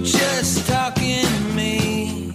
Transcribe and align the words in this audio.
you 0.00 0.06
just 0.06 0.66
talking 0.68 1.24
to 1.24 1.54
me. 1.54 2.32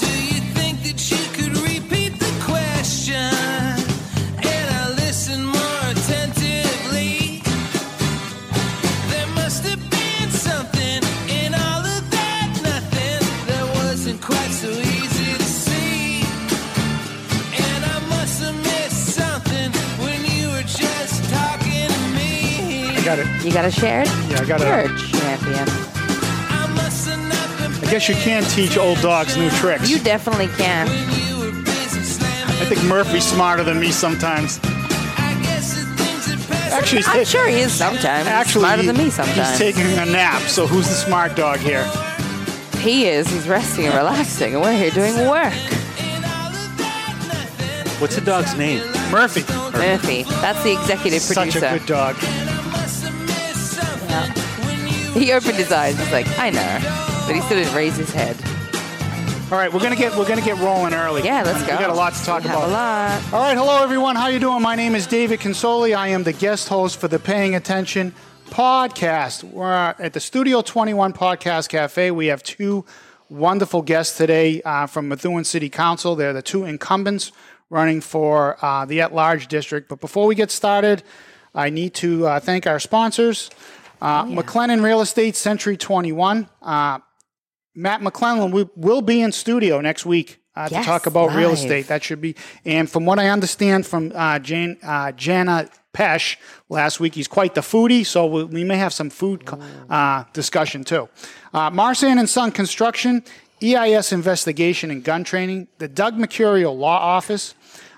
You 0.00 0.40
think 0.54 0.82
that 0.82 1.10
you 1.10 1.22
could 1.36 1.56
repeat 1.58 2.18
the 2.18 2.32
question? 2.44 3.14
And 3.14 4.66
I 4.70 4.90
listened 4.96 5.46
more 5.46 5.82
attentively. 5.90 7.42
There 9.10 9.26
must 9.34 9.64
have 9.64 9.82
been 9.90 10.30
something 10.30 11.02
in 11.28 11.54
all 11.54 11.84
of 11.84 12.10
that 12.10 12.50
nothing 12.62 13.22
that 13.46 13.64
wasn't 13.76 14.20
quite 14.20 14.50
so 14.50 14.68
easy 14.68 15.36
to 15.36 15.44
see. 15.44 16.22
And 17.66 17.84
I 17.84 17.98
must 18.08 18.42
have 18.42 18.56
missed 18.56 19.14
something 19.14 19.70
when 20.02 20.24
you 20.24 20.48
were 20.50 20.66
just 20.66 21.24
talking 21.30 21.88
to 21.88 22.00
me. 22.16 22.96
I 22.96 23.02
got 23.04 23.18
it. 23.18 23.26
You 23.44 23.52
got 23.52 23.62
to 23.62 23.70
share 23.70 24.02
it? 24.02 24.08
Yeah, 24.28 24.40
I 24.40 24.44
got 24.44 24.60
You're 24.60 24.94
a 24.94 24.98
champion. 24.98 25.97
I 27.88 27.90
guess 27.90 28.08
you 28.08 28.14
can 28.16 28.42
teach 28.44 28.76
old 28.76 29.00
dogs 29.00 29.34
new 29.36 29.48
tricks. 29.50 29.88
You 29.88 29.98
definitely 29.98 30.48
can. 30.48 30.86
when 30.88 31.26
you 31.26 31.38
were 31.40 31.62
busy 31.64 32.02
slamming. 32.02 32.56
I 32.60 32.64
think 32.66 32.84
Murphy's 32.84 33.24
smarter 33.26 33.64
than 33.64 33.80
me 33.80 33.90
sometimes. 33.92 34.60
I 34.62 35.38
guess 35.42 35.74
the 35.74 35.86
things 35.96 36.26
that 36.26 36.48
pass 36.50 36.72
Actually, 36.72 37.02
I'm 37.06 37.24
ta- 37.24 37.24
sure 37.24 37.48
he 37.48 37.60
is 37.60 37.72
sometimes. 37.72 38.26
Actually, 38.28 38.64
Smarter 38.66 38.82
than 38.82 38.96
me 38.98 39.08
sometimes. 39.08 39.48
He's 39.48 39.58
taking 39.58 39.86
a 39.98 40.04
nap, 40.04 40.42
so 40.42 40.66
who's 40.66 40.86
the 40.86 40.94
smart 40.94 41.34
dog 41.34 41.60
here? 41.60 41.82
he 42.80 43.06
is. 43.08 43.26
He's 43.28 43.48
resting 43.48 43.86
and 43.86 43.94
relaxing, 43.94 44.52
and 44.54 44.62
we're 44.62 44.76
here 44.76 44.90
doing 44.90 45.14
work. 45.26 45.52
What's 48.00 48.14
the 48.16 48.20
dog's 48.20 48.54
name? 48.54 48.80
Murphy. 49.10 49.44
Murphy. 49.72 50.24
That's 50.24 50.62
the 50.62 50.72
executive 50.72 51.22
Such 51.22 51.36
producer. 51.36 51.60
Such 51.60 51.72
a 51.74 51.78
good 51.78 51.86
dog. 51.88 52.16
Yeah. 54.08 55.12
He 55.14 55.32
opened 55.32 55.56
his 55.56 55.72
eyes. 55.72 55.98
He's 55.98 56.12
like, 56.12 56.28
I 56.38 56.50
know. 56.50 57.04
But 57.28 57.34
he 57.34 57.42
still 57.42 57.58
didn't 57.58 57.74
raise 57.74 57.94
his 57.94 58.10
head. 58.10 58.34
All 59.52 59.58
right, 59.58 59.70
we're 59.70 59.80
gonna 59.80 59.96
get 59.96 60.16
we're 60.16 60.26
gonna 60.26 60.40
get 60.40 60.56
rolling 60.60 60.94
early. 60.94 61.22
Yeah, 61.22 61.42
let's 61.42 61.60
go. 61.60 61.74
We 61.74 61.78
got 61.78 61.90
a 61.90 61.92
lot 61.92 62.14
to 62.14 62.24
talk 62.24 62.42
We 62.42 62.48
about. 62.48 62.62
Have 62.62 62.70
a 62.70 62.72
lot. 62.72 63.34
All 63.34 63.46
right, 63.46 63.54
hello 63.54 63.82
everyone. 63.82 64.16
How 64.16 64.28
you 64.28 64.38
doing? 64.38 64.62
My 64.62 64.74
name 64.74 64.94
is 64.94 65.06
David 65.06 65.38
Consoli. 65.38 65.94
I 65.94 66.08
am 66.08 66.22
the 66.22 66.32
guest 66.32 66.70
host 66.70 66.98
for 66.98 67.06
the 67.06 67.18
Paying 67.18 67.54
Attention 67.54 68.14
podcast. 68.48 69.44
We're 69.44 69.94
at 69.98 70.14
the 70.14 70.20
Studio 70.20 70.62
21 70.62 71.12
Podcast 71.12 71.68
Cafe. 71.68 72.10
We 72.12 72.28
have 72.28 72.42
two 72.42 72.86
wonderful 73.28 73.82
guests 73.82 74.16
today 74.16 74.62
uh, 74.62 74.86
from 74.86 75.08
Methuen 75.08 75.44
City 75.44 75.68
Council. 75.68 76.16
They're 76.16 76.32
the 76.32 76.40
two 76.40 76.64
incumbents 76.64 77.30
running 77.68 78.00
for 78.00 78.56
uh, 78.64 78.86
the 78.86 79.02
at-large 79.02 79.48
district. 79.48 79.90
But 79.90 80.00
before 80.00 80.26
we 80.26 80.34
get 80.34 80.50
started, 80.50 81.02
I 81.54 81.68
need 81.68 81.92
to 81.96 82.26
uh, 82.26 82.40
thank 82.40 82.66
our 82.66 82.78
sponsors. 82.80 83.50
Uh, 84.00 84.24
McLennan 84.24 84.82
Real 84.82 85.02
Estate, 85.02 85.36
Century 85.36 85.76
21. 85.76 86.48
Uh, 86.62 87.00
Matt 87.78 88.02
McClellan 88.02 88.50
will, 88.50 88.68
will 88.74 89.02
be 89.02 89.20
in 89.22 89.30
studio 89.30 89.80
next 89.80 90.04
week 90.04 90.40
uh, 90.56 90.68
Yes, 90.68 90.84
to 90.84 90.90
talk 90.90 91.06
about 91.06 91.32
real 91.34 91.52
estate. 91.52 91.86
That 91.86 92.02
should 92.02 92.20
be, 92.20 92.34
and 92.64 92.90
from 92.90 93.06
what 93.06 93.20
I 93.20 93.28
understand 93.28 93.86
from 93.86 94.10
uh, 94.14 94.40
Jane, 94.40 94.76
uh, 94.82 95.12
Jana 95.12 95.68
Pesh 95.94 96.36
last 96.68 96.98
week, 96.98 97.14
he's 97.14 97.28
quite 97.28 97.54
the 97.54 97.60
foodie, 97.60 98.04
so 98.04 98.26
we, 98.26 98.42
we 98.44 98.64
may 98.64 98.76
have 98.76 98.92
some 98.92 99.10
food 99.10 99.48
uh, 99.88 100.24
discussion 100.32 100.82
too. 100.82 101.08
Uh, 101.54 101.70
Marsan 101.70 102.18
and 102.18 102.28
Son 102.28 102.50
Construction, 102.50 103.22
EIS 103.62 104.10
Investigation 104.12 104.90
and 104.90 105.04
Gun 105.04 105.22
Training, 105.22 105.68
the 105.78 105.86
Doug 105.86 106.16
Mercurio 106.16 106.76
Law 106.76 106.98
Office, 106.98 107.54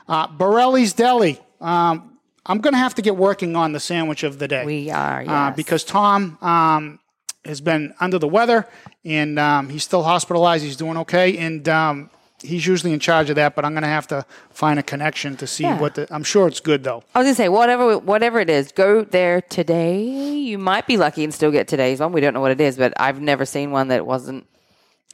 uh, 0.08 0.26
Borelli's 0.26 0.92
Deli. 0.92 1.40
Um, 1.58 2.18
I'm 2.44 2.58
going 2.58 2.74
to 2.74 2.78
have 2.78 2.94
to 2.96 3.02
get 3.02 3.16
working 3.16 3.56
on 3.56 3.72
the 3.72 3.80
sandwich 3.80 4.24
of 4.24 4.38
the 4.38 4.48
day. 4.48 4.66
We 4.66 4.90
are, 4.90 5.20
Uh, 5.20 5.24
yes. 5.48 5.56
because 5.56 5.84
Tom 5.84 6.36
um, 6.42 6.98
has 7.44 7.60
been 7.60 7.94
under 8.00 8.18
the 8.18 8.28
weather 8.28 8.66
and 9.04 9.38
um, 9.38 9.68
he's 9.70 9.82
still 9.84 10.02
hospitalized. 10.02 10.62
He's 10.64 10.76
doing 10.76 10.96
okay. 10.98 11.36
And 11.38 11.68
um, 11.68 12.10
he's 12.42 12.66
usually 12.66 12.92
in 12.92 13.00
charge 13.00 13.30
of 13.30 13.36
that, 13.36 13.54
but 13.56 13.64
I'm 13.64 13.72
going 13.72 13.82
to 13.82 13.88
have 13.88 14.06
to 14.08 14.26
find 14.50 14.78
a 14.78 14.82
connection 14.82 15.36
to 15.38 15.46
see 15.46 15.64
Yeah. 15.64 15.78
what 15.80 15.94
the. 15.94 16.06
I'm 16.10 16.22
sure 16.22 16.46
it's 16.48 16.60
good, 16.60 16.84
though. 16.84 17.02
I 17.14 17.18
was 17.20 17.26
gonna 17.26 17.34
say 17.34 17.48
whatever 17.48 17.98
whatever 17.98 18.40
it 18.40 18.50
is, 18.50 18.72
go 18.72 19.04
there 19.04 19.40
today. 19.40 20.02
You 20.02 20.58
might 20.58 20.86
be 20.86 20.96
lucky 20.98 21.24
and 21.24 21.32
still 21.32 21.50
get 21.50 21.66
today's 21.68 22.00
one. 22.00 22.12
We 22.12 22.20
don't 22.20 22.34
know 22.34 22.40
what 22.40 22.50
it 22.52 22.60
is, 22.60 22.76
but 22.76 22.92
I've 22.98 23.20
never 23.20 23.44
seen 23.46 23.70
one 23.70 23.88
that 23.88 24.06
wasn't 24.06 24.46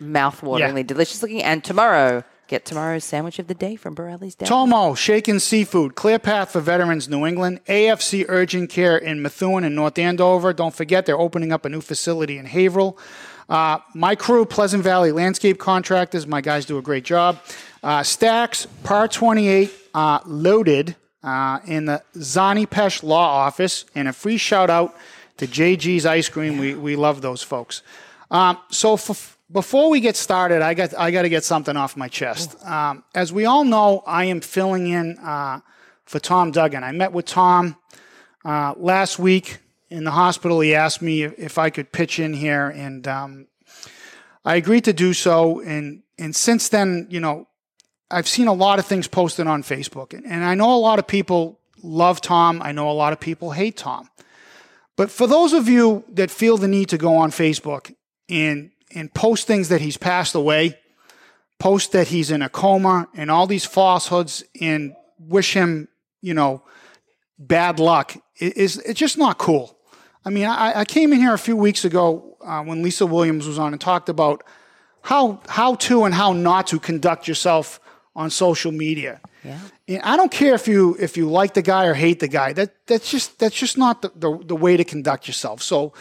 mouth-wateringly 0.00 0.78
Yeah. 0.78 0.82
delicious 0.82 1.22
looking. 1.22 1.42
And 1.42 1.62
tomorrow, 1.64 2.24
get 2.46 2.64
tomorrow's 2.64 3.04
sandwich 3.04 3.38
of 3.38 3.46
the 3.46 3.54
day 3.54 3.76
from 3.76 3.94
Borelli's 3.94 4.34
Deli. 4.34 4.48
Tomo, 4.48 4.94
Shaken 4.94 5.40
Seafood, 5.40 5.94
Clear 5.94 6.18
Path 6.18 6.52
for 6.52 6.60
Veterans 6.60 7.08
New 7.08 7.26
England, 7.26 7.60
AFC 7.66 8.24
Urgent 8.28 8.70
Care 8.70 8.96
in 8.96 9.22
Methuen 9.22 9.64
and 9.64 9.74
North 9.74 9.98
Andover. 9.98 10.52
Don't 10.52 10.74
forget, 10.74 11.06
they're 11.06 11.18
opening 11.18 11.52
up 11.52 11.64
a 11.64 11.68
new 11.68 11.80
facility 11.80 12.38
in 12.38 12.46
Haverhill. 12.46 12.98
Uh, 13.48 13.78
my 13.94 14.14
crew, 14.14 14.44
Pleasant 14.44 14.82
Valley 14.82 15.12
Landscape 15.12 15.58
Contractors, 15.58 16.26
my 16.26 16.40
guys 16.40 16.66
do 16.66 16.78
a 16.78 16.82
great 16.82 17.04
job. 17.04 17.38
Uh, 17.82 18.02
Stacks, 18.02 18.66
Par 18.82 19.06
28, 19.08 19.72
uh, 19.94 20.20
loaded 20.26 20.96
uh, 21.22 21.60
in 21.66 21.84
the 21.84 22.02
Zani 22.16 22.66
Pesh 22.66 23.02
Law 23.02 23.28
Office, 23.28 23.84
and 23.94 24.08
a 24.08 24.12
free 24.12 24.36
shout 24.36 24.70
out 24.70 24.96
to 25.36 25.46
JG's 25.46 26.06
Ice 26.06 26.28
Cream. 26.28 26.58
We, 26.58 26.74
we 26.74 26.96
love 26.96 27.20
those 27.22 27.42
folks. 27.42 27.82
Um, 28.30 28.58
so 28.70 28.96
for, 28.96 29.14
before 29.50 29.90
we 29.90 30.00
get 30.00 30.16
started, 30.16 30.62
I 30.62 30.74
got 30.74 30.96
I 30.98 31.10
got 31.10 31.22
to 31.22 31.28
get 31.28 31.44
something 31.44 31.76
off 31.76 31.96
my 31.96 32.08
chest. 32.08 32.56
Um, 32.64 33.04
as 33.14 33.32
we 33.32 33.44
all 33.44 33.64
know, 33.64 34.02
I 34.06 34.24
am 34.24 34.40
filling 34.40 34.88
in 34.88 35.18
uh, 35.18 35.60
for 36.04 36.18
Tom 36.18 36.50
Duggan. 36.50 36.82
I 36.82 36.92
met 36.92 37.12
with 37.12 37.26
Tom 37.26 37.76
uh, 38.44 38.74
last 38.76 39.18
week 39.18 39.58
in 39.88 40.04
the 40.04 40.10
hospital. 40.10 40.60
He 40.60 40.74
asked 40.74 41.00
me 41.00 41.22
if, 41.22 41.38
if 41.38 41.58
I 41.58 41.70
could 41.70 41.92
pitch 41.92 42.18
in 42.18 42.34
here, 42.34 42.68
and 42.68 43.06
um, 43.06 43.46
I 44.44 44.56
agreed 44.56 44.84
to 44.84 44.92
do 44.92 45.12
so. 45.12 45.60
And 45.60 46.02
and 46.18 46.34
since 46.34 46.68
then, 46.68 47.06
you 47.08 47.20
know, 47.20 47.46
I've 48.10 48.28
seen 48.28 48.48
a 48.48 48.52
lot 48.52 48.78
of 48.80 48.86
things 48.86 49.06
posted 49.06 49.46
on 49.46 49.62
Facebook, 49.62 50.12
and, 50.12 50.26
and 50.26 50.44
I 50.44 50.56
know 50.56 50.74
a 50.74 50.78
lot 50.78 50.98
of 50.98 51.06
people 51.06 51.60
love 51.82 52.20
Tom. 52.20 52.60
I 52.62 52.72
know 52.72 52.90
a 52.90 52.92
lot 52.92 53.12
of 53.12 53.20
people 53.20 53.52
hate 53.52 53.76
Tom. 53.76 54.10
But 54.96 55.10
for 55.10 55.26
those 55.26 55.52
of 55.52 55.68
you 55.68 56.04
that 56.08 56.30
feel 56.30 56.56
the 56.56 56.66
need 56.66 56.88
to 56.88 56.98
go 56.98 57.16
on 57.16 57.30
Facebook 57.30 57.94
and 58.30 58.70
and 58.94 59.12
post 59.12 59.46
things 59.46 59.68
that 59.68 59.80
he's 59.80 59.96
passed 59.96 60.34
away, 60.34 60.78
post 61.58 61.92
that 61.92 62.08
he's 62.08 62.30
in 62.30 62.42
a 62.42 62.48
coma 62.48 63.08
and 63.14 63.30
all 63.30 63.46
these 63.46 63.64
falsehoods 63.64 64.44
and 64.60 64.94
wish 65.18 65.54
him, 65.54 65.88
you 66.20 66.34
know, 66.34 66.62
bad 67.38 67.78
luck 67.78 68.16
it 68.38 68.56
is 68.56 68.78
it's 68.78 68.98
just 68.98 69.18
not 69.18 69.38
cool. 69.38 69.76
I 70.24 70.30
mean, 70.30 70.44
I, 70.44 70.80
I 70.80 70.84
came 70.84 71.12
in 71.12 71.20
here 71.20 71.34
a 71.34 71.38
few 71.38 71.56
weeks 71.56 71.84
ago 71.84 72.36
uh, 72.44 72.62
when 72.62 72.82
Lisa 72.82 73.06
Williams 73.06 73.46
was 73.46 73.58
on 73.58 73.72
and 73.72 73.80
talked 73.80 74.08
about 74.08 74.42
how 75.02 75.40
how 75.48 75.76
to 75.76 76.04
and 76.04 76.14
how 76.14 76.32
not 76.32 76.66
to 76.68 76.78
conduct 76.78 77.28
yourself 77.28 77.80
on 78.14 78.30
social 78.30 78.72
media. 78.72 79.20
Yeah. 79.44 79.58
And 79.88 80.02
I 80.02 80.16
don't 80.16 80.32
care 80.32 80.54
if 80.54 80.66
you 80.66 80.96
if 80.98 81.16
you 81.16 81.30
like 81.30 81.54
the 81.54 81.62
guy 81.62 81.86
or 81.86 81.94
hate 81.94 82.20
the 82.20 82.28
guy. 82.28 82.52
That 82.52 82.74
that's 82.86 83.10
just 83.10 83.38
that's 83.38 83.56
just 83.56 83.78
not 83.78 84.02
the, 84.02 84.12
the, 84.14 84.44
the 84.44 84.56
way 84.56 84.76
to 84.76 84.84
conduct 84.84 85.26
yourself. 85.26 85.62
So 85.62 85.92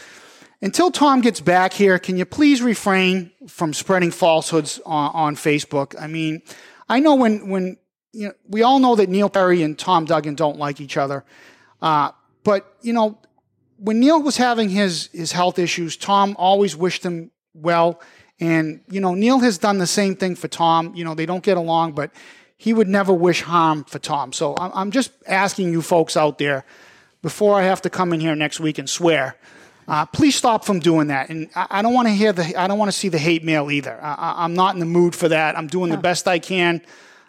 until 0.62 0.90
Tom 0.90 1.20
gets 1.20 1.40
back 1.40 1.72
here, 1.72 1.98
can 1.98 2.16
you 2.16 2.24
please 2.24 2.62
refrain 2.62 3.30
from 3.46 3.74
spreading 3.74 4.10
falsehoods 4.10 4.80
on, 4.86 5.10
on 5.14 5.36
Facebook? 5.36 5.94
I 6.00 6.06
mean, 6.06 6.42
I 6.88 7.00
know 7.00 7.14
when 7.14 7.48
when 7.48 7.76
you 8.12 8.28
know 8.28 8.34
we 8.48 8.62
all 8.62 8.78
know 8.78 8.96
that 8.96 9.08
Neil 9.08 9.28
Perry 9.28 9.62
and 9.62 9.78
Tom 9.78 10.04
Duggan 10.04 10.34
don't 10.34 10.58
like 10.58 10.80
each 10.80 10.96
other, 10.96 11.24
uh, 11.82 12.12
but 12.44 12.76
you 12.80 12.92
know 12.92 13.18
when 13.78 14.00
Neil 14.00 14.22
was 14.22 14.36
having 14.36 14.68
his 14.68 15.08
his 15.12 15.32
health 15.32 15.58
issues, 15.58 15.96
Tom 15.96 16.34
always 16.38 16.74
wished 16.74 17.04
him 17.04 17.30
well, 17.54 18.00
and 18.40 18.80
you 18.90 19.00
know 19.00 19.14
Neil 19.14 19.40
has 19.40 19.58
done 19.58 19.78
the 19.78 19.86
same 19.86 20.16
thing 20.16 20.36
for 20.36 20.48
Tom. 20.48 20.94
You 20.94 21.04
know 21.04 21.14
they 21.14 21.26
don't 21.26 21.42
get 21.42 21.56
along, 21.56 21.92
but 21.92 22.10
he 22.56 22.72
would 22.72 22.88
never 22.88 23.12
wish 23.12 23.42
harm 23.42 23.84
for 23.84 23.98
Tom. 23.98 24.32
So 24.32 24.54
I'm, 24.56 24.70
I'm 24.74 24.90
just 24.90 25.12
asking 25.26 25.72
you 25.72 25.82
folks 25.82 26.16
out 26.16 26.38
there 26.38 26.64
before 27.20 27.54
I 27.58 27.64
have 27.64 27.82
to 27.82 27.90
come 27.90 28.12
in 28.12 28.20
here 28.20 28.34
next 28.34 28.60
week 28.60 28.78
and 28.78 28.88
swear. 28.88 29.36
Uh, 29.88 30.04
please 30.06 30.34
stop 30.34 30.64
from 30.64 30.80
doing 30.80 31.08
that, 31.08 31.28
and 31.30 31.48
I, 31.54 31.66
I 31.70 31.82
don't 31.82 31.94
want 31.94 32.08
to 32.08 32.14
hear 32.14 32.32
the. 32.32 32.60
I 32.60 32.66
don't 32.66 32.78
want 32.78 32.90
to 32.90 32.96
see 32.96 33.08
the 33.08 33.18
hate 33.18 33.44
mail 33.44 33.70
either. 33.70 33.98
I, 34.02 34.34
I'm 34.44 34.54
not 34.54 34.74
in 34.74 34.80
the 34.80 34.86
mood 34.86 35.14
for 35.14 35.28
that. 35.28 35.56
I'm 35.56 35.68
doing 35.68 35.90
the 35.90 35.96
best 35.96 36.26
I 36.26 36.38
can. 36.40 36.82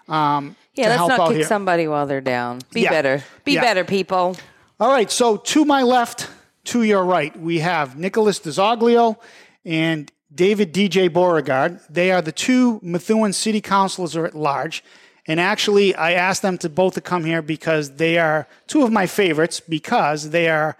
Um, 0.07 0.55
yeah, 0.73 0.85
to 0.85 0.89
let's 0.89 0.97
help 0.97 1.09
not 1.09 1.19
out 1.19 1.27
kick 1.29 1.37
here. 1.37 1.45
somebody 1.45 1.87
while 1.87 2.07
they're 2.07 2.21
down. 2.21 2.61
Be 2.73 2.81
Yeah. 2.81 2.89
better. 2.89 3.23
Be 3.43 3.53
Yeah. 3.53 3.61
better, 3.61 3.83
people. 3.83 4.35
All 4.79 4.91
right, 4.91 5.09
so 5.11 5.37
to 5.37 5.65
my 5.65 5.81
left, 5.83 6.29
to 6.65 6.83
your 6.83 7.03
right, 7.03 7.37
we 7.39 7.59
have 7.59 7.97
Nicholas 7.97 8.39
Dizoglio 8.39 9.17
and 9.65 10.11
David 10.33 10.73
DJ 10.73 11.07
Beauregard. 11.11 11.79
They 11.89 12.11
are 12.11 12.21
the 12.21 12.31
two 12.31 12.79
Methuen 12.83 13.33
city 13.33 13.59
councilors 13.61 14.15
at 14.15 14.35
large. 14.35 14.83
And 15.27 15.39
actually, 15.39 15.93
I 15.95 16.13
asked 16.13 16.41
them 16.41 16.57
to 16.59 16.69
both 16.69 16.93
to 16.93 17.01
come 17.01 17.25
here 17.25 17.41
because 17.41 17.95
they 17.97 18.17
are 18.17 18.47
two 18.67 18.83
of 18.83 18.91
my 18.91 19.07
favorites 19.07 19.59
because 19.59 20.29
they 20.29 20.47
are 20.47 20.77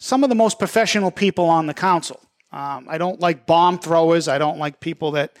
some 0.00 0.24
of 0.24 0.30
the 0.30 0.34
most 0.34 0.58
professional 0.58 1.12
people 1.12 1.44
on 1.44 1.66
the 1.66 1.74
council. 1.74 2.20
Um, 2.50 2.86
I 2.88 2.98
don't 2.98 3.20
like 3.20 3.46
bomb 3.46 3.78
throwers. 3.78 4.26
I 4.26 4.38
don't 4.38 4.58
like 4.58 4.80
people 4.80 5.12
that 5.12 5.36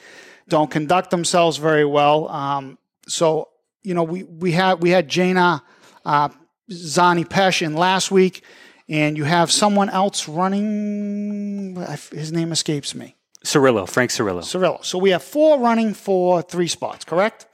don't 0.48 0.70
conduct 0.70 1.10
themselves 1.10 1.56
very 1.56 1.84
well. 1.84 2.28
Um, 2.28 2.78
so, 3.08 3.48
you 3.82 3.94
know, 3.94 4.04
we, 4.04 4.22
we 4.22 4.52
had 4.52 4.80
we 4.80 4.90
had 4.90 5.08
Jana 5.08 5.64
uh, 6.04 6.28
Zani 6.70 7.26
Pesh 7.26 7.62
in 7.62 7.74
last 7.74 8.12
week, 8.12 8.44
and 8.88 9.16
you 9.16 9.24
have 9.24 9.50
someone 9.50 9.88
else 9.88 10.28
running. 10.28 11.74
His 12.12 12.30
name 12.30 12.52
escapes 12.52 12.94
me. 12.94 13.16
Cirillo, 13.44 13.88
Frank 13.88 14.10
Cirillo. 14.10 14.42
Cirillo. 14.42 14.84
So 14.84 14.98
we 14.98 15.10
have 15.10 15.22
four 15.22 15.58
running 15.58 15.94
for 15.94 16.42
three 16.42 16.68
spots, 16.68 17.04
correct? 17.04 17.46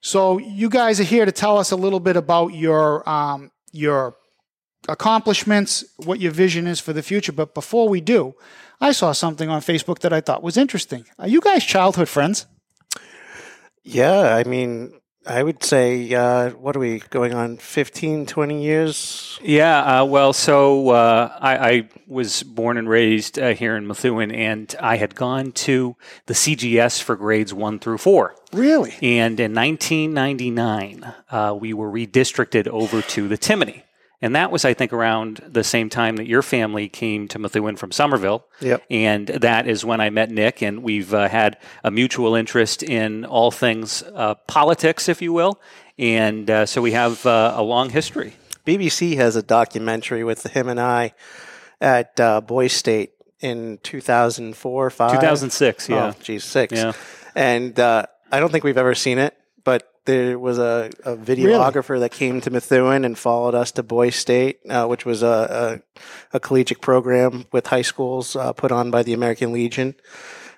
So 0.00 0.38
you 0.38 0.68
guys 0.68 0.98
are 0.98 1.04
here 1.04 1.24
to 1.24 1.32
tell 1.32 1.56
us 1.56 1.70
a 1.70 1.76
little 1.76 2.00
bit 2.00 2.16
about 2.16 2.48
your 2.48 3.08
um, 3.08 3.52
your 3.70 4.16
accomplishments, 4.88 5.84
what 5.96 6.20
your 6.20 6.32
vision 6.32 6.66
is 6.66 6.80
for 6.80 6.92
the 6.92 7.02
future. 7.02 7.32
But 7.32 7.54
before 7.54 7.88
we 7.88 8.00
do, 8.00 8.34
I 8.80 8.92
saw 8.92 9.12
something 9.12 9.48
on 9.48 9.60
Facebook 9.60 10.00
that 10.00 10.12
I 10.12 10.20
thought 10.20 10.42
was 10.42 10.56
interesting. 10.56 11.06
Are 11.18 11.28
you 11.28 11.40
guys 11.40 11.64
childhood 11.64 12.08
friends? 12.08 12.46
Yeah, 13.84 14.34
I 14.34 14.44
mean, 14.44 14.92
I 15.26 15.42
would 15.42 15.62
say, 15.62 16.12
uh, 16.14 16.50
what 16.50 16.74
are 16.74 16.80
we 16.80 16.98
going 17.10 17.32
on, 17.32 17.56
15, 17.56 18.26
20 18.26 18.62
years? 18.62 19.38
Yeah, 19.40 20.00
uh, 20.00 20.04
well, 20.04 20.32
so 20.32 20.90
uh, 20.90 21.36
I, 21.40 21.56
I 21.56 21.88
was 22.08 22.42
born 22.42 22.76
and 22.76 22.88
raised 22.88 23.38
uh, 23.38 23.54
here 23.54 23.76
in 23.76 23.86
Methuen, 23.86 24.32
and 24.32 24.74
I 24.80 24.96
had 24.96 25.14
gone 25.14 25.52
to 25.52 25.96
the 26.26 26.34
CGS 26.34 27.00
for 27.00 27.14
grades 27.14 27.54
one 27.54 27.78
through 27.78 27.98
four. 27.98 28.34
Really? 28.52 28.94
And 29.00 29.38
in 29.38 29.54
1999, 29.54 31.14
uh, 31.30 31.56
we 31.58 31.72
were 31.72 31.90
redistricted 31.90 32.66
over 32.66 33.00
to 33.02 33.28
the 33.28 33.38
Timony. 33.38 33.82
And 34.22 34.36
that 34.36 34.52
was, 34.52 34.64
I 34.64 34.72
think, 34.72 34.92
around 34.92 35.42
the 35.46 35.64
same 35.64 35.88
time 35.90 36.16
that 36.16 36.28
your 36.28 36.42
family 36.42 36.88
came 36.88 37.26
to 37.28 37.40
Methuen 37.40 37.76
from 37.76 37.90
Somerville. 37.90 38.46
Yep. 38.60 38.84
And 38.88 39.26
that 39.26 39.66
is 39.66 39.84
when 39.84 40.00
I 40.00 40.10
met 40.10 40.30
Nick, 40.30 40.62
and 40.62 40.82
we've 40.84 41.12
uh, 41.12 41.28
had 41.28 41.58
a 41.82 41.90
mutual 41.90 42.36
interest 42.36 42.84
in 42.84 43.24
all 43.24 43.50
things 43.50 44.04
uh, 44.14 44.36
politics, 44.46 45.08
if 45.08 45.20
you 45.20 45.32
will. 45.32 45.60
And 45.98 46.48
uh, 46.48 46.66
so 46.66 46.80
we 46.80 46.92
have 46.92 47.26
uh, 47.26 47.54
a 47.56 47.62
long 47.62 47.90
history. 47.90 48.34
BBC 48.64 49.16
has 49.16 49.34
a 49.34 49.42
documentary 49.42 50.22
with 50.22 50.44
him 50.44 50.68
and 50.68 50.80
I 50.80 51.14
at 51.80 52.18
uh, 52.20 52.40
Boy 52.40 52.68
State 52.68 53.12
in 53.40 53.78
2004, 53.82 54.90
5? 54.90 55.10
2006, 55.10 55.88
yeah. 55.88 56.12
Oh, 56.14 56.22
geez, 56.22 56.44
six. 56.44 56.72
Yeah. 56.72 56.92
And 57.34 57.78
uh, 57.78 58.06
I 58.30 58.38
don't 58.38 58.52
think 58.52 58.62
we've 58.62 58.78
ever 58.78 58.94
seen 58.94 59.18
it, 59.18 59.36
but 59.64 59.91
there 60.04 60.38
was 60.38 60.58
a, 60.58 60.90
a 61.04 61.16
videographer 61.16 62.00
that 62.00 62.10
came 62.10 62.40
to 62.40 62.50
Methuen 62.50 63.04
and 63.04 63.16
followed 63.16 63.54
us 63.54 63.70
to 63.72 63.82
Boy 63.82 64.10
State, 64.10 64.60
uh, 64.68 64.86
which 64.86 65.04
was 65.04 65.22
a, 65.22 65.80
a, 66.32 66.36
a 66.36 66.40
collegiate 66.40 66.80
program 66.80 67.46
with 67.52 67.68
high 67.68 67.82
schools 67.82 68.34
uh, 68.34 68.52
put 68.52 68.72
on 68.72 68.90
by 68.90 69.02
the 69.02 69.12
American 69.12 69.52
Legion. 69.52 69.94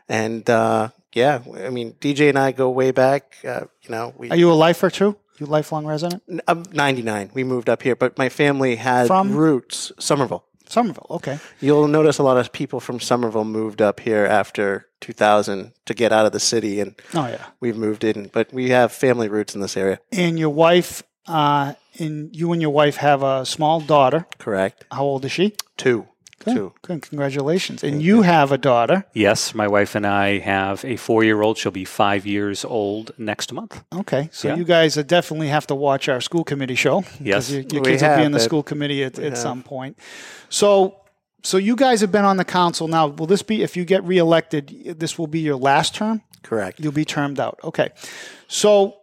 And 0.09 0.49
uh, 0.49 0.91
yeah, 1.13 1.43
I 1.57 1.71
mean, 1.71 1.95
DJ 1.95 2.29
and 2.29 2.39
I 2.39 2.53
go 2.53 2.71
way 2.71 2.91
back. 2.91 3.37
Uh, 3.45 3.65
you 3.83 3.91
know, 3.91 4.15
we, 4.17 4.31
Are 4.31 4.37
you 4.37 4.51
a 4.51 4.55
lifer 4.55 4.91
too? 4.91 5.17
You 5.39 5.47
lifelong 5.47 5.85
resident? 5.85 6.23
I'm 6.47 6.63
99. 6.73 7.31
We 7.35 7.43
moved 7.45 7.69
up 7.69 7.83
here, 7.83 7.97
but 7.97 8.17
my 8.17 8.29
family 8.29 8.77
had 8.77 9.09
From? 9.09 9.35
roots 9.35 9.91
Somerville. 9.99 10.45
Somerville. 10.69 11.07
Okay. 11.11 11.39
You'll 11.61 11.89
notice 11.89 12.19
a 12.19 12.23
lot 12.23 12.37
of 12.37 12.53
people 12.53 12.81
from 12.81 13.01
Somerville 13.01 13.45
moved 13.45 13.81
up 13.83 14.01
here 14.01 14.25
after 14.25 14.87
2000 15.01 15.73
to 15.87 15.95
get 15.95 16.13
out 16.13 16.27
of 16.27 16.33
the 16.33 16.41
city, 16.41 16.81
and 16.81 16.95
Oh 17.15 17.27
yeah. 17.27 17.45
we've 17.61 17.77
moved 17.77 18.05
in. 18.05 18.31
But 18.33 18.53
we 18.53 18.71
have 18.71 18.93
family 18.93 19.29
roots 19.29 19.55
in 19.55 19.61
this 19.61 19.77
area. 19.77 19.99
And 20.13 20.39
your 20.39 20.51
wife, 20.51 21.03
uh, 21.27 21.75
and 21.99 22.35
you 22.35 22.53
and 22.53 22.61
your 22.63 22.71
wife 22.73 22.97
have 22.97 23.23
a 23.23 23.45
small 23.47 23.81
daughter. 23.81 24.27
Correct. 24.39 24.85
How 24.91 25.03
old 25.05 25.25
is 25.25 25.33
she? 25.33 25.55
Two. 25.77 26.07
Good. 26.45 26.55
Two. 26.55 26.73
Good. 26.83 27.03
Congratulations. 27.03 27.83
And 27.83 28.03
you 28.03 28.23
have 28.23 28.53
a 28.53 28.59
daughter. 28.59 29.05
Yes, 29.15 29.55
my 29.55 29.67
wife 29.69 29.95
and 29.95 30.07
I 30.07 30.39
have 30.39 30.85
a 30.85 30.97
four 30.97 31.25
year 31.25 31.41
old. 31.43 31.57
She'll 31.59 31.73
be 31.73 31.85
five 31.85 32.27
years 32.27 32.65
old 32.65 33.13
next 33.19 33.53
month. 33.53 33.83
Okay, 33.95 34.29
so 34.33 34.49
Yeah. 34.49 34.57
you 34.57 34.65
guys 34.65 34.97
uh, 34.99 35.03
definitely 35.03 35.49
have 35.49 35.67
to 35.69 35.75
watch 35.75 36.09
our 36.09 36.21
school 36.21 36.45
committee 36.45 36.75
show. 36.75 37.03
'cause 37.03 37.21
Yes. 37.21 37.51
your, 37.51 37.61
your 37.63 37.83
We 37.83 37.91
kids 37.93 38.03
will 38.03 38.17
be 38.17 38.23
in 38.25 38.33
the 38.33 38.39
but- 38.39 38.45
school 38.45 38.63
committee 38.63 39.03
at, 39.05 39.19
at 39.19 39.37
some 39.39 39.63
point. 39.63 39.99
So, 40.49 40.97
so 41.43 41.57
you 41.57 41.77
guys 41.77 42.01
have 42.01 42.11
been 42.13 42.25
on 42.25 42.37
the 42.37 42.45
council 42.45 42.89
now. 42.89 43.07
Will 43.09 43.27
this 43.27 43.43
be 43.43 43.63
if 43.63 43.77
you 43.77 43.85
get 43.85 44.03
reelected? 44.05 44.99
This 44.99 45.19
will 45.19 45.27
be 45.27 45.41
your 45.41 45.57
last 45.57 45.95
term. 45.95 46.23
Correct. 46.43 46.79
You'll 46.81 46.93
be 46.93 47.05
termed 47.07 47.41
out. 47.41 47.59
Okay, 47.65 47.89
so 48.49 48.97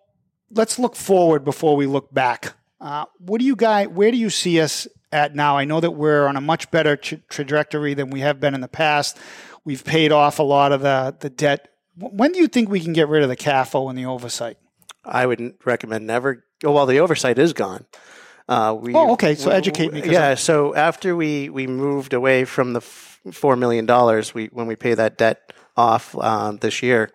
let's 0.52 0.78
look 0.78 0.96
forward 0.96 1.44
before 1.44 1.76
we 1.76 1.86
look 1.88 2.14
back. 2.14 2.54
Uh, 2.80 3.06
what 3.20 3.40
do 3.40 3.46
you 3.46 3.56
guys? 3.56 3.88
Where 3.88 4.12
do 4.12 4.18
you 4.18 4.30
see 4.30 4.60
us 4.62 4.88
at 5.12 5.36
now? 5.36 5.58
I 5.58 5.66
know 5.66 5.80
that 5.80 5.92
we're 5.92 6.28
on 6.28 6.38
a 6.38 6.42
much 6.42 6.70
better 6.72 6.96
tra- 6.96 7.18
trajectory 7.30 7.94
than 7.94 8.10
we 8.10 8.22
have 8.22 8.40
been 8.40 8.54
in 8.56 8.62
the 8.62 8.68
past. 8.68 9.18
We've 9.66 9.84
paid 9.84 10.12
off 10.12 10.40
a 10.40 10.44
lot 10.44 10.72
of 10.72 10.82
the 10.82 11.16
the 11.20 11.30
debt. 11.30 11.68
When 11.98 12.32
do 12.32 12.40
you 12.40 12.48
think 12.48 12.70
we 12.70 12.80
can 12.80 12.94
get 12.94 13.08
rid 13.10 13.22
of 13.24 13.30
the 13.30 13.36
CAFO 13.36 13.90
and 13.90 13.98
the 13.98 14.06
oversight? 14.06 14.58
I 15.04 15.26
would 15.26 15.54
recommend 15.66 16.08
never. 16.08 16.44
Oh, 16.64 16.72
well, 16.72 16.86
the 16.86 17.00
oversight 17.00 17.38
is 17.40 17.54
gone. 17.54 17.86
Uh, 18.48 18.76
we, 18.80 18.94
Oh, 18.96 19.14
okay. 19.14 19.36
So 19.36 19.50
educate 19.52 19.92
me. 19.94 20.02
Yeah. 20.06 20.28
I'm- 20.30 20.38
So 20.38 20.74
after 20.76 21.16
we 21.16 21.50
we 21.50 21.68
moved 21.68 22.14
away 22.14 22.46
from 22.46 22.74
the 22.74 22.80
f- 22.82 23.20
four 23.32 23.56
million 23.56 23.86
dollars, 23.86 24.34
we 24.34 24.48
when 24.48 24.68
we 24.68 24.76
pay 24.76 24.94
that 24.96 25.18
debt 25.18 25.52
off 25.78 26.16
um, 26.18 26.58
this 26.58 26.82
year, 26.82 27.10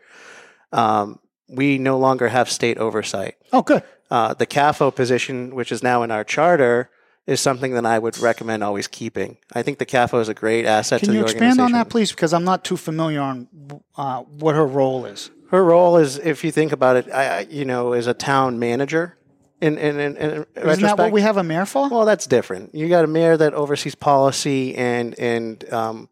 um, 0.72 1.18
we 1.48 1.78
no 1.78 1.98
longer 1.98 2.28
have 2.28 2.50
state 2.50 2.78
oversight. 2.78 3.34
Oh, 3.52 3.62
good. 3.62 3.82
Uh, 4.10 4.34
the 4.34 4.46
CAFO 4.46 4.94
position, 4.94 5.54
which 5.54 5.72
is 5.72 5.82
now 5.82 6.02
in 6.02 6.10
our 6.10 6.24
charter, 6.24 6.90
is 7.26 7.40
something 7.40 7.74
that 7.74 7.84
I 7.84 7.98
would 7.98 8.18
recommend 8.18 8.62
always 8.62 8.86
keeping. 8.86 9.38
I 9.52 9.62
think 9.62 9.78
the 9.78 9.86
CAFO 9.86 10.20
is 10.20 10.28
a 10.28 10.34
great 10.34 10.64
asset 10.64 11.00
Can 11.00 11.08
to 11.08 11.12
the 11.12 11.18
organization. 11.18 11.38
Can 11.38 11.46
you 11.46 11.52
expand 11.52 11.64
on 11.64 11.72
that, 11.72 11.90
please? 11.90 12.12
Because 12.12 12.32
I'm 12.32 12.44
not 12.44 12.64
too 12.64 12.76
familiar 12.76 13.20
on 13.20 13.48
uh, 13.96 14.22
what 14.22 14.54
her 14.54 14.66
role 14.66 15.04
is. 15.06 15.30
Her 15.50 15.64
role 15.64 15.96
is, 15.96 16.18
if 16.18 16.44
you 16.44 16.52
think 16.52 16.72
about 16.72 16.96
it, 16.96 17.10
I, 17.12 17.46
you 17.50 17.64
know, 17.64 17.92
is 17.92 18.06
a 18.06 18.14
town 18.14 18.58
manager. 18.58 19.16
In 19.60 19.78
in, 19.78 19.98
in, 19.98 20.16
in 20.16 20.46
Isn't 20.54 20.82
that 20.82 20.98
what 20.98 21.12
we 21.12 21.22
have 21.22 21.38
a 21.38 21.42
mayor 21.42 21.64
for? 21.64 21.88
Well, 21.88 22.04
that's 22.04 22.26
different. 22.26 22.74
You 22.74 22.88
got 22.88 23.04
a 23.04 23.08
mayor 23.08 23.36
that 23.36 23.54
oversees 23.54 23.94
policy 23.94 24.74
and 24.76 25.18
and 25.18 25.72
um, 25.72 26.08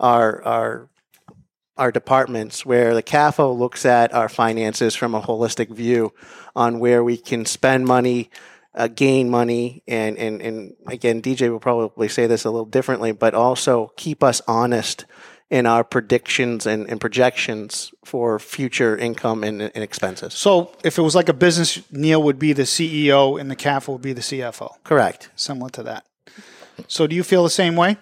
our 0.00 0.42
our 0.44 0.88
our 1.76 1.92
departments, 1.92 2.64
where 2.64 2.94
the 2.94 3.02
CAFO 3.02 3.56
looks 3.56 3.84
at 3.84 4.14
our 4.14 4.30
finances 4.30 4.94
from 4.94 5.14
a 5.14 5.20
holistic 5.20 5.68
view 5.68 6.14
on 6.54 6.78
where 6.78 7.04
we 7.04 7.18
can 7.18 7.44
spend 7.44 7.84
money, 7.84 8.30
uh, 8.76 8.88
gain 8.88 9.30
money, 9.30 9.82
and 9.88 10.18
and 10.18 10.42
and 10.42 10.74
again, 10.86 11.22
DJ 11.22 11.50
will 11.50 11.60
probably 11.60 12.08
say 12.08 12.26
this 12.26 12.44
a 12.44 12.50
little 12.50 12.66
differently, 12.66 13.12
but 13.12 13.34
also 13.34 13.92
keep 13.96 14.22
us 14.22 14.42
honest 14.46 15.06
in 15.48 15.64
our 15.64 15.84
predictions 15.84 16.66
and, 16.66 16.88
and 16.90 17.00
projections 17.00 17.92
for 18.04 18.38
future 18.38 18.96
income 18.96 19.44
and, 19.44 19.62
and 19.62 19.76
expenses. 19.76 20.34
So 20.34 20.72
if 20.82 20.98
it 20.98 21.02
was 21.02 21.14
like 21.14 21.28
a 21.28 21.32
business, 21.32 21.80
Neil 21.92 22.20
would 22.22 22.38
be 22.38 22.52
the 22.52 22.64
CEO 22.64 23.40
and 23.40 23.48
the 23.48 23.54
CAFO 23.54 23.90
would 23.90 24.02
be 24.02 24.12
the 24.12 24.22
CFO, 24.22 24.70
Correct. 24.82 25.30
similar 25.36 25.70
to 25.70 25.84
that. 25.84 26.04
So 26.88 27.06
do 27.06 27.14
you 27.14 27.22
feel 27.22 27.44
the 27.44 27.50
same 27.50 27.76
way? 27.76 27.96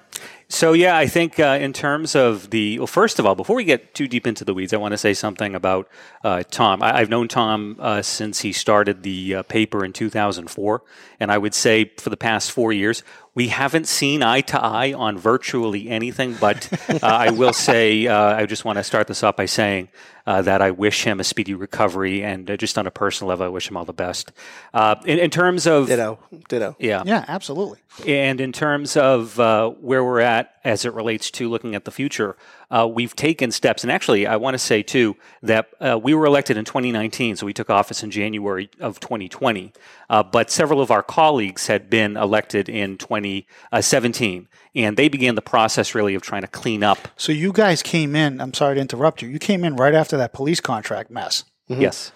So 0.49 0.73
yeah, 0.73 0.97
I 0.97 1.07
think 1.07 1.41
uh, 1.41 1.59
in 1.61 1.73
terms 1.73 2.15
of 2.15 2.51
the 2.51 2.79
well, 2.79 2.87
first 2.87 3.19
of 3.19 3.27
all, 3.27 3.35
before 3.35 3.57
we 3.57 3.65
get 3.65 3.95
too 3.95 4.07
deep 4.07 4.27
into 4.27 4.45
the 4.45 4.53
weeds, 4.53 4.73
I 4.73 4.77
want 4.77 4.93
to 4.93 4.99
say 4.99 5.15
something 5.15 5.55
about 5.55 5.89
uh, 6.23 6.43
Tom. 6.51 6.83
I, 6.83 6.99
I've 6.99 7.09
known 7.09 7.29
Tom 7.29 7.77
uh, 7.81 8.03
since 8.03 8.41
he 8.41 8.53
started 8.53 9.03
the 9.03 9.37
uh, 9.37 9.43
paper 9.45 9.85
in 9.85 9.93
2004, 9.93 10.83
and 11.19 11.33
I 11.33 11.39
would 11.39 11.55
say 11.55 11.91
for 11.99 12.11
the 12.11 12.17
past 12.17 12.53
four 12.53 12.73
years, 12.73 13.03
we 13.35 13.49
haven't 13.49 13.89
seen 13.89 14.23
eye 14.23 14.43
to 14.43 14.63
eye 14.63 14.93
on 14.93 15.19
virtually 15.19 15.89
anything. 15.89 16.35
But 16.35 16.71
uh, 16.91 16.99
I 17.03 17.31
will 17.31 17.53
say, 17.55 18.07
uh, 18.07 18.37
I 18.37 18.47
just 18.47 18.65
want 18.65 18.79
to 18.79 18.85
start 18.85 19.07
this 19.07 19.23
off 19.23 19.37
by 19.37 19.47
saying 19.47 19.89
uh, 20.27 20.43
that 20.43 20.63
I 20.63 20.71
wish 20.71 21.05
him 21.05 21.21
a 21.21 21.25
speedy 21.25 21.55
recovery, 21.55 22.23
and 22.23 22.51
uh, 22.51 22.57
just 22.57 22.79
on 22.79 22.87
a 22.87 22.91
personal 22.91 23.29
level, 23.29 23.47
I 23.47 23.49
wish 23.49 23.69
him 23.69 23.77
all 23.77 23.85
the 23.85 23.93
best. 23.93 24.33
Uh, 24.73 24.97
in, 25.05 25.19
in 25.19 25.31
terms 25.31 25.67
of 25.67 25.87
Ditto. 25.87 26.19
Ditto. 26.49 26.77
yeah, 26.79 27.03
Yeah, 27.05 27.25
absolutely. 27.29 27.81
and 28.07 28.41
in 28.41 28.53
terms 28.53 28.97
of 28.97 29.39
uh, 29.39 29.71
where 29.71 30.03
we're 30.03 30.21
at 30.21 30.55
as 30.65 30.85
it 30.87 30.95
relates 30.95 31.31
to 31.33 31.51
looking 31.51 31.75
at 31.75 31.85
the 31.85 31.91
future, 31.91 32.37
uh, 32.71 32.89
we've 32.91 33.15
taken 33.15 33.51
steps. 33.51 33.85
And 33.85 33.93
actually, 33.93 34.27
I 34.27 34.37
want 34.37 34.55
to 34.55 34.59
say, 34.59 34.83
too, 34.83 35.17
that 35.43 35.69
uh, 35.79 35.99
we 36.03 36.15
were 36.15 36.25
elected 36.25 36.57
in 36.57 36.65
2019, 36.65 37.37
so 37.37 37.47
we 37.47 37.53
took 37.53 37.69
office 37.69 38.03
in 38.03 38.11
January 38.11 38.71
of 38.81 39.01
2020. 39.01 39.73
Uh, 40.09 40.23
but 40.23 40.51
several 40.51 40.81
of 40.81 40.91
our 40.91 41.03
colleagues 41.03 41.67
had 41.67 41.91
been 41.91 42.17
elected 42.17 42.69
in 42.69 42.97
2017, 42.97 44.49
and 44.75 44.97
they 44.97 45.09
began 45.09 45.35
the 45.35 45.43
process 45.43 45.95
really 45.95 46.15
of 46.15 46.23
trying 46.23 46.43
to 46.43 46.49
clean 46.49 46.83
up. 46.83 46.99
So 47.17 47.33
you 47.33 47.53
guys 47.53 47.83
came 47.83 48.17
in. 48.17 48.41
I'm 48.41 48.55
sorry 48.55 48.77
to 48.77 48.81
interrupt 48.81 49.23
you. 49.23 49.29
You 49.29 49.39
came 49.39 49.65
in 49.65 49.77
right 49.77 49.95
after 49.95 50.17
that 50.17 50.33
police 50.33 50.61
contract 50.61 51.11
mess. 51.11 51.45
Yes. 51.69 52.13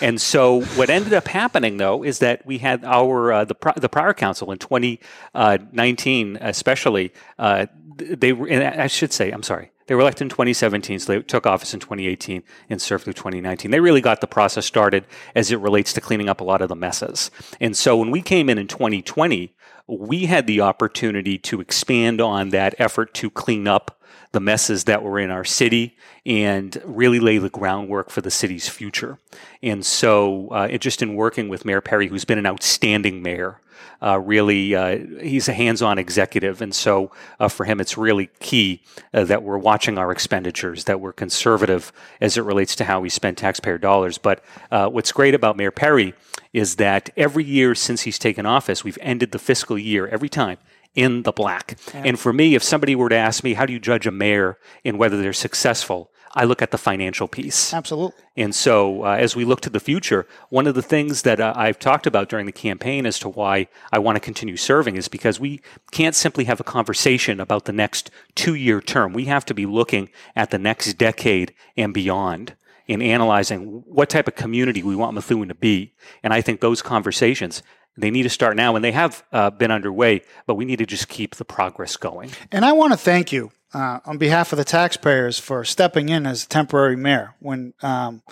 And 0.00 0.20
so 0.20 0.62
what 0.62 0.90
ended 0.90 1.12
up 1.12 1.28
happening 1.28 1.76
though 1.76 2.04
is 2.04 2.20
that 2.20 2.46
we 2.46 2.58
had 2.58 2.84
our 2.84 3.32
uh, 3.32 3.44
the 3.44 3.54
pri- 3.54 3.74
the 3.76 3.88
prior 3.88 4.14
council 4.14 4.52
in 4.52 4.58
2019 4.58 6.38
especially 6.40 7.12
uh, 7.38 7.66
they 7.96 8.32
were 8.32 8.48
and 8.48 8.62
I 8.62 8.86
should 8.86 9.12
say 9.12 9.30
I'm 9.30 9.42
sorry 9.42 9.72
they 9.86 9.94
were 9.94 10.02
elected 10.02 10.26
in 10.26 10.28
2017 10.28 11.00
so 11.00 11.12
they 11.12 11.22
took 11.22 11.46
office 11.46 11.74
in 11.74 11.80
2018 11.80 12.44
and 12.70 12.80
served 12.80 13.04
through 13.04 13.14
2019 13.14 13.70
they 13.70 13.80
really 13.80 14.00
got 14.00 14.20
the 14.20 14.26
process 14.28 14.64
started 14.66 15.04
as 15.34 15.50
it 15.50 15.58
relates 15.58 15.92
to 15.94 16.00
cleaning 16.00 16.28
up 16.28 16.40
a 16.40 16.44
lot 16.44 16.62
of 16.62 16.68
the 16.68 16.76
messes 16.76 17.30
and 17.60 17.76
so 17.76 17.96
when 17.96 18.12
we 18.12 18.22
came 18.22 18.48
in 18.48 18.58
in 18.58 18.68
2020 18.68 19.52
we 19.88 20.26
had 20.26 20.46
the 20.46 20.60
opportunity 20.60 21.38
to 21.38 21.60
expand 21.60 22.20
on 22.20 22.50
that 22.50 22.74
effort 22.78 23.14
to 23.14 23.30
clean 23.30 23.66
up 23.66 23.98
the 24.32 24.40
messes 24.40 24.84
that 24.84 25.02
were 25.02 25.18
in 25.18 25.30
our 25.30 25.44
city 25.44 25.96
and 26.26 26.80
really 26.84 27.18
lay 27.18 27.38
the 27.38 27.48
groundwork 27.48 28.10
for 28.10 28.20
the 28.20 28.30
city's 28.30 28.68
future. 28.68 29.18
And 29.62 29.84
so, 29.84 30.48
uh, 30.48 30.76
just 30.76 31.00
in 31.00 31.14
working 31.14 31.48
with 31.48 31.64
Mayor 31.64 31.80
Perry, 31.80 32.08
who's 32.08 32.26
been 32.26 32.38
an 32.38 32.46
outstanding 32.46 33.22
mayor, 33.22 33.60
uh, 34.02 34.18
really, 34.18 34.74
uh, 34.74 34.98
he's 35.20 35.48
a 35.48 35.52
hands-on 35.52 35.98
executive, 35.98 36.62
and 36.62 36.74
so 36.74 37.10
uh, 37.40 37.48
for 37.48 37.64
him, 37.64 37.80
it's 37.80 37.98
really 37.98 38.28
key 38.38 38.82
uh, 39.12 39.24
that 39.24 39.42
we're 39.42 39.58
watching 39.58 39.98
our 39.98 40.12
expenditures, 40.12 40.84
that 40.84 41.00
we're 41.00 41.12
conservative 41.12 41.92
as 42.20 42.36
it 42.36 42.42
relates 42.42 42.76
to 42.76 42.84
how 42.84 43.00
we 43.00 43.08
spend 43.08 43.36
taxpayer 43.36 43.78
dollars. 43.78 44.18
But 44.18 44.44
uh, 44.70 44.88
what's 44.88 45.10
great 45.10 45.34
about 45.34 45.56
Mayor 45.56 45.72
Perry 45.72 46.14
is 46.58 46.76
that 46.76 47.10
every 47.16 47.44
year 47.44 47.74
since 47.74 48.02
he's 48.02 48.18
taken 48.18 48.44
office, 48.44 48.84
we've 48.84 48.98
ended 49.00 49.32
the 49.32 49.38
fiscal 49.38 49.78
year 49.78 50.06
every 50.08 50.28
time 50.28 50.58
in 50.94 51.22
the 51.22 51.32
black. 51.32 51.78
And 51.94 52.18
for 52.18 52.32
me, 52.32 52.54
if 52.54 52.62
somebody 52.62 52.94
were 52.94 53.08
to 53.08 53.16
ask 53.16 53.44
me, 53.44 53.54
how 53.54 53.66
do 53.66 53.72
you 53.72 53.78
judge 53.78 54.06
a 54.06 54.10
mayor 54.10 54.58
in 54.82 54.98
whether 54.98 55.20
they're 55.20 55.32
successful? 55.32 56.10
I 56.34 56.44
look 56.44 56.60
at 56.60 56.70
the 56.70 56.78
financial 56.78 57.26
piece. 57.26 57.72
Absolutely. 57.72 58.22
And 58.36 58.54
so, 58.54 59.04
uh, 59.04 59.16
as 59.16 59.34
we 59.34 59.44
look 59.44 59.60
to 59.62 59.70
the 59.70 59.80
future, 59.80 60.26
one 60.50 60.66
of 60.66 60.74
the 60.74 60.82
things 60.82 61.22
that 61.22 61.40
uh, 61.40 61.52
I've 61.56 61.78
talked 61.78 62.06
about 62.06 62.28
during 62.28 62.46
the 62.46 62.52
campaign 62.52 63.06
as 63.06 63.18
to 63.20 63.28
why 63.28 63.68
I 63.92 63.98
want 63.98 64.16
to 64.16 64.20
continue 64.20 64.56
serving 64.56 64.96
is 64.96 65.08
because 65.08 65.40
we 65.40 65.60
can't 65.90 66.14
simply 66.14 66.44
have 66.44 66.60
a 66.60 66.64
conversation 66.64 67.40
about 67.40 67.64
the 67.64 67.72
next 67.72 68.10
two 68.34 68.54
year 68.54 68.80
term. 68.80 69.12
We 69.12 69.24
have 69.24 69.44
to 69.46 69.54
be 69.54 69.66
looking 69.66 70.10
at 70.36 70.50
the 70.50 70.58
next 70.58 70.94
decade 70.94 71.54
and 71.76 71.94
beyond 71.94 72.54
in 72.88 73.02
analyzing 73.02 73.84
what 73.86 74.08
type 74.08 74.26
of 74.26 74.34
community 74.34 74.82
we 74.82 74.96
want 74.96 75.14
Methuen 75.14 75.48
to 75.48 75.54
be. 75.54 75.94
And 76.22 76.32
I 76.32 76.40
think 76.40 76.60
those 76.60 76.82
conversations 76.82 77.62
they 77.98 78.10
need 78.10 78.22
to 78.22 78.30
start 78.30 78.56
now, 78.56 78.76
and 78.76 78.84
they 78.84 78.92
have 78.92 79.24
uh, 79.32 79.50
been 79.50 79.72
underway, 79.72 80.22
but 80.46 80.54
we 80.54 80.64
need 80.64 80.78
to 80.78 80.86
just 80.86 81.08
keep 81.08 81.34
the 81.34 81.44
progress 81.44 81.96
going. 81.96 82.30
And 82.52 82.64
I 82.64 82.70
want 82.70 82.92
to 82.92 82.96
thank 82.96 83.32
you 83.32 83.50
uh, 83.74 83.98
on 84.06 84.18
behalf 84.18 84.52
of 84.52 84.56
the 84.56 84.64
taxpayers 84.64 85.38
for 85.40 85.64
stepping 85.64 86.08
in 86.08 86.24
as 86.24 86.46
temporary 86.46 86.96
mayor 86.96 87.34
when 87.40 87.74
um, 87.82 88.22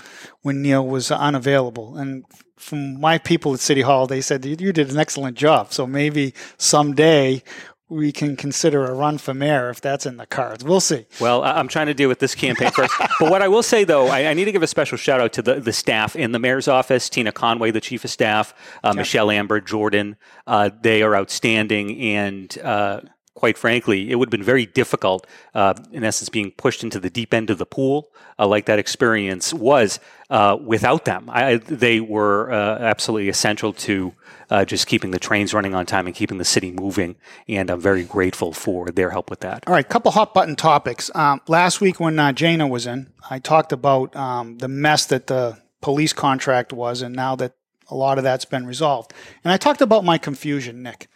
when 0.42 0.62
Neil 0.62 0.86
was 0.86 1.10
unavailable. 1.10 1.96
And 1.96 2.24
from 2.56 3.00
my 3.00 3.18
people 3.18 3.54
at 3.54 3.60
City 3.60 3.82
Hall, 3.82 4.06
they 4.06 4.20
said 4.20 4.44
you 4.44 4.56
you 4.58 4.72
did 4.72 4.90
an 4.90 4.98
excellent 4.98 5.36
job. 5.36 5.72
So 5.72 5.84
maybe 5.84 6.32
someday 6.58 7.42
we 7.88 8.10
can 8.10 8.36
consider 8.36 8.84
a 8.84 8.92
run 8.92 9.16
for 9.16 9.32
mayor 9.32 9.70
if 9.70 9.80
that's 9.80 10.06
in 10.06 10.16
the 10.16 10.26
cards. 10.26 10.64
We'll 10.64 10.80
see. 10.80 11.06
Well, 11.20 11.44
I'm 11.44 11.68
trying 11.68 11.86
to 11.86 11.94
deal 11.94 12.08
with 12.08 12.18
this 12.18 12.34
campaign 12.34 12.70
first. 12.72 12.92
but 13.20 13.30
what 13.30 13.42
I 13.42 13.48
will 13.48 13.62
say, 13.62 13.84
though, 13.84 14.08
I, 14.08 14.26
I 14.26 14.34
need 14.34 14.46
to 14.46 14.52
give 14.52 14.62
a 14.62 14.66
special 14.66 14.98
shout 14.98 15.20
out 15.20 15.32
to 15.34 15.42
the, 15.42 15.60
the 15.60 15.72
staff 15.72 16.16
in 16.16 16.32
the 16.32 16.38
mayor's 16.40 16.66
office 16.66 17.08
Tina 17.08 17.30
Conway, 17.30 17.70
the 17.70 17.80
chief 17.80 18.04
of 18.04 18.10
staff, 18.10 18.54
uh, 18.82 18.92
Michelle 18.92 19.30
Amber, 19.30 19.60
Jordan. 19.60 20.16
Uh, 20.46 20.70
they 20.80 21.02
are 21.02 21.14
outstanding. 21.14 22.00
And 22.00 22.58
uh, 22.58 23.02
quite 23.36 23.58
frankly, 23.58 24.10
it 24.10 24.16
would 24.16 24.28
have 24.28 24.30
been 24.32 24.42
very 24.42 24.66
difficult, 24.66 25.26
uh, 25.54 25.74
in 25.92 26.02
essence, 26.02 26.28
being 26.28 26.50
pushed 26.52 26.82
into 26.82 26.98
the 26.98 27.10
deep 27.10 27.32
end 27.32 27.50
of 27.50 27.58
the 27.58 27.66
pool, 27.66 28.08
uh, 28.38 28.46
like 28.46 28.64
that 28.64 28.78
experience 28.78 29.52
was, 29.52 30.00
uh, 30.30 30.56
without 30.60 31.04
them. 31.04 31.28
I, 31.30 31.56
they 31.56 32.00
were 32.00 32.50
uh, 32.50 32.78
absolutely 32.78 33.28
essential 33.28 33.72
to 33.74 34.14
uh, 34.50 34.64
just 34.64 34.86
keeping 34.86 35.10
the 35.10 35.18
trains 35.18 35.52
running 35.52 35.74
on 35.74 35.84
time 35.84 36.06
and 36.06 36.16
keeping 36.16 36.38
the 36.38 36.44
city 36.44 36.72
moving. 36.72 37.16
And 37.46 37.70
I'm 37.70 37.80
very 37.80 38.04
grateful 38.04 38.52
for 38.52 38.90
their 38.90 39.10
help 39.10 39.28
with 39.28 39.40
that. 39.40 39.64
All 39.66 39.74
right, 39.74 39.86
couple 39.86 40.10
hot 40.12 40.32
button 40.32 40.56
topics. 40.56 41.10
Um, 41.14 41.42
last 41.46 41.80
week 41.80 42.00
when 42.00 42.18
uh, 42.18 42.32
Jana 42.32 42.66
was 42.66 42.86
in, 42.86 43.12
I 43.30 43.38
talked 43.38 43.72
about 43.72 44.16
um, 44.16 44.58
the 44.58 44.68
mess 44.68 45.04
that 45.06 45.26
the 45.26 45.58
police 45.82 46.14
contract 46.14 46.72
was, 46.72 47.02
and 47.02 47.14
now 47.14 47.36
that 47.36 47.52
a 47.88 47.94
lot 47.94 48.18
of 48.18 48.24
that's 48.24 48.46
been 48.46 48.66
resolved. 48.66 49.12
And 49.44 49.52
I 49.52 49.58
talked 49.58 49.80
about 49.80 50.04
my 50.04 50.18
confusion, 50.18 50.82
Nick. 50.82 51.08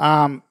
Um, 0.00 0.42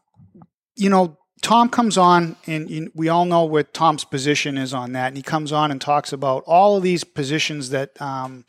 you 0.77 0.89
know, 0.89 1.17
Tom 1.41 1.69
comes 1.69 1.98
on, 1.98 2.36
and 2.48 2.69
you, 2.69 2.91
we 2.96 3.10
all 3.10 3.25
know 3.25 3.43
what 3.43 3.74
Tom's 3.74 4.03
position 4.03 4.57
is 4.57 4.74
on 4.74 4.93
that. 4.93 5.10
And 5.10 5.17
he 5.17 5.24
comes 5.24 5.51
on 5.51 5.69
and 5.69 5.79
talks 5.79 6.12
about 6.12 6.43
all 6.48 6.77
of 6.77 6.84
these 6.84 7.03
positions 7.03 7.69
that 7.69 8.01
um, 8.01 8.43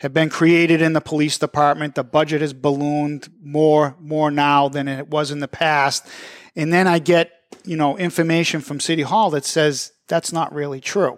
have 0.00 0.12
been 0.12 0.28
created 0.28 0.82
in 0.82 0.92
the 0.92 1.00
police 1.00 1.38
department. 1.38 1.94
The 1.94 2.04
budget 2.04 2.42
has 2.42 2.52
ballooned 2.52 3.28
more, 3.42 3.96
more 3.98 4.30
now 4.30 4.68
than 4.68 4.88
it 4.88 5.08
was 5.08 5.30
in 5.30 5.40
the 5.40 5.48
past. 5.48 6.06
And 6.54 6.72
then 6.72 6.86
I 6.86 6.98
get, 6.98 7.32
you 7.64 7.76
know, 7.76 7.96
information 7.96 8.60
from 8.60 8.78
City 8.78 9.02
Hall 9.02 9.30
that 9.30 9.46
says 9.46 9.92
that's 10.06 10.32
not 10.32 10.54
really 10.54 10.80
true. 10.80 11.16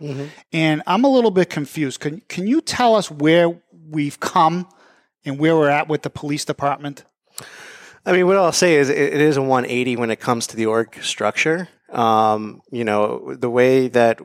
And 0.52 0.82
I'm 0.87 1.04
a 1.04 1.11
little 1.11 1.32
bit 1.32 1.50
confused. 1.50 1.99
Can 1.99 2.23
can 2.28 2.46
you 2.46 2.61
tell 2.61 2.94
us 2.94 3.11
where 3.11 3.61
we've 3.90 4.20
come 4.20 4.68
and 5.25 5.40
where 5.40 5.56
we're 5.56 5.68
at 5.68 5.88
with 5.88 6.02
the 6.02 6.11
police 6.11 6.44
department? 6.44 7.04
I 8.07 8.13
mean, 8.13 8.29
what 8.29 8.37
I'll 8.37 8.53
say 8.53 8.77
is 8.77 8.89
it, 8.89 8.97
is 8.97 9.37
a 9.37 9.43
180 9.43 9.97
when 9.97 10.13
it 10.13 10.21
comes 10.21 10.47
to 10.49 10.57
the 10.57 10.67
org 10.67 11.03
structure. 11.03 11.69
Um, 11.91 12.63
you 12.71 12.85
know, 12.85 13.35
the 13.35 13.51
way 13.51 13.89
that 13.89 14.21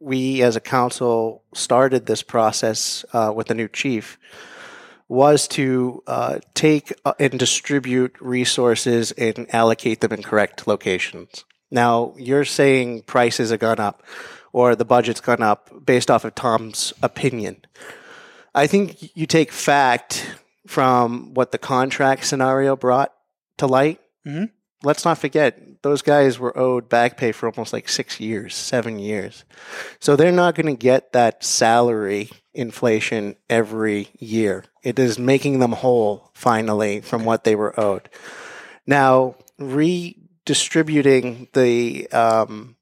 we 0.00 0.42
as 0.42 0.56
a 0.56 0.60
council 0.60 1.44
started 1.52 2.06
this 2.06 2.22
process 2.22 3.04
uh, 3.12 3.30
with 3.34 3.48
the 3.48 3.54
new 3.54 3.68
chief 3.68 4.18
was 5.08 5.46
to 5.48 6.02
uh, 6.06 6.38
take 6.54 6.94
uh, 7.04 7.12
and 7.20 7.38
distribute 7.38 8.16
resources 8.18 9.12
and 9.12 9.52
allocate 9.54 10.00
them 10.00 10.12
in 10.12 10.22
correct 10.22 10.66
locations. 10.66 11.44
Now, 11.70 12.14
you're 12.16 12.46
saying 12.46 13.02
prices 13.02 13.50
have 13.50 13.60
gone 13.60 13.80
up 13.80 14.02
or 14.54 14.74
the 14.74 14.86
budget's 14.86 15.20
gone 15.20 15.42
up 15.42 15.84
based 15.84 16.10
off 16.10 16.24
of 16.24 16.34
Tom's 16.34 16.94
opinion. 17.02 17.62
I 18.54 18.66
think 18.66 19.14
you 19.14 19.26
take 19.26 19.52
fact 19.52 20.34
from 20.66 21.34
what 21.34 21.52
the 21.52 21.58
contract 21.58 22.24
scenario 22.24 22.74
brought 22.74 23.12
to 23.58 23.66
light. 23.66 24.00
Mhm. 24.26 24.50
Let's 24.84 25.04
not 25.04 25.18
forget, 25.18 25.82
those 25.82 26.02
guys 26.02 26.38
were 26.38 26.56
owed 26.56 26.88
back 26.88 27.16
pay 27.16 27.32
for 27.32 27.48
almost 27.48 27.72
like 27.72 27.88
six 27.88 28.20
years, 28.20 28.54
seven 28.54 28.98
years. 29.00 29.44
So 29.98 30.14
they're 30.14 30.30
not 30.30 30.54
going 30.54 30.66
to 30.66 30.78
get 30.80 31.12
that 31.12 31.42
salary 31.42 32.30
inflation 32.54 33.34
every 33.50 34.08
year. 34.18 34.64
It 34.84 34.98
is 34.98 35.18
making 35.18 35.58
them 35.58 35.72
whole 35.72 36.30
finally 36.32 37.00
from 37.00 37.24
what 37.24 37.42
they 37.42 37.56
were 37.56 37.78
owed. 37.78 38.08
Now, 38.86 39.34
redistributing 39.58 41.48
the 41.52 42.08
um, 42.12 42.76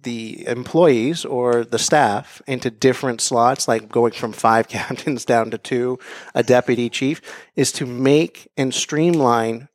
the 0.00 0.46
employees 0.46 1.24
or 1.24 1.64
the 1.64 1.78
staff 1.78 2.42
into 2.46 2.70
different 2.70 3.20
slots, 3.20 3.68
like 3.68 3.88
going 3.88 4.12
from 4.12 4.32
five 4.32 4.68
captains 4.76 5.24
down 5.24 5.50
to 5.50 5.58
two, 5.58 5.98
a 6.34 6.42
deputy 6.42 6.88
chief, 6.90 7.20
is 7.56 7.72
to 7.72 7.86
make 7.86 8.48
and 8.56 8.74
streamline 8.74 9.68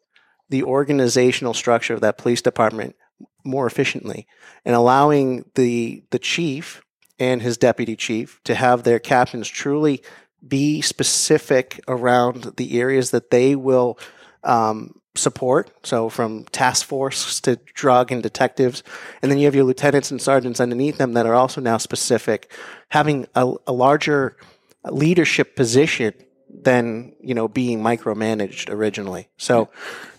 the 0.50 0.64
organizational 0.64 1.54
structure 1.54 1.94
of 1.94 2.02
that 2.02 2.18
police 2.18 2.42
department 2.42 2.96
more 3.44 3.66
efficiently 3.66 4.28
and 4.66 4.76
allowing 4.76 5.46
the 5.56 6.04
the 6.12 6.20
chief 6.20 6.82
and 7.20 7.42
his 7.42 7.58
deputy 7.58 7.96
chief 7.96 8.40
to 8.44 8.54
have 8.54 8.84
their 8.84 9.00
captains 9.00 9.48
truly 9.48 10.04
be 10.48 10.82
specific 10.82 11.80
around 11.88 12.54
the 12.58 12.80
areas 12.80 13.12
that 13.12 13.32
they 13.32 13.56
will 13.56 13.98
um, 14.44 15.00
support. 15.16 15.72
So 15.84 16.10
from 16.10 16.46
task 16.46 16.86
force 16.86 17.40
to 17.42 17.56
drug 17.74 18.12
and 18.12 18.22
detectives, 18.22 18.84
and 19.22 19.32
then 19.32 19.40
you 19.40 19.46
have 19.46 19.56
your 19.56 19.64
lieutenants 19.64 20.12
and 20.12 20.22
sergeants 20.22 20.60
underneath 20.60 20.98
them 20.98 21.14
that 21.14 21.26
are 21.26 21.34
also 21.34 21.60
now 21.60 21.78
specific, 21.78 22.52
having 22.90 23.28
a, 23.34 23.52
a 23.66 23.74
larger 23.74 24.38
leadership 24.86 25.56
position 25.56 26.14
than 26.50 27.16
you 27.22 27.34
know 27.34 27.48
being 27.48 27.82
micromanaged 27.82 28.70
originally. 28.70 29.30
So 29.38 29.70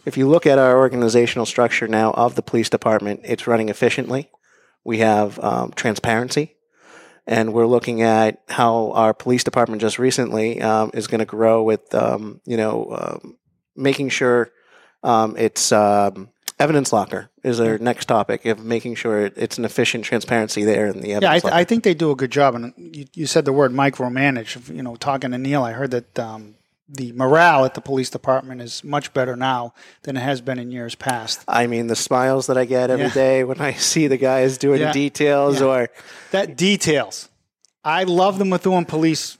if 0.04 0.16
you 0.16 0.28
look 0.28 0.46
at 0.46 0.58
our 0.58 0.78
organizational 0.78 1.46
structure 1.46 1.88
now 1.88 2.12
of 2.12 2.34
the 2.34 2.42
police 2.42 2.70
department, 2.70 3.20
it's 3.24 3.46
running 3.46 3.68
efficiently. 3.68 4.30
We 4.84 4.98
have 4.98 5.38
um, 5.40 5.72
transparency 5.72 6.56
and 7.28 7.52
we're 7.52 7.66
looking 7.66 8.00
at 8.00 8.42
how 8.48 8.92
our 8.92 9.12
police 9.12 9.44
department 9.44 9.82
just 9.82 9.98
recently 9.98 10.62
um, 10.62 10.90
is 10.94 11.06
going 11.06 11.18
to 11.18 11.26
grow 11.26 11.62
with 11.62 11.94
um, 11.94 12.40
you 12.46 12.56
know 12.56 12.88
um, 12.90 13.36
making 13.76 14.08
sure 14.08 14.50
um, 15.04 15.36
it's 15.36 15.70
um, 15.70 16.30
evidence 16.58 16.92
locker 16.92 17.30
is 17.48 17.58
our 17.60 17.78
next 17.78 18.06
topic 18.06 18.44
of 18.46 18.64
making 18.64 18.94
sure 18.94 19.26
it's 19.34 19.58
an 19.58 19.64
efficient 19.64 20.04
transparency 20.04 20.64
there 20.64 20.86
in 20.86 21.00
the 21.00 21.12
evidence 21.14 21.22
Yeah, 21.22 21.32
I, 21.32 21.38
th- 21.40 21.52
I 21.54 21.64
think 21.64 21.82
they 21.84 21.94
do 21.94 22.10
a 22.10 22.16
good 22.16 22.30
job. 22.30 22.54
And 22.54 22.72
you, 22.76 23.06
you 23.14 23.26
said 23.26 23.44
the 23.44 23.52
word 23.52 23.72
micromanage. 23.72 24.74
You 24.74 24.82
know, 24.82 24.94
talking 24.96 25.30
to 25.32 25.38
Neil, 25.38 25.62
I 25.64 25.72
heard 25.72 25.90
that 25.90 26.18
um, 26.18 26.54
the 26.88 27.12
morale 27.12 27.64
at 27.64 27.74
the 27.74 27.80
police 27.80 28.10
department 28.10 28.60
is 28.62 28.82
much 28.84 29.12
better 29.12 29.34
now 29.36 29.74
than 30.02 30.16
it 30.16 30.20
has 30.20 30.40
been 30.40 30.58
in 30.58 30.70
years 30.70 30.94
past. 30.94 31.42
I 31.48 31.66
mean, 31.66 31.86
the 31.88 31.96
smiles 31.96 32.46
that 32.46 32.56
I 32.56 32.64
get 32.64 32.90
every 32.90 33.06
Yeah. 33.06 33.12
day 33.14 33.44
when 33.44 33.60
I 33.60 33.72
see 33.72 34.06
the 34.06 34.16
guys 34.16 34.56
doing 34.58 34.80
Yeah. 34.80 34.92
details 34.92 35.60
Yeah. 35.60 35.66
or 35.66 35.88
That 36.30 36.56
details. 36.56 37.28
I 37.84 38.04
love 38.04 38.38
the 38.38 38.44
Methuen 38.44 38.84
Police 38.84 39.38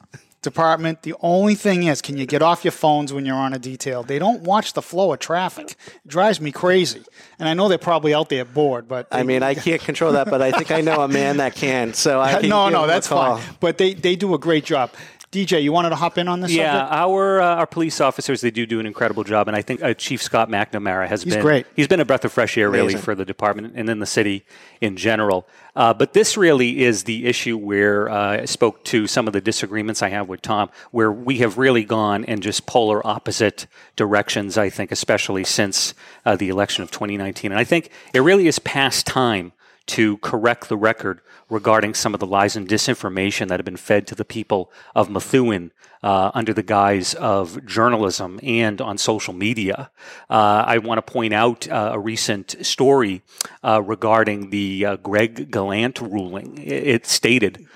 department. 0.49 1.03
The 1.03 1.15
only 1.21 1.55
thing 1.55 1.85
is, 1.85 2.01
can 2.01 2.17
you 2.17 2.27
get 2.27 2.43
off 2.43 2.65
your 2.65 2.73
phones 2.73 3.13
when 3.13 3.27
you're 3.27 3.37
on 3.37 3.53
a 3.53 3.59
detail? 3.59 4.03
They 4.03 4.19
don't 4.19 4.43
watch 4.43 4.73
the 4.73 4.83
flow 4.83 5.13
of 5.13 5.19
traffic. 5.19 5.77
It 5.87 6.09
drives 6.09 6.41
me 6.41 6.53
crazy. 6.53 7.03
And 7.39 7.49
I 7.49 7.55
know 7.55 7.69
they're 7.69 7.79
probably 7.79 8.15
out 8.15 8.29
there 8.29 8.45
bored, 8.45 8.89
but 8.89 9.09
I 9.13 9.23
mean, 9.23 9.43
I 9.43 9.55
can't 9.55 9.81
control 9.81 10.13
that, 10.13 10.31
but 10.31 10.43
I 10.43 10.51
think 10.53 10.71
I 10.71 10.81
know 10.81 11.03
a 11.03 11.09
man 11.09 11.37
that 11.39 11.55
can. 11.55 11.95
So 11.95 12.21
I 12.21 12.41
can 12.41 12.49
no, 12.57 12.69
no, 12.69 12.87
that's 12.87 13.07
fine. 13.07 13.43
But 13.61 13.79
they, 13.79 13.95
they 13.95 14.17
do 14.17 14.35
a 14.35 14.39
great 14.39 14.65
job. 14.65 14.91
DJ, 15.31 15.63
you 15.63 15.73
wanted 15.73 15.91
to 15.91 15.97
hop 15.97 16.17
in 16.17 16.27
on 16.27 16.41
this 16.41 16.51
Yeah, 16.53 16.73
subject? 16.73 16.93
our 16.93 17.41
uh, 17.41 17.57
our 17.57 17.67
police 17.67 18.01
officers 18.01 18.41
they 18.41 18.51
do 18.51 18.65
do 18.65 18.81
an 18.81 18.87
incredible 18.87 19.25
job, 19.25 19.47
and 19.47 19.55
I 19.55 19.61
think 19.61 19.83
uh, 19.83 19.93
Chief 19.93 20.23
Scott 20.23 20.49
McNamara 20.49 21.07
has 21.07 21.23
He's 21.23 21.35
been 21.35 21.43
great. 21.43 21.67
He's 21.77 21.87
been 21.87 22.01
a 22.01 22.07
breath 22.07 22.25
of 22.25 22.33
fresh 22.33 22.57
air, 22.57 22.71
really, 22.71 22.95
Amazing. 22.95 23.01
for 23.03 23.15
the 23.15 23.27
department 23.27 23.75
and 23.77 23.91
in 23.91 23.99
the 23.99 24.07
city 24.07 24.45
in 24.81 24.97
general. 24.97 25.47
Uh, 25.77 25.93
but 25.93 26.15
this 26.15 26.39
really 26.39 26.83
is 26.83 27.05
the 27.05 27.27
issue 27.27 27.59
where 27.59 28.09
uh, 28.09 28.41
I 28.41 28.45
spoke 28.47 28.85
to 28.85 29.07
some 29.07 29.27
of 29.27 29.35
the 29.35 29.41
disagreements 29.43 30.03
I 30.03 30.09
have 30.09 30.29
with 30.31 30.41
Tom, 30.41 30.71
where 30.93 31.13
we 31.13 31.39
have 31.39 31.59
really 31.59 31.85
gone 31.85 32.25
in 32.25 32.41
just 32.41 32.65
polar 32.65 33.07
opposite 33.07 33.67
directions. 33.97 34.57
I 34.57 34.71
think, 34.71 34.91
especially 34.93 35.45
since 35.45 35.93
uh, 36.25 36.37
the 36.37 36.49
election 36.49 36.83
of 36.83 36.91
2019, 36.91 37.53
and 37.53 37.59
I 37.61 37.65
think 37.65 37.91
it 38.15 38.21
really 38.21 38.47
is 38.47 38.59
past 38.59 39.07
time 39.07 39.53
to 39.89 40.19
correct 40.19 40.69
the 40.69 40.77
record 40.77 41.21
regarding 41.51 41.95
some 41.95 42.15
of 42.15 42.21
the 42.21 42.27
lies 42.27 42.57
and 42.57 42.69
disinformation 42.69 43.49
that 43.49 43.59
have 43.59 43.65
been 43.65 43.77
fed 43.77 44.07
to 44.07 44.15
the 44.15 44.25
people 44.25 44.71
of 44.95 45.11
Methuen 45.11 45.73
uh, 46.03 46.31
under 46.35 46.53
the 46.53 46.63
guise 46.63 47.15
of 47.15 47.65
journalism 47.65 48.39
and 48.43 48.81
on 48.81 48.99
social 48.99 49.35
media. 49.35 49.91
Uh, 50.31 50.65
I 50.67 50.79
want 50.79 50.99
to 50.99 51.13
point 51.13 51.33
out 51.33 51.69
uh, 51.69 51.93
a 51.95 51.99
recent 51.99 52.65
story 52.65 53.23
uh, 53.65 53.83
regarding 53.83 54.51
the 54.51 54.85
uh, 54.85 54.97
Greg 54.97 55.51
Gallant 55.51 56.01
ruling. 56.01 56.59
It, 56.59 57.07
stated 57.07 57.67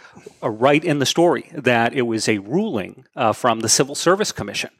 uh, 0.42 0.50
right 0.50 0.84
in 0.84 0.98
the 0.98 1.06
story 1.06 1.50
that 1.54 1.94
it 1.94 2.02
was 2.02 2.28
a 2.28 2.38
ruling 2.38 3.06
from 3.34 3.60
the 3.60 3.68
Civil 3.68 3.94
Service 3.94 4.32
Commission. 4.32 4.70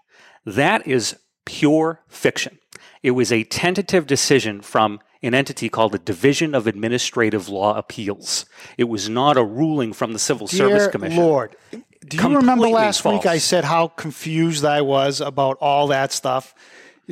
That 0.44 0.86
is 0.86 1.16
pure 1.46 2.00
fiction. 2.08 2.58
It 3.02 3.12
was 3.12 3.32
a 3.32 3.44
tentative 3.44 4.06
decision 4.06 4.60
from 4.60 5.00
an 5.22 5.34
entity 5.34 5.68
called 5.68 5.92
the 5.92 5.98
Division 5.98 6.54
of 6.54 6.66
Administrative 6.66 7.48
Law 7.48 7.76
Appeals. 7.76 8.44
It 8.76 8.84
was 8.84 9.08
not 9.08 9.36
a 9.36 9.44
ruling 9.44 9.92
from 9.92 10.12
the 10.12 10.18
Civil 10.18 10.48
Service 10.48 10.84
Dear 10.84 10.90
Commission. 10.90 11.18
Lord. 11.18 11.56
Do 12.06 12.16
you 12.16 12.36
remember 12.36 12.68
last 12.68 13.04
week 13.04 13.26
I 13.26 13.38
said 13.38 13.64
how 13.64 13.88
confused 13.88 14.64
I 14.64 14.80
was 14.82 15.20
about 15.20 15.56
all 15.60 15.86
that 15.88 16.12
stuff? 16.12 16.54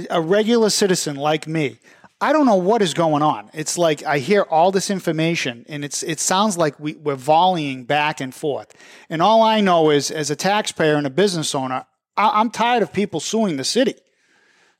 A 0.08 0.20
regular 0.20 0.70
citizen 0.70 1.16
like 1.16 1.46
me, 1.46 1.78
I 2.20 2.34
don't 2.34 2.44
know 2.44 2.56
what 2.56 2.82
is 2.82 2.92
going 2.92 3.22
on. 3.22 3.50
It's 3.54 3.78
like 3.78 4.04
I 4.04 4.18
hear 4.18 4.42
all 4.42 4.70
this 4.72 4.90
information 4.90 5.64
and 5.68 5.84
it's 5.84 6.02
it 6.02 6.20
sounds 6.20 6.58
like 6.58 6.78
we, 6.78 6.94
we're 6.94 7.16
volleying 7.16 7.84
back 7.84 8.20
and 8.20 8.34
forth. 8.34 8.74
And 9.08 9.22
all 9.22 9.42
I 9.42 9.60
know 9.62 9.90
is 9.90 10.10
as 10.10 10.30
a 10.30 10.36
taxpayer 10.36 10.96
and 10.96 11.06
a 11.06 11.10
business 11.10 11.54
owner, 11.54 11.86
I, 12.16 12.40
I'm 12.40 12.50
tired 12.50 12.82
of 12.82 12.92
people 12.92 13.20
suing 13.20 13.56
the 13.56 13.64
city. 13.64 13.94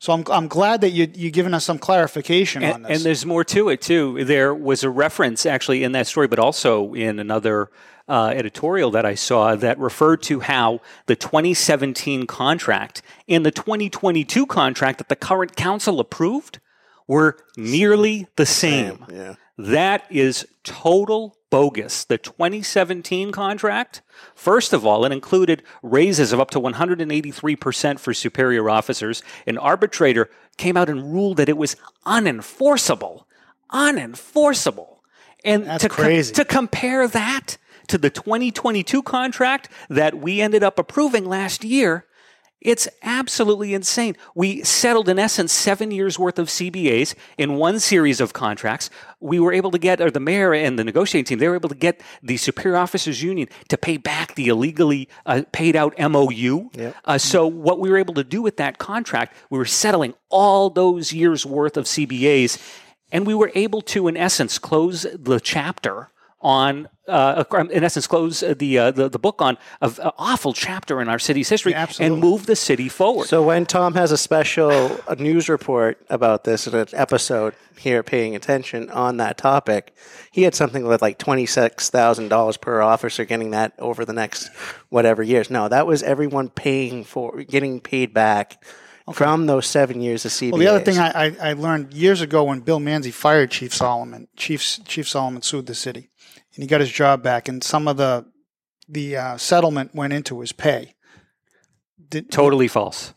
So 0.01 0.15
I'm, 0.15 0.25
I'm 0.31 0.49
glad 0.49 0.81
that 0.81 0.91
you, 0.91 1.09
you're 1.15 1.31
giving 1.31 1.53
us 1.53 1.67
some 1.67 1.79
clarification 1.79 2.65
on 2.65 2.71
And, 2.71 2.85
this. 2.87 2.97
and 2.97 3.05
there's 3.05 3.27
more 3.27 3.45
to 3.45 3.69
it 3.69 3.83
too. 3.83 4.25
There 4.25 4.55
was 4.55 4.83
a 4.83 4.89
reference 4.89 5.45
actually 5.45 5.85
in 5.85 5.93
that 5.93 6.07
story, 6.07 6.27
but 6.27 6.39
also 6.39 6.95
in 6.95 7.19
another 7.19 7.71
uh, 8.09 8.33
editorial 8.35 8.91
that 8.93 9.05
I 9.05 9.15
saw 9.15 9.55
that 9.57 9.79
referred 9.79 10.23
to 10.23 10.41
how 10.41 10.81
the 11.05 11.17
2017 11.17 12.27
contract 12.27 13.03
and 13.29 13.45
the 13.45 13.51
2022 13.51 14.47
contract 14.47 14.99
that 14.99 15.11
the 15.11 15.17
current 15.17 15.55
council 15.55 16.01
approved 16.01 16.61
were 17.07 17.37
nearly 17.59 18.27
the 18.37 18.47
same. 18.47 19.05
yeah. 19.13 19.35
That 19.59 20.07
is 20.11 20.47
total 20.65 21.37
bogus. 21.51 22.05
The 22.05 22.19
2017 22.19 23.33
contract, 23.33 24.03
first 24.35 24.73
of 24.73 24.87
all, 24.87 25.05
it 25.05 25.13
included 25.13 25.63
raises 25.83 26.33
of 26.33 26.41
up 26.41 26.51
to 26.53 26.61
183% 26.61 27.99
for 27.99 28.15
superior 28.15 28.71
officers. 28.71 29.23
An 29.47 29.59
arbitrator 29.59 30.31
came 30.57 30.77
out 30.77 30.89
and 30.89 31.13
ruled 31.13 31.37
that 31.37 31.49
it 31.49 31.57
was 31.57 31.77
unenforceable. 32.07 33.25
Unenforceable. 33.73 34.99
And 35.45 35.67
That's 35.67 35.83
to, 35.83 35.89
crazy. 35.89 36.33
to 36.35 36.45
compare 36.45 37.09
that 37.09 37.57
to 37.89 37.99
the 37.99 38.11
2022 38.11 39.03
contract 39.03 39.69
that 39.89 40.15
we 40.19 40.41
ended 40.41 40.63
up 40.63 40.79
approving 40.79 41.25
last 41.25 41.65
year, 41.65 42.07
it's 42.61 42.87
absolutely 43.03 43.73
insane. 43.73 44.17
We 44.35 44.63
settled, 44.65 45.09
in 45.09 45.19
essence, 45.19 45.53
seven 45.53 45.91
years 45.91 46.19
worth 46.19 46.39
of 46.39 46.49
CBAs 46.49 47.15
in 47.39 47.55
one 47.55 47.81
series 47.81 48.21
of 48.21 48.35
contracts. 48.35 48.91
We 49.19 49.41
were 49.41 49.53
able 49.53 49.71
to 49.71 49.79
get, 49.79 50.01
or 50.01 50.11
the 50.11 50.21
mayor 50.21 50.53
and 50.53 50.79
the 50.79 50.85
negotiating 50.85 51.25
team, 51.25 51.39
they 51.39 51.49
were 51.49 51.55
able 51.55 51.71
to 51.71 51.75
get 51.75 52.03
the 52.23 52.37
Superior 52.37 52.77
Officers 52.77 53.23
Union 53.23 53.49
to 53.69 53.79
pay 53.79 53.97
back 53.97 54.35
the 54.35 54.49
illegally 54.49 55.09
uh, 55.25 55.43
paid 55.53 55.75
out 55.75 55.95
MOU. 55.99 56.69
Uh, 57.07 57.17
so, 57.17 57.47
what 57.47 57.81
we 57.81 57.91
were 57.91 57.97
able 57.97 58.15
to 58.15 58.25
do 58.25 58.43
with 58.43 58.59
that 58.59 58.79
contract, 58.79 59.35
we 59.49 59.57
were 59.57 59.65
settling 59.65 60.15
all 60.29 60.69
those 60.69 61.13
years 61.13 61.47
worth 61.47 61.79
of 61.79 61.87
CBAs, 61.87 62.61
and 63.11 63.27
we 63.27 63.35
were 63.35 63.51
able 63.55 63.81
to, 63.83 64.07
in 64.07 64.17
essence, 64.17 64.59
close 64.59 65.07
the 65.15 65.41
chapter 65.41 66.11
on, 66.43 66.89
uh, 67.07 67.45
in 67.71 67.85
essence, 67.85 68.07
close 68.07 68.41
the, 68.41 68.79
uh, 68.79 68.91
the 68.91 69.09
the 69.09 69.19
book 69.19 69.43
on 69.43 69.59
an 69.83 69.93
awful 70.19 70.53
chapter 70.53 71.01
in 71.01 71.09
our 71.09 71.19
city's 71.19 71.49
history 71.49 71.75
absolutely. 71.75 72.15
and 72.15 72.23
move 72.23 72.47
the 72.47 72.57
city 72.57 72.89
forward. 72.89 73.29
So 73.29 73.43
when 73.43 73.67
Tom 73.67 73.95
has 73.95 74.11
a 74.11 74.17
special 74.17 74.99
a 75.07 75.17
news 75.17 75.49
report 75.49 76.05
about 76.09 76.45
this 76.45 76.67
in 76.67 76.75
an 76.75 76.87
episode 76.93 77.55
here, 77.79 78.03
paying 78.03 78.35
attention 78.35 78.89
on 78.91 79.19
that 79.19 79.37
topic, 79.37 79.95
he 80.31 80.43
had 80.43 80.55
something 80.55 80.85
with 80.87 81.03
like 81.03 81.19
twenty 81.19 81.47
six 81.47 81.91
thousand 81.91 82.29
dollars 82.29 82.57
per 82.57 82.81
officer, 82.81 83.25
getting 83.25 83.51
that 83.51 83.75
over 83.79 84.05
the 84.05 84.15
next 84.15 84.51
whatever 84.89 85.23
years. 85.23 85.51
No, 85.51 85.69
that 85.69 85.87
was 85.87 86.03
everyone 86.03 86.49
paying 86.49 87.05
for 87.05 87.43
getting 87.43 87.81
paid 87.81 88.15
back 88.15 88.63
from 89.13 89.47
those 89.47 89.67
seven 89.67 90.01
years 90.01 90.25
of 90.25 90.31
CBAs. 90.31 90.53
Well, 90.53 90.61
the 90.61 90.67
other 90.69 90.85
thing 90.85 90.99
I, 90.99 91.27
I, 91.27 91.51
I 91.51 91.53
learned 91.55 91.93
years 91.93 92.21
ago 92.21 92.45
when 92.45 92.61
Bill 92.61 92.79
Manzi 92.79 93.13
fired 93.13 93.51
Chief 93.51 93.75
Solomon, 93.75 94.29
Chief 94.37 94.85
Chief 94.85 95.09
Solomon 95.09 95.43
sued 95.43 95.67
the 95.67 95.75
city, 95.75 96.11
and 96.61 96.65
he 96.65 96.69
got 96.69 96.83
his 96.83 96.93
job 96.93 97.23
back, 97.23 97.49
and 97.49 97.65
some 97.65 97.89
of 97.89 97.97
the 97.97 98.27
the 98.87 99.17
uh, 99.17 99.37
settlement 99.39 99.95
went 99.95 100.13
into 100.13 100.41
his 100.41 100.53
pay. 100.53 100.95
Did, 102.11 102.31
totally 102.31 102.69
false. 102.69 103.15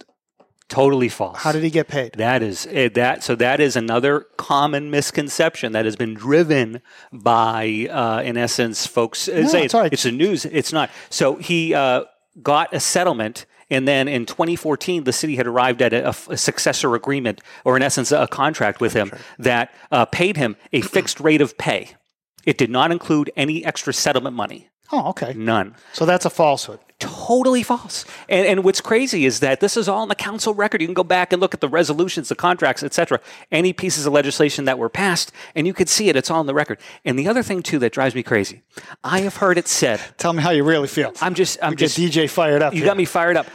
Totally 0.70 1.10
false. 1.10 1.40
How 1.40 1.52
did 1.52 1.62
he 1.62 1.70
get 1.70 1.90
paid? 1.90 2.14
That 2.14 2.42
is 2.42 2.66
eh, 2.72 2.88
that. 2.94 3.22
So 3.22 3.36
that 3.36 3.60
is 3.60 3.76
another 3.76 4.28
common 4.38 4.90
misconception 4.90 5.74
that 5.74 5.84
has 5.84 5.98
been 5.98 6.14
driven 6.14 6.82
by, 7.12 7.90
uh, 7.92 8.22
in 8.24 8.38
essence, 8.38 8.88
folks 8.88 9.28
uh, 9.28 9.42
No, 9.42 9.48
say 9.48 9.66
it's 9.66 9.74
it's 9.74 10.04
the 10.04 10.14
news. 10.14 10.46
It's 10.46 10.72
not. 10.72 10.90
So 11.10 11.36
he 11.36 11.74
uh, 11.74 12.06
got 12.42 12.74
a 12.74 12.80
settlement, 12.80 13.46
and 13.70 13.86
then 13.86 14.08
in 14.08 14.26
2014, 14.26 15.04
the 15.04 15.12
city 15.12 15.36
had 15.36 15.48
arrived 15.48 15.82
at 15.82 15.92
a 15.92 16.14
successor 16.38 16.96
agreement, 16.96 17.42
or 17.66 17.76
in 17.76 17.84
essence, 17.84 18.14
a 18.14 18.26
contract 18.26 18.80
with 18.80 18.94
him 18.94 19.12
that 19.38 19.74
uh, 19.92 20.06
paid 20.06 20.38
him 20.38 20.56
a 20.72 20.80
fixed 20.80 21.20
rate 21.20 21.42
of 21.42 21.58
pay. 21.58 21.96
It 22.46 22.58
did 22.58 22.70
not 22.70 22.92
include 22.92 23.32
any 23.36 23.64
extra 23.66 23.94
settlement 23.94 24.36
money. 24.36 24.70
Oh, 24.92 25.10
okay. 25.10 25.34
None 25.34 25.76
So 25.94 26.06
that's 26.06 26.26
a 26.26 26.30
falsehood. 26.30 26.80
totally 27.00 27.64
false. 27.64 28.06
And, 28.30 28.46
and 28.46 28.64
what's 28.64 28.80
crazy 28.80 29.26
is 29.26 29.40
that 29.40 29.60
this 29.60 29.76
is 29.76 29.90
all 29.90 30.04
in 30.04 30.10
the 30.10 30.16
council 30.16 30.54
record. 30.54 30.82
You 30.82 30.88
can 30.88 30.94
go 30.94 31.04
back 31.04 31.34
and 31.34 31.42
look 31.42 31.54
at 31.54 31.62
the 31.62 31.68
resolutions, 31.68 32.30
the 32.30 32.36
contracts, 32.36 32.84
etc., 32.84 33.20
any 33.52 33.74
pieces 33.74 34.06
of 34.06 34.14
legislation 34.14 34.66
that 34.66 34.78
were 34.78 34.90
passed, 34.90 35.32
and 35.56 35.66
you 35.66 35.74
could 35.74 35.90
see 35.90 36.10
it. 36.10 36.16
It's 36.16 36.30
all 36.30 36.42
in 36.42 36.48
the 36.48 36.54
record. 36.54 36.78
And 37.04 37.18
the 37.18 37.28
other 37.28 37.42
thing 37.44 37.64
too 37.64 37.80
that 37.80 37.92
drives 37.92 38.14
me 38.14 38.24
crazy, 38.24 38.62
I 39.04 39.22
have 39.22 39.38
heard 39.38 39.58
it 39.58 39.68
said. 39.68 40.00
Tell 40.18 40.32
me 40.32 40.44
how 40.44 40.52
you 40.52 40.64
really 40.64 40.88
feel. 40.88 41.12
I'm 41.22 41.34
just, 41.34 41.58
I'm 41.62 41.76
just. 41.76 41.98
DJ 41.98 42.30
fired 42.30 42.62
up. 42.62 42.74
You 42.74 42.80
here. 42.80 42.88
got 42.88 42.98
me 42.98 43.06
fired 43.06 43.36
up. 43.38 43.48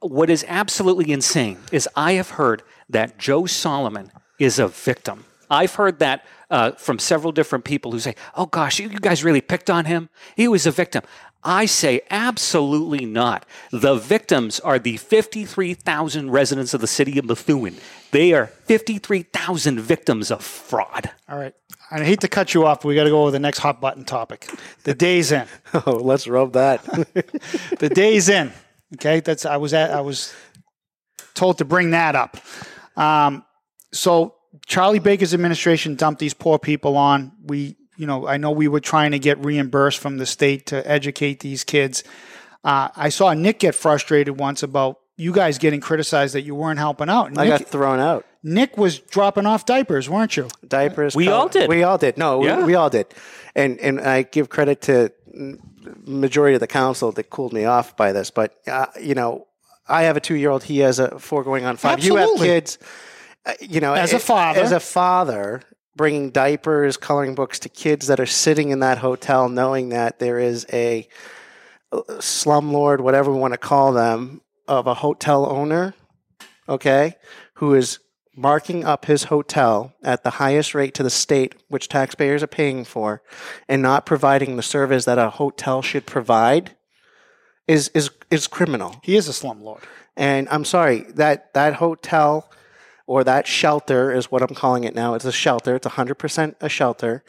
What 0.00 0.28
is 0.28 0.44
absolutely 0.46 1.10
insane 1.10 1.58
is 1.72 1.88
I 1.96 2.12
have 2.12 2.30
heard 2.30 2.62
that 2.90 3.18
Joe 3.18 3.46
Solomon 3.46 4.12
is 4.38 4.58
a 4.58 4.68
victim. 4.68 5.24
I've 5.50 5.74
heard 5.74 5.98
that 6.00 6.24
uh, 6.50 6.72
from 6.72 6.98
several 6.98 7.32
different 7.32 7.64
people 7.64 7.92
who 7.92 8.00
say, 8.00 8.14
"Oh 8.34 8.46
gosh, 8.46 8.78
you, 8.78 8.88
you 8.88 8.98
guys 8.98 9.24
really 9.24 9.40
picked 9.40 9.70
on 9.70 9.84
him. 9.84 10.08
He 10.36 10.48
was 10.48 10.66
a 10.66 10.70
victim." 10.70 11.02
I 11.46 11.66
say 11.66 12.00
absolutely 12.10 13.06
not. 13.06 13.46
The 13.70 13.94
victims 13.94 14.58
are 14.58 14.80
the 14.80 14.96
53,000 14.96 16.30
residents 16.30 16.74
of 16.74 16.80
the 16.80 16.88
city 16.88 17.20
of 17.20 17.24
Methuen. 17.24 17.76
They 18.10 18.32
are 18.32 18.46
53,000 18.46 19.78
victims 19.78 20.32
of 20.32 20.42
fraud. 20.42 21.12
All 21.28 21.38
right. 21.38 21.54
I 21.88 22.02
hate 22.02 22.20
to 22.22 22.28
cut 22.28 22.52
you 22.52 22.66
off, 22.66 22.80
but 22.80 22.88
we 22.88 22.96
got 22.96 23.04
to 23.04 23.10
go 23.10 23.22
over 23.22 23.30
the 23.30 23.38
next 23.38 23.58
hot 23.58 23.80
button 23.80 24.04
topic. 24.04 24.50
The 24.82 24.94
Days 24.94 25.30
Inn. 25.30 25.46
oh, 25.86 25.92
let's 25.92 26.26
rub 26.26 26.54
that. 26.54 26.82
the 27.78 27.90
Days 27.94 28.28
Inn. 28.28 28.52
Okay, 28.94 29.20
that's 29.20 29.46
I 29.46 29.56
was 29.56 29.72
at. 29.72 29.92
I 29.92 30.00
was 30.00 30.34
told 31.34 31.58
to 31.58 31.64
bring 31.64 31.90
that 31.90 32.16
up. 32.16 32.36
Um, 32.96 33.44
so 33.92 34.35
Charlie 34.64 34.98
Baker's 35.00 35.34
administration 35.34 35.94
dumped 35.96 36.20
these 36.20 36.34
poor 36.34 36.58
people 36.58 36.96
on. 36.96 37.32
We, 37.44 37.76
you 37.96 38.06
know, 38.06 38.26
I 38.26 38.36
know 38.36 38.50
we 38.52 38.68
were 38.68 38.80
trying 38.80 39.10
to 39.12 39.18
get 39.18 39.44
reimbursed 39.44 39.98
from 39.98 40.18
the 40.18 40.26
state 40.26 40.66
to 40.66 40.88
educate 40.90 41.40
these 41.40 41.64
kids. 41.64 42.04
Uh, 42.64 42.88
I 42.96 43.08
saw 43.10 43.32
Nick 43.34 43.58
get 43.60 43.74
frustrated 43.74 44.38
once 44.40 44.62
about 44.62 44.98
you 45.16 45.32
guys 45.32 45.58
getting 45.58 45.80
criticized 45.80 46.34
that 46.34 46.42
you 46.42 46.54
weren't 46.54 46.78
helping 46.78 47.08
out. 47.08 47.26
I 47.38 47.44
Nick, 47.48 47.60
got 47.60 47.68
thrown 47.68 48.00
out. 48.00 48.26
Nick 48.42 48.76
was 48.76 48.98
dropping 48.98 49.46
off 49.46 49.64
diapers, 49.66 50.08
weren't 50.10 50.36
you? 50.36 50.48
diapers. 50.66 51.14
We 51.16 51.26
color- 51.26 51.36
all 51.36 51.48
did. 51.48 51.68
We 51.68 51.82
all 51.84 51.98
did. 51.98 52.18
No, 52.18 52.44
Yeah. 52.44 52.58
we, 52.58 52.64
we 52.64 52.74
all 52.74 52.90
did. 52.90 53.06
And 53.54 53.78
and 53.80 54.00
I 54.00 54.22
give 54.22 54.48
credit 54.50 54.82
to 54.82 55.10
majority 56.04 56.54
of 56.54 56.60
the 56.60 56.66
council 56.66 57.12
that 57.12 57.30
cooled 57.30 57.52
me 57.52 57.64
off 57.64 57.96
by 57.96 58.12
this, 58.12 58.30
but 58.30 58.54
uh, 58.66 58.86
you 59.00 59.14
know, 59.14 59.46
I 59.88 60.02
have 60.02 60.16
a 60.16 60.20
two-year-old. 60.20 60.64
He 60.64 60.78
has 60.80 60.98
a 60.98 61.18
four 61.18 61.44
going 61.44 61.64
on 61.64 61.76
five. 61.76 62.02
You 62.02 62.16
have 62.16 62.28
kids. 62.38 62.78
Uh, 63.46 63.52
you 63.60 63.80
know, 63.80 63.94
As 63.94 64.12
a 64.12 64.18
father. 64.18 64.60
as 64.60 64.72
a 64.72 64.80
father, 64.80 65.62
bringing 65.94 66.30
diapers, 66.30 66.96
coloring 66.96 67.34
books 67.34 67.60
to 67.60 67.68
kids 67.68 68.08
that 68.08 68.18
are 68.18 68.26
sitting 68.26 68.70
in 68.70 68.80
that 68.80 68.98
hotel, 68.98 69.48
knowing 69.48 69.90
that 69.90 70.18
there 70.18 70.38
is 70.38 70.66
a 70.72 71.08
uh, 71.92 72.00
slumlord, 72.18 73.00
whatever 73.00 73.32
we 73.32 73.38
want 73.38 73.54
to 73.54 73.58
call 73.58 73.92
them, 73.92 74.40
of 74.66 74.88
a 74.88 74.94
hotel 74.94 75.46
owner, 75.48 75.94
okay, 76.68 77.14
who 77.54 77.74
is 77.74 78.00
marking 78.34 78.84
up 78.84 79.06
his 79.06 79.24
hotel 79.24 79.94
at 80.02 80.24
the 80.24 80.30
highest 80.30 80.74
rate 80.74 80.92
to 80.94 81.02
the 81.02 81.10
state, 81.10 81.54
which 81.68 81.88
taxpayers 81.88 82.42
are 82.42 82.48
paying 82.48 82.84
for, 82.84 83.22
and 83.68 83.80
not 83.80 84.04
providing 84.04 84.56
the 84.56 84.62
service 84.62 85.04
that 85.04 85.18
a 85.18 85.30
hotel 85.30 85.80
should 85.82 86.04
provide, 86.04 86.76
is 87.66 87.88
is 87.94 88.10
is 88.30 88.46
criminal. 88.46 88.96
He 89.02 89.16
is 89.16 89.28
a 89.28 89.32
slumlord. 89.32 89.82
And 90.16 90.48
I'm 90.50 90.64
sorry 90.64 91.00
that 91.14 91.54
that 91.54 91.74
hotel 91.74 92.50
or 93.06 93.24
that 93.24 93.46
shelter 93.46 94.12
is 94.12 94.30
what 94.30 94.42
I'm 94.42 94.54
calling 94.54 94.84
it 94.84 94.94
now. 94.94 95.14
It's 95.14 95.24
a 95.24 95.32
shelter. 95.32 95.76
It's 95.76 95.86
100% 95.86 96.54
a 96.60 96.68
shelter. 96.68 97.24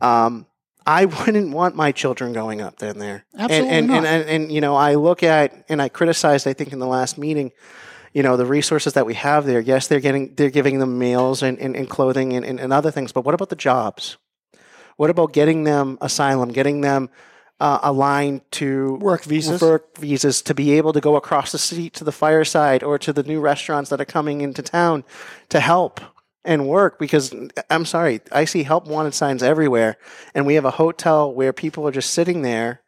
Um, 0.00 0.46
I 0.86 1.04
wouldn't 1.26 1.50
want 1.50 1.76
my 1.76 1.92
children 1.92 2.32
going 2.32 2.60
up 2.60 2.78
there. 2.78 2.90
And 2.90 3.00
there. 3.00 3.24
Absolutely 3.36 3.68
and, 3.68 3.76
and, 3.76 3.86
not. 3.88 3.96
And, 3.96 4.06
and, 4.06 4.30
and, 4.30 4.52
you 4.52 4.60
know, 4.60 4.76
I 4.76 4.94
look 4.94 5.22
at 5.22 5.64
and 5.68 5.80
I 5.80 5.88
criticized. 5.88 6.46
I 6.46 6.52
think 6.52 6.72
in 6.72 6.78
the 6.78 6.86
last 6.86 7.16
meeting, 7.16 7.52
you 8.12 8.22
know, 8.22 8.36
the 8.36 8.46
resources 8.46 8.92
that 8.92 9.06
we 9.06 9.14
have 9.14 9.44
there. 9.44 9.60
Yes, 9.60 9.88
they're 9.88 10.00
getting 10.00 10.34
they're 10.34 10.50
giving 10.50 10.78
them 10.78 10.98
meals 10.98 11.42
and, 11.42 11.58
and, 11.58 11.74
and 11.74 11.88
clothing 11.88 12.32
and, 12.34 12.44
and, 12.44 12.60
and 12.60 12.72
other 12.72 12.90
things. 12.90 13.12
But 13.12 13.24
what 13.24 13.34
about 13.34 13.48
the 13.48 13.56
jobs? 13.56 14.18
What 14.96 15.10
about 15.10 15.32
getting 15.32 15.64
them 15.64 15.98
asylum? 16.00 16.52
Getting 16.52 16.80
them 16.80 17.10
uh, 17.64 17.78
aligned 17.82 18.42
to 18.50 18.96
Work 18.96 19.24
visas. 19.24 19.62
work 19.62 19.96
visas 19.96 20.42
to 20.42 20.52
be 20.52 20.72
able 20.72 20.92
to 20.92 21.00
go 21.00 21.16
across 21.16 21.50
the 21.50 21.56
street 21.56 21.94
to 21.94 22.04
the 22.04 22.12
fireside 22.12 22.82
or 22.82 22.98
to 22.98 23.10
the 23.10 23.22
new 23.22 23.40
restaurants 23.40 23.88
that 23.88 24.02
are 24.02 24.04
coming 24.04 24.42
into 24.42 24.60
town 24.60 25.02
to 25.48 25.60
help 25.60 25.98
and 26.44 26.68
work 26.68 26.98
because 26.98 27.34
I'm 27.70 27.86
sorry, 27.86 28.20
I 28.30 28.44
see 28.44 28.64
help 28.64 28.86
wanted 28.86 29.14
signs 29.14 29.42
everywhere 29.42 29.96
and 30.34 30.44
we 30.44 30.56
have 30.56 30.66
a 30.66 30.72
hotel 30.72 31.32
where 31.32 31.54
people 31.54 31.88
are 31.88 31.90
just 31.90 32.10
sitting 32.10 32.42
there 32.42 32.82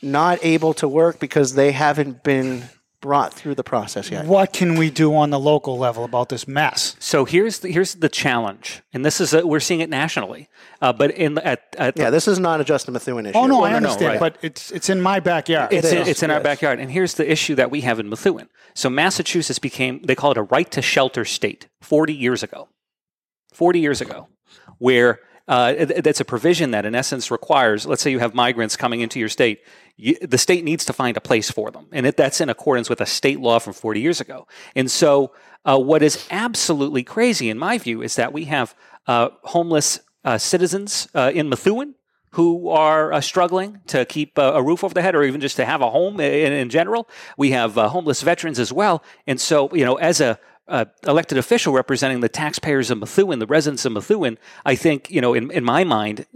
not 0.00 0.38
able 0.42 0.74
to 0.74 0.86
work 0.86 1.18
because 1.18 1.54
they 1.54 1.72
haven't 1.72 2.22
been 2.22 2.68
brought 3.00 3.32
through 3.32 3.54
the 3.54 3.62
process 3.64 4.10
yet. 4.10 4.26
What 4.26 4.52
can 4.52 4.76
we 4.76 4.90
do 4.90 5.14
on 5.14 5.30
the 5.30 5.38
local 5.38 5.78
level 5.78 6.04
about 6.04 6.28
this 6.28 6.48
mess? 6.48 6.96
So 6.98 7.24
here's 7.24 7.60
the, 7.60 7.70
here's 7.70 7.94
the 7.94 8.08
challenge, 8.08 8.82
and 8.92 9.04
this 9.04 9.20
is 9.20 9.32
a, 9.34 9.46
we're 9.46 9.60
seeing 9.60 9.80
it 9.80 9.88
nationally, 9.88 10.48
uh, 10.82 10.92
but 10.92 11.12
in 11.12 11.34
the- 11.34 11.46
at, 11.46 11.62
at 11.78 11.94
the- 11.94 12.02
Yeah, 12.02 12.10
this 12.10 12.26
is 12.26 12.38
not 12.38 12.60
a 12.60 12.64
Justin 12.64 12.94
Methuen 12.94 13.26
issue. 13.26 13.38
Oh 13.38 13.46
no, 13.46 13.64
I 13.64 13.70
no, 13.70 13.78
no, 13.78 13.86
understand, 13.88 14.20
right. 14.20 14.20
but 14.20 14.38
it's 14.42 14.70
it's 14.72 14.88
in 14.88 15.00
my 15.00 15.20
backyard. 15.20 15.72
It's, 15.72 15.92
It 15.92 15.98
in, 15.98 16.08
it's 16.08 16.22
in 16.22 16.30
our 16.30 16.40
backyard. 16.40 16.80
And 16.80 16.90
here's 16.90 17.14
the 17.14 17.30
issue 17.30 17.54
that 17.54 17.70
we 17.70 17.82
have 17.82 18.00
in 18.00 18.08
Methuen. 18.08 18.48
So 18.74 18.90
Massachusetts 18.90 19.58
became, 19.58 20.02
they 20.02 20.14
call 20.14 20.32
it 20.32 20.36
a 20.38 20.42
right 20.42 20.70
to 20.72 20.82
shelter 20.82 21.24
state 21.24 21.68
40 21.80 22.14
years 22.14 22.42
ago. 22.42 22.68
40 23.54 23.80
years 23.80 24.00
ago, 24.00 24.28
where 24.78 25.20
uh, 25.48 25.86
that's 26.02 26.20
a 26.20 26.24
provision 26.24 26.70
that 26.72 26.84
in 26.84 26.94
essence 26.94 27.30
requires, 27.30 27.86
let's 27.86 28.02
say 28.02 28.10
you 28.10 28.18
have 28.18 28.34
migrants 28.34 28.76
coming 28.76 29.00
into 29.00 29.18
your 29.18 29.30
state, 29.30 29.62
you, 29.96 30.16
the 30.20 30.38
state 30.38 30.62
needs 30.62 30.84
to 30.84 30.92
find 30.92 31.16
a 31.16 31.20
place 31.20 31.50
for 31.50 31.70
them. 31.70 31.86
And 31.90 32.06
it, 32.06 32.16
that's 32.16 32.40
in 32.40 32.48
accordance 32.48 32.88
with 32.88 33.00
a 33.00 33.06
state 33.06 33.40
law 33.40 33.58
from 33.58 33.72
40 33.72 34.00
years 34.00 34.20
ago. 34.20 34.46
And 34.76 34.90
so 34.90 35.32
uh, 35.64 35.78
what 35.78 36.02
is 36.02 36.26
absolutely 36.30 37.02
crazy 37.02 37.48
in 37.48 37.58
my 37.58 37.78
view 37.78 38.02
is 38.02 38.16
that 38.16 38.32
we 38.32 38.44
have 38.44 38.74
uh, 39.06 39.30
homeless 39.42 40.00
uh, 40.24 40.38
citizens 40.38 41.08
uh, 41.14 41.32
in 41.34 41.48
Methuen 41.48 41.94
who 42.32 42.68
are 42.68 43.12
uh, 43.12 43.20
struggling 43.20 43.80
to 43.86 44.04
keep 44.04 44.38
uh, 44.38 44.52
a 44.54 44.62
roof 44.62 44.84
over 44.84 44.92
their 44.92 45.02
head 45.02 45.14
or 45.14 45.22
even 45.22 45.40
just 45.40 45.56
to 45.56 45.64
have 45.64 45.80
a 45.80 45.90
home 45.90 46.20
in, 46.20 46.52
in 46.52 46.68
general. 46.68 47.08
We 47.36 47.52
have 47.52 47.78
uh, 47.78 47.88
homeless 47.88 48.20
veterans 48.22 48.58
as 48.58 48.72
well. 48.72 49.02
And 49.26 49.40
so, 49.40 49.74
you 49.74 49.84
know, 49.84 49.96
as 49.96 50.20
a 50.20 50.38
uh, 50.68 50.84
elected 51.06 51.38
official 51.38 51.72
representing 51.72 52.20
the 52.20 52.28
taxpayers 52.28 52.90
of 52.90 52.98
Methuen, 52.98 53.38
the 53.38 53.46
residents 53.46 53.84
of 53.84 53.92
Methuen, 53.92 54.38
I 54.64 54.74
think, 54.74 55.10
you 55.10 55.20
know, 55.20 55.34
in, 55.34 55.50
in 55.50 55.64
my 55.64 55.84
mind, 55.84 56.26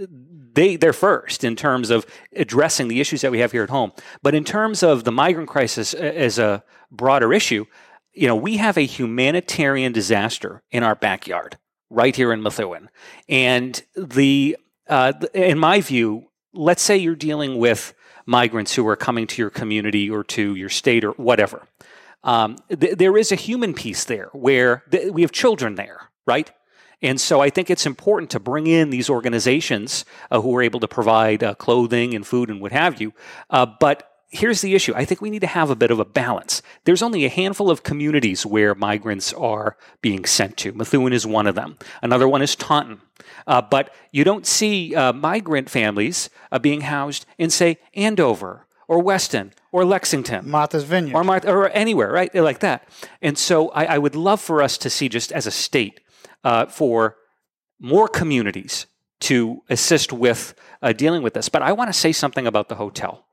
they, 0.55 0.77
they're 0.77 0.93
first 0.93 1.45
in 1.45 1.57
terms 1.57 1.91
of 1.91 2.07
addressing 2.35 2.89
the 2.89 3.01
issues 3.01 3.21
that 3.21 3.31
we 3.31 3.39
have 3.39 3.53
here 3.53 3.63
at 3.63 3.71
home. 3.71 3.93
But 4.23 4.35
in 4.35 4.45
terms 4.45 4.83
of 4.83 5.05
the 5.05 5.13
migrant 5.13 5.49
crisis 5.49 5.95
as 5.95 6.39
a 6.39 6.65
broader 6.91 7.33
issue, 7.33 7.67
you 8.13 8.27
know, 8.27 8.37
we 8.37 8.59
have 8.59 8.77
a 8.77 8.87
humanitarian 8.87 9.93
disaster 9.93 10.63
in 10.71 10.83
our 10.83 10.95
backyard 10.95 11.57
right 11.91 12.15
here 12.15 12.33
in 12.33 12.43
Methuen. 12.43 12.89
And 13.29 13.83
the, 13.97 14.57
uh, 14.89 15.13
in 15.35 15.59
my 15.59 15.81
view, 15.81 16.29
let's 16.53 16.83
say 16.83 16.97
you're 16.97 17.15
dealing 17.15 17.59
with 17.59 17.95
migrants 18.27 18.75
who 18.75 18.87
are 18.89 18.97
coming 18.97 19.27
to 19.27 19.43
your 19.43 19.51
community 19.51 20.09
or 20.11 20.25
to 20.25 20.55
your 20.55 20.69
state 20.69 21.05
or 21.05 21.13
whatever. 21.13 21.67
Um, 22.25 22.57
th- 22.69 22.97
there 22.99 23.17
is 23.17 23.33
a 23.33 23.37
human 23.37 23.75
piece 23.75 24.05
there 24.05 24.29
where 24.33 24.85
th- 24.91 25.13
we 25.13 25.23
have 25.23 25.33
children 25.33 25.75
there, 25.75 26.11
right? 26.27 26.51
And 27.03 27.21
so 27.21 27.41
I 27.41 27.51
think 27.51 27.69
it's 27.69 27.85
important 27.85 28.31
to 28.31 28.41
bring 28.41 28.69
in 28.69 28.91
these 28.91 29.11
organizations 29.11 30.05
uh, 30.31 30.41
who 30.41 30.55
are 30.57 30.63
able 30.63 30.81
to 30.81 30.89
provide 30.89 31.43
uh, 31.43 31.55
clothing 31.55 32.15
and 32.15 32.25
food 32.25 32.49
and 32.49 32.61
what 32.61 32.71
have 32.71 33.01
you. 33.01 33.13
Uh, 33.51 33.67
but 33.67 34.09
here's 34.33 34.63
the 34.63 34.75
issue 34.75 34.95
I 34.97 35.05
think 35.05 35.21
we 35.21 35.31
need 35.31 35.41
to 35.41 35.47
have 35.47 35.69
a 35.69 35.77
bit 35.77 35.91
of 35.91 35.99
a 35.99 36.05
balance. 36.05 36.63
There's 36.85 37.03
only 37.03 37.25
a 37.25 37.29
handful 37.29 37.71
of 37.71 37.83
communities 37.83 38.47
where 38.47 38.75
migrants 38.75 39.33
are 39.33 39.77
being 40.01 40.25
sent 40.25 40.57
to. 40.59 40.73
Methuen 40.73 41.13
is 41.13 41.27
one 41.27 41.47
of 41.47 41.55
them, 41.55 41.77
another 42.03 42.29
one 42.29 42.43
is 42.43 42.57
Taunton. 42.57 43.01
Uh, 43.47 43.61
but 43.63 43.93
you 44.13 44.25
don't 44.25 44.47
see 44.47 44.95
uh, 44.95 45.13
migrant 45.13 45.69
families 45.69 46.31
uh, 46.51 46.59
being 46.59 46.83
housed 46.83 47.27
in, 47.39 47.51
say, 47.51 47.79
Andover 47.95 48.67
or 48.93 48.99
Weston 48.99 49.55
or 49.73 49.87
Lexington 49.87 50.51
Martha's 50.51 50.85
Vineyard. 50.85 51.17
or, 51.17 51.25
Martha, 51.25 51.51
or 51.51 51.71
anywhere, 51.71 52.13
right? 52.13 52.33
Like 52.35 52.59
that. 52.59 52.87
And 53.23 53.39
so 53.39 53.71
I, 53.71 53.95
I 53.95 53.99
would 53.99 54.15
love 54.15 54.39
for 54.39 54.61
us 54.63 54.77
to 54.79 54.91
see, 54.91 55.09
just 55.09 55.33
as 55.33 55.47
a 55.47 55.51
state, 55.51 56.01
uh, 56.45 56.67
for 56.67 57.17
more 57.81 58.07
communities 58.07 58.85
to 59.21 59.63
assist 59.71 60.13
with 60.13 60.55
uh, 60.83 60.93
dealing 60.93 61.23
with 61.23 61.33
this. 61.33 61.49
But 61.49 61.63
I 61.63 61.73
want 61.73 61.89
to 61.89 61.99
say 61.99 62.13
something 62.13 62.47
about 62.47 62.69
the 62.69 62.75
hotel. 62.75 63.25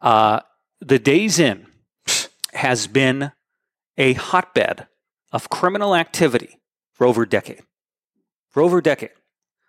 Uh, 0.00 0.40
the 0.80 0.98
Days 0.98 1.38
Inn 1.38 1.66
has 2.54 2.86
been 2.86 3.32
a 3.98 4.14
hotbed 4.14 4.86
of 5.32 5.50
criminal 5.50 5.94
activity 5.94 6.60
for 6.94 7.06
over 7.06 7.24
a 7.24 7.28
decade. 7.28 7.60
For 8.48 8.62
over 8.62 8.78
a 8.78 8.82
decade. 8.82 9.10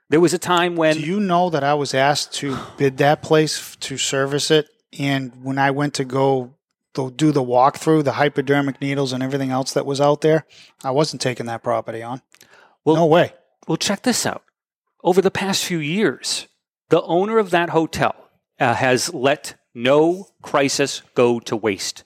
There 0.10 0.22
was 0.22 0.34
a 0.34 0.40
time 0.40 0.78
when 0.78 0.96
Do 0.96 1.02
you 1.02 1.20
know 1.20 1.50
that 1.50 1.64
I 1.64 1.74
was 1.74 1.94
asked 1.94 2.34
to 2.36 2.58
bid 2.78 2.98
that 2.98 3.22
place 3.22 3.76
to 3.82 3.98
service 3.98 4.50
it? 4.50 4.70
And 5.00 5.44
when 5.44 5.58
I 5.58 5.72
went 5.72 5.94
to 5.96 6.06
go 6.06 6.56
do 6.94 7.32
the 7.32 7.44
walkthrough, 7.44 8.04
the 8.04 8.14
hypodermic 8.14 8.80
needles 8.80 9.12
and 9.12 9.22
everything 9.22 9.52
else 9.52 9.74
that 9.74 9.86
was 9.86 10.00
out 10.00 10.22
there, 10.22 10.46
I 10.84 10.92
wasn't 10.92 11.22
taking 11.22 11.46
that 11.48 11.64
property 11.64 12.02
on. 12.02 12.22
Well- 12.84 12.96
no 12.96 13.06
way. 13.06 13.34
Well, 13.68 13.78
check 13.78 14.04
this 14.04 14.26
out. 14.26 14.44
Over 15.04 15.22
the 15.22 15.32
past 15.32 15.66
few 15.66 15.80
years, 15.80 16.48
the 16.90 17.02
owner 17.02 17.38
of 17.38 17.50
that 17.50 17.70
hotel 17.70 18.16
uh, 18.60 18.76
has 18.76 19.14
let 19.14 19.56
no 19.74 20.28
crisis 20.42 21.02
go 21.16 21.40
to 21.42 21.56
waste 21.56 22.04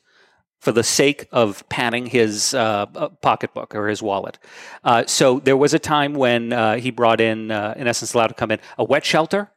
for 0.60 0.72
the 0.72 0.84
sake 0.84 1.28
of 1.32 1.68
padding 1.70 2.06
his 2.08 2.54
uh, 2.54 2.86
uh, 2.96 3.10
pocketbook 3.22 3.74
or 3.76 3.88
his 3.88 4.02
wallet. 4.02 4.38
Uh, 4.84 5.06
so 5.06 5.40
there 5.40 5.56
was 5.56 5.74
a 5.74 5.80
time 5.80 6.14
when 6.14 6.52
uh, 6.52 6.76
he 6.76 6.92
brought 6.92 7.22
in, 7.22 7.52
uh, 7.52 7.74
in 7.78 7.88
essence, 7.88 8.14
allowed 8.14 8.28
to 8.28 8.34
come 8.34 8.52
in 8.52 8.60
a 8.78 8.84
wet 8.84 9.06
shelter. 9.06 9.52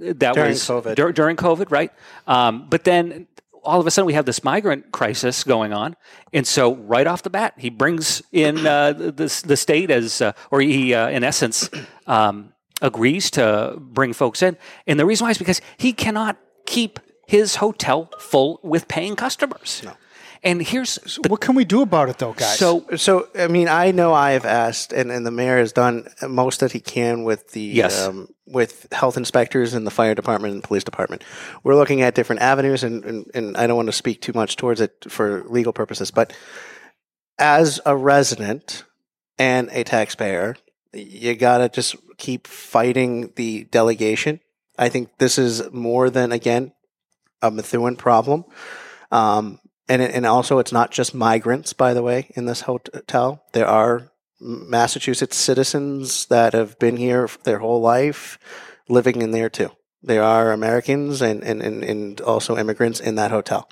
That 0.00 0.34
During 0.34 0.50
was 0.50 0.62
COVID. 0.62 0.94
dur- 0.94 1.12
during 1.12 1.36
COVID, 1.36 1.70
right? 1.70 1.92
Um, 2.26 2.66
but 2.70 2.84
then 2.84 3.26
all 3.62 3.78
of 3.80 3.86
a 3.86 3.90
sudden 3.90 4.06
we 4.06 4.14
have 4.14 4.24
this 4.24 4.42
migrant 4.42 4.90
crisis 4.92 5.44
going 5.44 5.74
on, 5.74 5.94
and 6.32 6.46
so 6.46 6.74
right 6.76 7.06
off 7.06 7.22
the 7.22 7.28
bat 7.30 7.52
he 7.58 7.68
brings 7.68 8.22
in 8.32 8.66
uh, 8.66 8.92
the 8.92 9.42
the 9.46 9.56
state 9.56 9.90
as, 9.90 10.22
uh, 10.22 10.32
or 10.50 10.62
he 10.62 10.94
uh, 10.94 11.08
in 11.10 11.22
essence 11.22 11.68
um, 12.06 12.54
agrees 12.80 13.30
to 13.32 13.74
bring 13.78 14.14
folks 14.14 14.42
in, 14.42 14.56
and 14.86 14.98
the 14.98 15.04
reason 15.04 15.26
why 15.26 15.30
is 15.32 15.38
because 15.38 15.60
he 15.76 15.92
cannot 15.92 16.38
keep 16.64 16.98
his 17.26 17.56
hotel 17.56 18.08
full 18.18 18.58
with 18.62 18.88
paying 18.88 19.16
customers. 19.16 19.82
No. 19.84 19.92
And 20.42 20.62
here's 20.62 20.94
the, 20.96 21.28
What 21.28 21.40
can 21.40 21.54
we 21.54 21.64
do 21.64 21.82
about 21.82 22.08
it, 22.08 22.18
though, 22.18 22.32
guys? 22.32 22.58
so 22.58 22.86
So, 22.96 23.28
I 23.38 23.46
mean, 23.48 23.68
I 23.68 23.90
know 23.90 24.14
I 24.14 24.30
have 24.32 24.46
asked, 24.46 24.92
and, 24.92 25.10
and 25.10 25.26
the 25.26 25.30
mayor 25.30 25.58
has 25.58 25.72
done 25.72 26.08
most 26.26 26.60
that 26.60 26.72
he 26.72 26.80
can 26.80 27.24
with 27.24 27.50
the 27.52 27.60
Yes. 27.60 28.06
um, 28.06 28.28
with 28.46 28.88
health 28.90 29.16
inspectors 29.16 29.74
and 29.74 29.86
the 29.86 29.90
fire 29.90 30.14
department 30.14 30.54
and 30.54 30.64
police 30.64 30.82
department. 30.82 31.22
We're 31.62 31.76
looking 31.76 32.00
at 32.02 32.14
different 32.14 32.42
avenues, 32.42 32.82
and, 32.82 33.04
and, 33.04 33.30
and 33.34 33.56
I 33.56 33.66
don't 33.66 33.76
want 33.76 33.88
to 33.88 33.92
speak 33.92 34.22
too 34.22 34.32
much 34.34 34.56
towards 34.56 34.80
it 34.80 35.04
for 35.08 35.44
legal 35.48 35.72
purposes, 35.72 36.10
but 36.10 36.32
as 37.38 37.80
a 37.86 37.96
resident 37.96 38.84
and 39.38 39.68
a 39.72 39.84
taxpayer, 39.84 40.56
you 40.92 41.34
gotta 41.34 41.68
just 41.68 41.96
keep 42.18 42.46
fighting 42.46 43.32
the 43.36 43.64
delegation. 43.64 44.40
I 44.78 44.88
think 44.88 45.18
this 45.18 45.38
is 45.38 45.70
more 45.72 46.10
than 46.10 46.32
again 46.32 46.72
a 47.40 47.50
Methuen 47.50 47.96
problem. 47.96 48.44
Um, 49.10 49.58
and 49.90 50.00
and 50.00 50.24
also 50.24 50.58
it's 50.58 50.72
not 50.72 50.92
just 50.92 51.14
migrants, 51.14 51.72
by 51.72 51.92
the 51.92 52.02
way, 52.02 52.30
in 52.36 52.46
this 52.46 52.62
hotel. 52.62 53.42
There 53.52 53.66
are 53.66 54.10
Massachusetts 54.40 55.36
citizens 55.36 56.26
that 56.26 56.54
have 56.54 56.78
been 56.78 56.96
here 56.96 57.28
their 57.42 57.58
whole 57.58 57.80
life, 57.80 58.38
living 58.88 59.20
in 59.20 59.32
there 59.32 59.50
too. 59.50 59.70
There 60.02 60.22
are 60.22 60.52
Americans 60.52 61.20
and, 61.20 61.42
and, 61.42 61.60
and, 61.60 61.84
and 61.84 62.20
also 62.22 62.56
immigrants 62.56 63.00
in 63.00 63.16
that 63.16 63.30
hotel. 63.30 63.68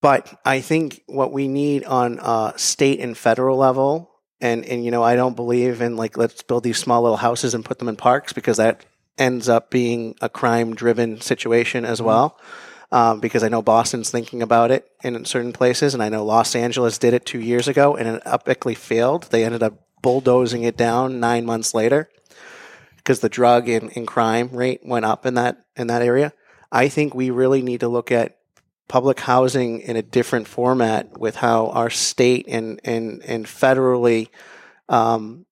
But 0.00 0.38
I 0.44 0.60
think 0.60 1.02
what 1.06 1.32
we 1.32 1.48
need 1.48 1.84
on 1.84 2.20
uh, 2.20 2.56
state 2.56 3.00
and 3.00 3.18
federal 3.18 3.56
level, 3.56 4.12
and, 4.40 4.64
and 4.64 4.84
you 4.84 4.92
know, 4.92 5.02
I 5.02 5.16
don't 5.16 5.34
believe 5.34 5.80
in 5.80 5.96
like 5.96 6.16
let's 6.16 6.42
build 6.42 6.62
these 6.62 6.78
small 6.78 7.02
little 7.02 7.16
houses 7.16 7.54
and 7.54 7.64
put 7.64 7.80
them 7.80 7.88
in 7.88 7.96
parks 7.96 8.32
because 8.32 8.58
that 8.58 8.84
ends 9.18 9.48
up 9.48 9.70
being 9.70 10.14
a 10.20 10.28
crime 10.28 10.74
driven 10.74 11.20
situation 11.20 11.84
as 11.84 12.00
well. 12.00 12.38
Um, 12.92 13.18
because 13.18 13.42
I 13.42 13.48
know 13.48 13.62
Boston's 13.62 14.10
thinking 14.10 14.42
about 14.42 14.70
it 14.70 14.88
in 15.02 15.24
certain 15.24 15.52
places, 15.52 15.92
and 15.92 16.02
I 16.02 16.08
know 16.08 16.24
Los 16.24 16.54
Angeles 16.54 16.98
did 16.98 17.14
it 17.14 17.26
two 17.26 17.40
years 17.40 17.66
ago 17.66 17.96
and 17.96 18.06
it 18.06 18.24
epically 18.24 18.76
failed. 18.76 19.24
They 19.24 19.44
ended 19.44 19.62
up 19.62 19.86
bulldozing 20.02 20.62
it 20.62 20.76
down 20.76 21.18
nine 21.18 21.44
months 21.44 21.74
later 21.74 22.08
because 22.98 23.20
the 23.20 23.28
drug 23.28 23.68
and, 23.68 23.90
and 23.96 24.06
crime 24.06 24.50
rate 24.50 24.80
went 24.84 25.04
up 25.04 25.26
in 25.26 25.34
that 25.34 25.64
in 25.76 25.86
that 25.86 26.02
area. 26.02 26.32
I 26.72 26.88
think 26.88 27.14
we 27.14 27.30
really 27.30 27.62
need 27.62 27.80
to 27.80 27.88
look 27.88 28.10
at 28.10 28.36
public 28.88 29.20
housing 29.20 29.80
in 29.80 29.96
a 29.96 30.02
different 30.02 30.48
format 30.48 31.18
with 31.18 31.36
how 31.36 31.68
our 31.68 31.90
state 31.90 32.46
and 32.48 32.80
and 32.84 33.22
and 33.24 33.46
federally 33.46 34.28
um, 34.88 35.46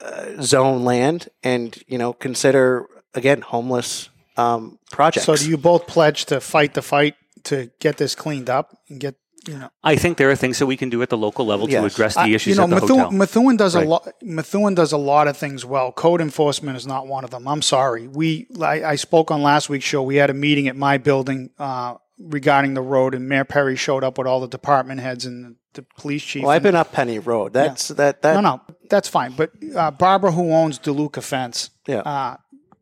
uh, 0.00 0.42
zone 0.42 0.84
land 0.84 1.28
and 1.42 1.82
you 1.86 1.96
know 1.96 2.12
consider 2.12 2.86
again 3.14 3.40
homeless 3.40 4.09
um, 4.40 4.78
projects. 4.90 5.26
So, 5.26 5.36
do 5.36 5.48
you 5.48 5.56
both 5.56 5.86
pledge 5.86 6.24
to 6.26 6.40
fight 6.40 6.74
the 6.74 6.82
fight 6.82 7.14
to 7.44 7.70
get 7.80 7.96
this 7.96 8.14
cleaned 8.14 8.48
up 8.50 8.76
and 8.88 9.00
get 9.00 9.14
you 9.48 9.56
know? 9.58 9.70
I 9.82 9.96
think 9.96 10.16
there 10.18 10.30
are 10.30 10.36
things 10.36 10.58
that 10.58 10.66
we 10.66 10.76
can 10.76 10.90
do 10.90 11.00
at 11.02 11.08
the 11.08 11.16
local 11.16 11.46
level 11.46 11.66
to 11.68 11.84
address 11.84 12.14
the 12.14 12.20
I- 12.20 12.28
issues 12.28 12.46
you 12.46 12.54
know, 12.56 12.64
at 12.64 12.70
the 12.70 12.74
Methuen, 12.76 12.98
hotel. 12.98 13.10
Methuen 13.12 13.56
does 13.56 13.74
a 13.74 13.80
lot. 13.80 14.08
Methuen 14.22 14.74
does 14.74 14.92
a 14.92 14.98
lot 14.98 15.28
of 15.28 15.36
things 15.36 15.64
well. 15.64 15.92
Code 15.92 16.20
enforcement 16.20 16.76
is 16.76 16.86
not 16.86 17.06
one 17.06 17.24
of 17.24 17.30
them. 17.30 17.46
I'm 17.48 17.62
sorry. 17.62 18.06
We 18.08 18.46
I, 18.60 18.84
I 18.84 18.96
spoke 18.96 19.30
on 19.30 19.42
last 19.42 19.68
week's 19.70 19.84
show. 19.86 20.02
We 20.02 20.16
had 20.16 20.30
a 20.30 20.34
meeting 20.34 20.68
at 20.68 20.76
my 20.76 20.98
building 20.98 21.50
uh, 21.58 21.94
regarding 22.18 22.74
the 22.74 22.82
road, 22.82 23.14
and 23.14 23.28
Mayor 23.28 23.44
Perry 23.44 23.76
showed 23.76 24.04
up 24.04 24.18
with 24.18 24.26
all 24.26 24.40
the 24.40 24.48
department 24.48 25.00
heads 25.00 25.24
and 25.24 25.56
the 25.72 25.86
police 25.96 26.22
chief. 26.24 26.42
well, 26.42 26.50
I've 26.50 26.62
been 26.64 26.74
up 26.76 26.92
Penny 26.92 27.18
Road. 27.18 27.52
That's 27.54 27.88
that 27.88 28.20
that 28.22 28.34
no, 28.34 28.40
no, 28.42 28.60
that's 28.90 29.08
fine. 29.08 29.32
But 29.32 29.52
uh, 29.74 29.90
Barbara, 29.92 30.32
who 30.32 30.52
owns 30.52 30.78
DeLuca 30.78 31.22
Fence, 31.22 31.70
Yeah. 31.86 32.00
uh, 32.00 32.36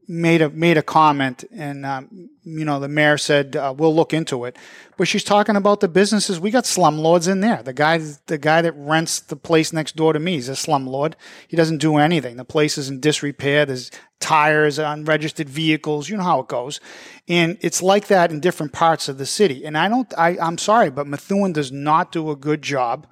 made 0.08 0.40
a 0.40 0.48
made 0.48 0.78
a 0.78 0.82
comment, 0.82 1.44
and 1.52 1.84
um, 1.84 2.30
you 2.42 2.64
know 2.64 2.80
the 2.80 2.88
mayor 2.88 3.18
said 3.18 3.54
uh, 3.54 3.74
we'll 3.76 3.94
look 3.94 4.14
into 4.14 4.46
it. 4.46 4.56
But 4.96 5.06
she's 5.06 5.22
talking 5.22 5.54
about 5.54 5.80
the 5.80 5.88
businesses. 5.88 6.40
We 6.40 6.50
got 6.50 6.64
slumlords 6.64 7.30
in 7.30 7.40
there. 7.40 7.62
The 7.62 7.74
guy, 7.74 7.98
the 8.26 8.38
guy 8.38 8.62
that 8.62 8.72
rents 8.72 9.20
the 9.20 9.36
place 9.36 9.72
next 9.72 9.94
door 9.94 10.14
to 10.14 10.18
me, 10.18 10.36
is 10.36 10.48
a 10.48 10.52
slumlord. 10.52 11.14
He 11.46 11.56
doesn't 11.56 11.78
do 11.78 11.98
anything. 11.98 12.36
The 12.36 12.44
place 12.44 12.78
is 12.78 12.88
in 12.88 13.00
disrepair. 13.00 13.66
There's 13.66 13.90
tires, 14.18 14.78
unregistered 14.78 15.48
vehicles. 15.48 16.08
You 16.08 16.16
know 16.16 16.24
how 16.24 16.40
it 16.40 16.48
goes, 16.48 16.80
and 17.28 17.58
it's 17.60 17.82
like 17.82 18.06
that 18.08 18.32
in 18.32 18.40
different 18.40 18.72
parts 18.72 19.08
of 19.08 19.18
the 19.18 19.26
city. 19.26 19.64
And 19.64 19.76
I 19.76 19.88
don't. 19.88 20.12
I, 20.16 20.38
I'm 20.40 20.58
sorry, 20.58 20.90
but 20.90 21.06
Methuen 21.06 21.52
does 21.52 21.70
not 21.70 22.12
do 22.12 22.30
a 22.30 22.36
good 22.36 22.62
job 22.62 23.06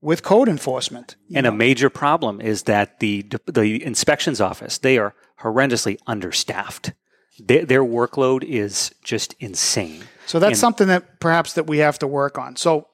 with 0.00 0.22
code 0.22 0.48
enforcement. 0.48 1.16
And 1.34 1.44
know? 1.44 1.50
a 1.50 1.54
major 1.54 1.90
problem 1.90 2.40
is 2.40 2.62
that 2.64 3.00
the 3.00 3.26
the 3.46 3.84
inspections 3.84 4.40
office 4.40 4.78
they 4.78 4.96
are 4.96 5.14
horrendously 5.44 5.98
understaffed. 6.06 6.92
Their, 7.38 7.64
their 7.64 7.84
workload 7.84 8.42
is 8.44 8.92
just 9.02 9.34
insane. 9.40 10.02
So 10.26 10.38
that's 10.38 10.50
And 10.52 10.58
something 10.58 10.88
that 10.88 11.20
perhaps 11.20 11.52
that 11.54 11.66
we 11.66 11.78
have 11.78 11.98
to 12.00 12.06
work 12.06 12.38
on. 12.38 12.56
So 12.56 12.88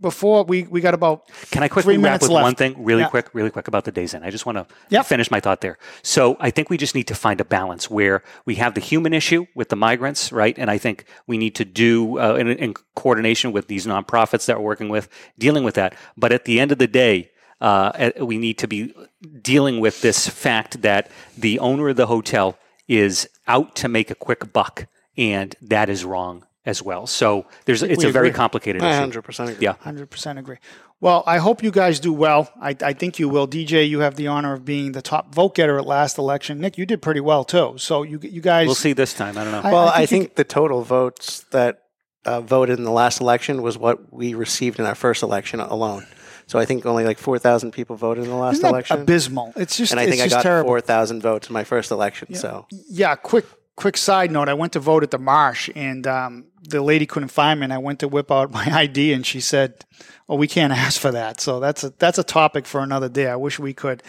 before 0.00 0.44
we 0.44 0.64
we 0.64 0.80
got 0.82 0.92
about 0.92 1.28
Can 1.50 1.62
I 1.62 1.68
quickly 1.68 1.96
wrap 1.96 2.20
with 2.20 2.30
left. 2.30 2.42
one 2.42 2.54
thing, 2.56 2.74
really 2.84 3.02
Yeah. 3.02 3.08
quick, 3.08 3.28
really 3.32 3.50
quick 3.50 3.68
about 3.68 3.84
the 3.84 3.92
Days 3.92 4.12
Inn? 4.12 4.22
I 4.22 4.30
just 4.30 4.44
want 4.44 4.58
to 4.58 4.66
Yep. 4.90 5.06
finish 5.06 5.30
my 5.30 5.40
thought 5.40 5.60
there. 5.62 5.78
So 6.02 6.36
I 6.40 6.50
think 6.50 6.68
we 6.68 6.76
just 6.76 6.94
need 6.94 7.06
to 7.06 7.14
find 7.14 7.40
a 7.40 7.44
balance 7.44 7.88
where 7.88 8.22
we 8.44 8.56
have 8.56 8.74
the 8.74 8.80
human 8.82 9.14
issue 9.14 9.46
with 9.54 9.70
the 9.70 9.76
migrants, 9.76 10.30
right? 10.32 10.58
And 10.58 10.70
I 10.70 10.76
think 10.76 11.06
we 11.26 11.38
need 11.38 11.54
to 11.54 11.64
do 11.64 12.18
uh, 12.18 12.34
in, 12.34 12.48
in 12.48 12.74
coordination 12.96 13.52
with 13.52 13.68
these 13.68 13.86
nonprofits 13.86 14.44
that 14.46 14.58
we're 14.58 14.66
working 14.66 14.90
with, 14.90 15.08
dealing 15.38 15.64
with 15.64 15.74
that. 15.76 15.94
But 16.18 16.32
at 16.32 16.44
the 16.44 16.60
end 16.60 16.70
of 16.72 16.78
the 16.78 16.88
day, 16.88 17.30
uh, 17.60 18.10
uh, 18.20 18.24
we 18.26 18.38
need 18.38 18.58
to 18.58 18.68
be 18.68 18.94
dealing 19.42 19.80
with 19.80 20.00
this 20.02 20.28
fact 20.28 20.82
that 20.82 21.10
the 21.36 21.58
owner 21.58 21.88
of 21.88 21.96
the 21.96 22.06
hotel 22.06 22.58
is 22.88 23.28
out 23.46 23.74
to 23.76 23.88
make 23.88 24.10
a 24.10 24.14
quick 24.14 24.52
buck, 24.52 24.86
and 25.16 25.54
that 25.62 25.88
is 25.88 26.04
wrong 26.04 26.44
as 26.66 26.82
well. 26.82 27.06
So 27.06 27.46
there's 27.66 27.82
it's 27.82 28.02
we 28.02 28.08
a 28.10 28.12
very 28.12 28.28
agree. 28.28 28.36
complicated 28.36 28.82
I 28.82 29.02
issue. 29.02 29.20
100% 29.20 29.42
agree. 29.50 29.56
Yeah. 29.60 29.74
hundred 29.80 30.10
percent 30.10 30.38
agree. 30.38 30.56
Well, 31.00 31.22
I 31.26 31.36
hope 31.38 31.62
you 31.62 31.70
guys 31.70 32.00
do 32.00 32.12
well. 32.14 32.50
I, 32.60 32.74
I 32.82 32.94
think 32.94 33.18
you 33.18 33.28
will. 33.28 33.46
DJ, 33.46 33.86
you 33.86 34.00
have 34.00 34.14
the 34.16 34.28
honor 34.28 34.54
of 34.54 34.64
being 34.64 34.92
the 34.92 35.02
top 35.02 35.34
vote 35.34 35.54
getter 35.56 35.76
at 35.78 35.84
last 35.84 36.16
election. 36.16 36.60
Nick, 36.60 36.78
you 36.78 36.86
did 36.86 37.02
pretty 37.02 37.20
well 37.20 37.44
too. 37.44 37.74
So 37.76 38.02
you 38.02 38.18
you 38.22 38.40
guys 38.40 38.66
We'll 38.66 38.74
see 38.74 38.94
this 38.94 39.12
time. 39.12 39.36
I 39.36 39.44
don't 39.44 39.52
know. 39.52 39.60
I- 39.62 39.72
Well, 39.72 39.88
I 39.88 40.02
I 40.02 40.06
think 40.06 40.10
you 40.22 40.26
think, 40.28 40.36
the 40.36 40.44
total 40.44 40.82
votes 40.82 41.44
that 41.50 41.82
uh, 42.24 42.40
voted 42.40 42.78
in 42.78 42.84
the 42.84 42.90
last 42.90 43.20
election 43.20 43.60
was 43.60 43.76
what 43.76 44.12
we 44.14 44.32
received 44.32 44.78
in 44.80 44.86
our 44.86 44.94
first 44.94 45.22
election 45.22 45.60
alone. 45.60 46.06
So 46.46 46.58
I 46.58 46.64
think 46.64 46.84
only 46.86 47.04
like 47.04 47.18
4,000 47.18 47.72
people 47.72 47.96
voted 47.96 48.24
in 48.24 48.30
the 48.30 48.36
last 48.36 48.54
Isn't 48.54 48.62
that 48.64 48.68
election. 48.70 49.00
abysmal? 49.00 49.52
It's 49.56 49.76
just 49.76 49.92
and 49.92 50.00
I 50.00 50.04
it's 50.04 50.16
think 50.16 50.22
I 50.22 50.28
got 50.34 50.42
terrible. 50.42 50.68
4,000 50.68 51.20
votes 51.22 51.48
in 51.48 51.52
my 51.54 51.64
first 51.64 51.90
election. 51.90 52.34
So 52.34 52.66
Yeah, 52.70 53.14
quick 53.14 53.46
quick 53.76 53.96
side 53.96 54.30
note. 54.30 54.48
I 54.48 54.54
went 54.54 54.72
to 54.74 54.78
vote 54.78 55.02
at 55.02 55.10
the 55.10 55.18
Marsh, 55.18 55.68
and 55.74 56.06
um, 56.06 56.44
the 56.62 56.80
lady 56.80 57.06
couldn't 57.06 57.30
find 57.30 57.58
me, 57.60 57.64
and 57.64 57.72
I 57.72 57.78
went 57.78 57.98
to 58.00 58.08
whip 58.08 58.30
out 58.30 58.50
my 58.58 58.64
ID, 58.70 59.12
and 59.12 59.26
she 59.26 59.40
said, 59.40 59.84
"Oh, 60.28 60.36
we 60.36 60.46
can't 60.46 60.72
ask 60.84 61.00
for 61.00 61.10
that." 61.10 61.40
So 61.40 61.60
that's 61.60 61.82
a 61.84 61.90
that's 61.98 62.18
a 62.18 62.24
topic 62.24 62.66
for 62.66 62.80
another 62.82 63.08
day. 63.08 63.26
I 63.26 63.36
wish 63.36 63.58
we 63.58 63.72
could. 63.72 64.02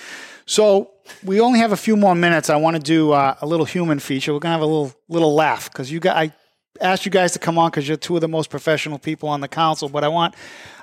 So 0.46 0.92
we 1.24 1.40
only 1.40 1.60
have 1.60 1.72
a 1.72 1.78
few 1.78 1.96
more 1.96 2.14
minutes. 2.16 2.50
I 2.52 2.58
want 2.58 2.76
to 2.76 2.82
do 2.82 3.12
uh, 3.12 3.36
a 3.42 3.48
little 3.48 3.66
human 3.66 4.00
feature. 4.00 4.34
We're 4.34 4.40
gonna 4.40 4.54
have 4.54 4.62
a 4.62 4.66
little 4.66 4.94
little 5.10 5.34
laugh 5.34 5.72
because 5.72 5.92
you 5.92 6.00
got 6.00 6.16
I 6.18 6.32
asked 6.82 7.06
you 7.06 7.12
guys 7.12 7.34
to 7.34 7.40
come 7.40 7.58
on 7.58 7.70
because 7.70 7.88
you're 7.88 7.98
two 7.98 8.16
of 8.16 8.22
the 8.22 8.28
most 8.28 8.50
professional 8.50 9.00
people 9.00 9.30
on 9.30 9.42
the 9.42 9.48
council, 9.48 9.90
but 9.90 10.04
I 10.04 10.08
want. 10.08 10.36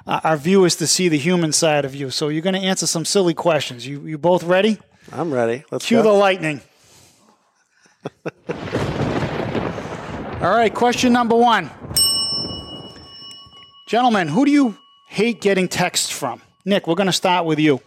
Uh, 0.04 0.20
our 0.24 0.36
viewers 0.36 0.74
to 0.76 0.86
see 0.86 1.08
the 1.08 1.18
human 1.18 1.52
side 1.52 1.84
of 1.84 1.94
you. 1.94 2.10
So 2.10 2.28
you're 2.28 2.42
going 2.42 2.60
to 2.60 2.60
answer 2.60 2.88
some 2.88 3.04
silly 3.04 3.34
questions. 3.34 3.86
You 3.86 4.00
you 4.04 4.18
both 4.18 4.42
ready? 4.42 4.78
I'm 5.12 5.32
ready. 5.32 5.64
Let's 5.70 5.86
Cue 5.86 5.98
go. 5.98 6.02
the 6.02 6.12
lightning. 6.12 6.60
All 10.42 10.50
right, 10.50 10.74
question 10.74 11.12
number 11.12 11.36
one. 11.36 11.70
Gentlemen, 13.86 14.26
who 14.26 14.44
do 14.44 14.50
you 14.50 14.76
hate 15.06 15.40
getting 15.40 15.68
texts 15.68 16.10
from? 16.10 16.42
Nick, 16.64 16.86
we're 16.88 16.96
going 16.96 17.06
to 17.06 17.12
start 17.12 17.46
with 17.46 17.58
you. 17.60 17.80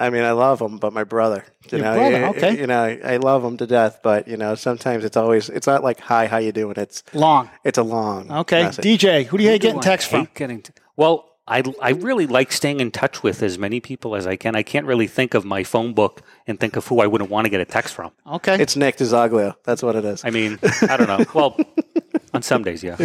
I 0.00 0.10
mean, 0.10 0.22
I 0.22 0.30
love 0.30 0.60
him, 0.62 0.78
but 0.78 0.92
my 0.92 1.02
brother. 1.04 1.44
You 1.70 1.78
Your 1.78 1.86
know, 1.86 1.94
brother, 1.94 2.22
y- 2.22 2.28
okay. 2.30 2.58
You 2.60 2.66
know, 2.68 2.98
I 3.04 3.16
love 3.16 3.44
him 3.44 3.56
to 3.56 3.66
death, 3.66 3.98
but 4.02 4.28
you 4.28 4.36
know, 4.36 4.54
sometimes 4.54 5.04
it's 5.04 5.16
always 5.16 5.48
it's 5.48 5.66
not 5.66 5.82
like 5.82 5.98
hi, 6.00 6.26
how 6.28 6.38
you 6.38 6.52
doing? 6.52 6.74
It's 6.76 7.02
Long. 7.12 7.50
it's 7.64 7.78
a 7.78 7.82
long. 7.82 8.30
Okay, 8.30 8.62
message. 8.62 8.84
DJ, 8.84 9.26
who 9.26 9.36
do 9.38 9.42
you 9.44 9.50
hate 9.50 9.60
getting 9.60 9.80
I 9.80 9.82
texts 9.82 10.08
from? 10.10 10.28
Getting 10.34 10.62
t- 10.62 10.72
well, 10.96 11.24
I, 11.48 11.62
I 11.82 11.90
really 11.90 12.26
like 12.26 12.52
staying 12.52 12.80
in 12.80 12.90
touch 12.90 13.22
with 13.22 13.42
as 13.42 13.58
many 13.58 13.80
people 13.80 14.14
as 14.14 14.26
I 14.26 14.36
can. 14.36 14.54
I 14.54 14.62
can't 14.62 14.84
really 14.86 15.06
think 15.06 15.32
of 15.34 15.44
my 15.46 15.64
phone 15.64 15.94
book 15.94 16.22
and 16.46 16.60
think 16.60 16.76
of 16.76 16.86
who 16.86 17.00
I 17.00 17.06
wouldn't 17.06 17.30
want 17.30 17.46
to 17.46 17.48
get 17.48 17.60
a 17.60 17.64
text 17.64 17.94
from. 17.94 18.12
Okay. 18.26 18.60
It's 18.60 18.76
Nick 18.76 18.98
Dizoglio. 18.98 19.54
That's 19.64 19.82
what 19.82 19.96
it 19.96 20.04
is. 20.04 20.24
I 20.24 20.30
mean, 20.30 20.58
I 20.82 20.96
don't 20.98 21.06
know. 21.08 21.24
Well, 21.34 21.56
on 22.34 22.42
some 22.42 22.62
days, 22.64 22.84
yeah. 22.84 22.96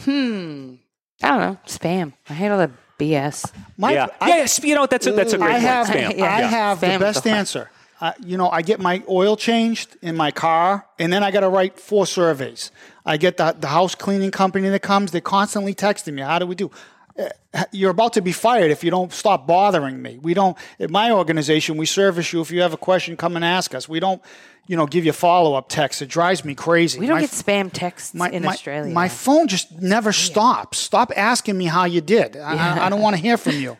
Hmm. 0.00 0.74
I 1.22 1.28
don't 1.28 1.40
know. 1.40 1.58
Spam. 1.66 2.12
I 2.28 2.34
hate 2.34 2.50
all 2.50 2.58
the 2.58 2.70
BS. 2.98 3.50
My- 3.76 3.92
yeah. 3.92 4.06
I- 4.20 4.28
yes, 4.28 4.62
you 4.62 4.74
know, 4.74 4.86
that's 4.86 5.06
a, 5.06 5.12
that's 5.12 5.32
a 5.32 5.38
great 5.38 5.50
I 5.50 5.52
one. 5.54 5.60
have, 5.62 5.86
Spam. 5.88 6.16
Yeah. 6.18 6.24
I 6.24 6.40
have 6.42 6.80
the 6.80 6.86
Spam 6.86 6.94
is 6.94 7.00
best 7.00 7.24
the 7.24 7.30
answer. 7.30 7.70
Uh, 8.00 8.12
you 8.24 8.36
know, 8.36 8.50
I 8.50 8.62
get 8.62 8.80
my 8.80 9.02
oil 9.08 9.36
changed 9.36 9.96
in 10.02 10.16
my 10.16 10.30
car, 10.30 10.86
and 10.98 11.12
then 11.12 11.22
I 11.22 11.30
got 11.30 11.40
to 11.40 11.48
write 11.48 11.78
four 11.78 12.06
surveys. 12.06 12.70
I 13.06 13.16
get 13.16 13.36
the, 13.36 13.54
the 13.58 13.68
house 13.68 13.94
cleaning 13.94 14.30
company 14.30 14.68
that 14.68 14.80
comes. 14.80 15.10
They're 15.12 15.20
constantly 15.20 15.74
texting 15.74 16.14
me. 16.14 16.22
How 16.22 16.38
do 16.38 16.46
we 16.46 16.54
do? 16.54 16.70
Uh, 17.16 17.64
You're 17.70 17.90
about 17.90 18.14
to 18.14 18.22
be 18.22 18.32
fired 18.32 18.70
if 18.70 18.82
you 18.82 18.90
don't 18.90 19.12
stop 19.12 19.46
bothering 19.46 20.00
me. 20.02 20.18
We 20.20 20.34
don't. 20.34 20.56
At 20.80 20.90
my 20.90 21.12
organization, 21.12 21.76
we 21.76 21.86
service 21.86 22.32
you. 22.32 22.40
If 22.40 22.50
you 22.50 22.62
have 22.62 22.72
a 22.72 22.76
question, 22.76 23.16
come 23.16 23.36
and 23.36 23.44
ask 23.44 23.74
us. 23.74 23.88
We 23.88 24.00
don't, 24.00 24.20
you 24.66 24.76
know, 24.76 24.86
give 24.86 25.04
you 25.04 25.12
follow 25.12 25.54
up 25.54 25.68
texts. 25.68 26.02
It 26.02 26.08
drives 26.08 26.44
me 26.44 26.54
crazy. 26.56 26.98
We 26.98 27.06
don't 27.06 27.16
My 27.16 27.20
get 27.20 27.30
spam 27.30 27.70
texts 27.72 28.14
in 28.14 28.18
my, 28.18 28.30
Australia. 28.30 28.92
My 28.92 29.08
phone 29.08 29.46
just 29.46 29.70
never 29.80 30.12
stops. 30.12 30.78
Stop 30.78 31.12
asking 31.16 31.56
me 31.56 31.66
how 31.66 31.84
you 31.84 32.00
did. 32.00 32.36
I, 32.36 32.54
I, 32.54 32.86
I 32.86 32.88
don't 32.88 33.00
want 33.00 33.14
to 33.14 33.22
hear 33.22 33.36
from 33.36 33.54
you. 33.54 33.76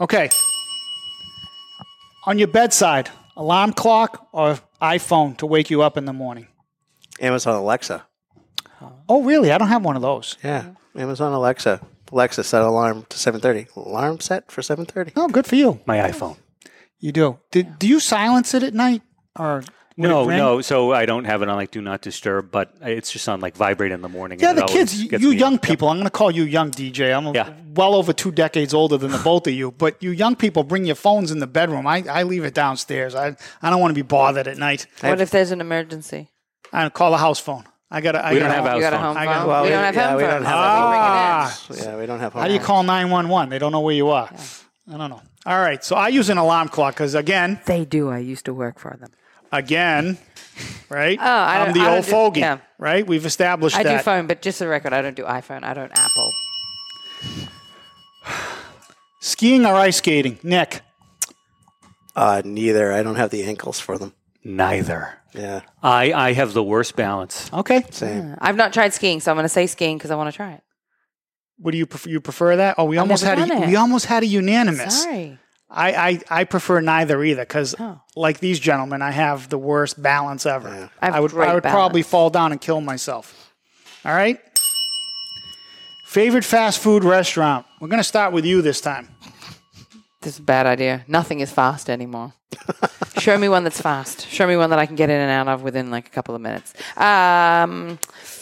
Okay. 0.00 0.28
On 2.26 2.38
your 2.38 2.48
bedside, 2.48 3.10
alarm 3.36 3.72
clock 3.72 4.28
or 4.32 4.58
iPhone 4.80 5.36
to 5.36 5.46
wake 5.46 5.70
you 5.70 5.82
up 5.82 5.96
in 5.96 6.06
the 6.06 6.12
morning? 6.12 6.48
Amazon 7.20 7.54
Alexa. 7.54 8.04
Oh, 9.08 9.22
really? 9.22 9.52
I 9.52 9.58
don't 9.58 9.68
have 9.68 9.84
one 9.84 9.96
of 9.96 10.02
those. 10.02 10.36
Yeah, 10.42 10.70
Amazon 10.96 11.32
Alexa. 11.32 11.80
Alexa 12.14 12.44
set 12.44 12.62
alarm 12.62 13.06
to 13.08 13.18
7:30. 13.18 13.76
Alarm 13.76 14.20
set 14.20 14.50
for 14.50 14.62
7:30. 14.62 15.12
Oh, 15.16 15.28
good 15.28 15.46
for 15.46 15.56
you. 15.56 15.80
My 15.86 15.98
iPhone. 15.98 16.36
You 17.00 17.12
do. 17.12 17.38
Did, 17.50 17.78
do 17.78 17.86
you 17.88 18.00
silence 18.00 18.54
it 18.54 18.62
at 18.62 18.72
night 18.72 19.02
or 19.38 19.62
No, 19.96 20.24
no. 20.26 20.60
So 20.60 20.92
I 20.92 21.06
don't 21.06 21.24
have 21.24 21.42
it 21.42 21.48
on 21.48 21.56
like 21.56 21.70
do 21.70 21.80
not 21.82 22.00
disturb, 22.02 22.50
but 22.50 22.72
it's 22.80 23.10
just 23.12 23.28
on 23.28 23.40
like 23.40 23.56
vibrate 23.56 23.92
in 23.92 24.00
the 24.00 24.08
morning. 24.08 24.38
Yeah, 24.40 24.50
and 24.50 24.58
the 24.58 24.66
kids, 24.66 25.00
you 25.00 25.08
gets 25.08 25.22
you 25.22 25.30
me 25.30 25.36
young 25.36 25.54
up. 25.56 25.62
people, 25.62 25.88
I'm 25.88 25.96
going 25.96 26.06
to 26.06 26.10
call 26.10 26.30
you 26.30 26.44
young 26.44 26.70
DJ. 26.70 27.12
I'm 27.16 27.34
Yeah. 27.34 27.50
well 27.74 27.94
over 27.94 28.12
two 28.12 28.32
decades 28.32 28.72
older 28.74 28.96
than 28.96 29.10
the 29.10 29.18
both 29.18 29.46
of 29.46 29.52
you, 29.52 29.70
but 29.72 30.02
you 30.02 30.10
young 30.10 30.34
people 30.36 30.62
bring 30.64 30.84
your 30.86 30.96
phones 30.96 31.30
in 31.30 31.38
the 31.40 31.46
bedroom. 31.46 31.86
I, 31.86 32.04
I 32.08 32.22
leave 32.22 32.44
it 32.44 32.54
downstairs. 32.54 33.14
I, 33.14 33.36
I 33.62 33.70
don't 33.70 33.80
want 33.80 33.90
to 33.90 33.94
be 34.02 34.02
bothered 34.02 34.48
at 34.48 34.56
night. 34.58 34.86
What 35.00 35.20
if 35.20 35.30
there's 35.30 35.50
an 35.50 35.60
emergency? 35.60 36.28
I 36.72 36.88
call 36.88 37.12
a 37.14 37.18
house 37.18 37.38
phone. 37.40 37.64
I 37.90 38.00
got 38.00 38.12
to. 38.12 38.28
We 38.32 38.38
don't 38.40 38.50
have 38.50 38.64
You 38.64 38.70
house 38.70 38.80
got 38.80 38.92
a 38.92 38.96
phone. 38.96 39.04
home 39.04 39.16
I 39.16 39.24
got- 39.24 39.46
Well, 39.46 39.62
we 39.62 39.68
we- 39.68 39.72
don't 39.74 39.84
have 39.84 39.94
yeah, 39.94 40.08
home 40.08 40.16
we 40.16 40.22
don't 40.22 40.44
have 40.44 40.52
so 40.52 40.58
home 40.58 40.90
ring 40.90 41.00
it 41.00 41.04
in. 41.04 41.86
Ah, 41.86 41.90
Yeah, 41.92 41.96
we 42.00 42.06
don't 42.06 42.20
have. 42.20 42.32
how 42.32 42.48
do 42.48 42.52
you 42.54 42.60
call 42.60 42.82
911? 42.82 43.50
They 43.50 43.58
don't 43.58 43.72
know 43.72 43.80
where 43.80 43.94
you 43.94 44.08
are. 44.10 44.28
I 44.92 44.96
don't 44.96 45.10
know. 45.10 45.22
All 45.46 45.58
right, 45.60 45.84
so 45.84 45.94
I 45.96 46.08
use 46.08 46.28
an 46.30 46.38
alarm 46.38 46.68
clock 46.68 46.94
because, 46.94 47.14
again, 47.14 47.60
They 47.66 47.84
do. 47.84 48.10
I 48.10 48.18
used 48.18 48.46
to 48.46 48.54
work 48.54 48.78
for 48.78 48.96
them. 48.98 49.10
again, 49.52 50.18
right? 50.88 51.18
Oh, 51.20 51.24
I 51.24 51.58
I'm 51.60 51.64
don't- 51.66 51.74
the 51.74 51.80
I 51.80 51.84
don't 51.84 51.96
old 51.96 52.04
do- 52.06 52.10
fogey, 52.10 52.40
yeah. 52.40 52.58
right? 52.78 53.06
We've 53.06 53.24
established 53.26 53.76
I 53.76 53.82
do 53.84 53.90
that. 53.90 54.04
phone, 54.04 54.26
but 54.26 54.42
just 54.42 54.60
a 54.60 54.66
record, 54.66 54.92
I 54.92 55.00
don't 55.02 55.14
do 55.14 55.24
iPhone. 55.24 55.62
I 55.62 55.74
don't 55.74 55.92
Apple. 55.96 56.32
Skiing 59.20 59.64
or 59.66 59.74
ice 59.74 59.98
skating? 59.98 60.38
Nick. 60.42 60.80
Uh, 62.16 62.42
neither. 62.44 62.92
I 62.92 63.02
don't 63.02 63.16
have 63.16 63.30
the 63.30 63.44
ankles 63.44 63.80
for 63.80 63.96
them. 63.98 64.12
Neither. 64.44 65.14
Yeah, 65.32 65.62
I 65.82 66.12
I 66.12 66.32
have 66.34 66.52
the 66.52 66.62
worst 66.62 66.94
balance. 66.96 67.50
Okay. 67.52 67.82
same. 67.90 68.36
I've 68.38 68.56
not 68.56 68.72
tried 68.72 68.92
skiing, 68.94 69.20
so 69.20 69.30
I'm 69.32 69.36
going 69.36 69.44
to 69.44 69.48
say 69.48 69.66
skiing 69.66 69.96
because 69.98 70.10
I 70.10 70.16
want 70.16 70.30
to 70.30 70.36
try 70.36 70.52
it. 70.52 70.62
What 71.58 71.72
do 71.72 71.78
you 71.78 71.86
prefer? 71.86 72.10
You 72.10 72.20
prefer 72.20 72.56
that? 72.56 72.76
Oh, 72.78 72.84
we 72.84 72.98
almost 72.98 73.24
had 73.24 73.38
a, 73.38 73.42
it. 73.62 73.66
we 73.66 73.76
almost 73.76 74.06
had 74.06 74.22
a 74.22 74.26
unanimous. 74.26 75.02
Sorry. 75.02 75.38
I, 75.70 75.92
I, 75.92 76.20
I 76.30 76.44
prefer 76.44 76.80
neither 76.80 77.24
either 77.24 77.42
because, 77.42 77.74
Oh. 77.80 78.00
like 78.14 78.38
these 78.38 78.60
gentlemen, 78.60 79.02
I 79.02 79.10
have 79.10 79.48
the 79.48 79.58
worst 79.58 80.00
balance 80.00 80.46
ever. 80.46 80.68
I 81.02 81.06
have 81.06 81.14
I 81.16 81.20
would 81.20 81.32
great 81.32 81.48
I 81.48 81.54
would 81.54 81.64
probably 81.64 82.02
fall 82.02 82.30
down 82.30 82.52
and 82.52 82.60
kill 82.60 82.80
myself. 82.80 83.52
All 84.04 84.14
right. 84.14 84.38
Favorite 86.06 86.44
fast 86.44 86.78
food 86.78 87.02
restaurant? 87.02 87.66
We're 87.80 87.88
gonna 87.88 88.04
start 88.04 88.32
with 88.32 88.44
you 88.44 88.62
this 88.62 88.80
time. 88.80 89.08
This 90.24 90.34
is 90.34 90.38
a 90.38 90.42
bad 90.42 90.64
idea. 90.64 91.04
Nothing 91.06 91.40
is 91.40 91.52
fast 91.52 91.90
anymore. 91.90 92.32
Show 93.18 93.36
me 93.36 93.50
one 93.50 93.62
that's 93.62 93.78
fast. 93.80 94.26
Show 94.26 94.46
me 94.46 94.56
one 94.56 94.70
that 94.70 94.78
I 94.78 94.86
can 94.86 94.96
get 94.96 95.10
in 95.10 95.20
and 95.20 95.30
out 95.30 95.48
of 95.52 95.62
within 95.62 95.90
like 95.90 96.06
a 96.06 96.10
couple 96.10 96.34
of 96.34 96.40
minutes. 96.40 96.72
Um, 96.96 97.98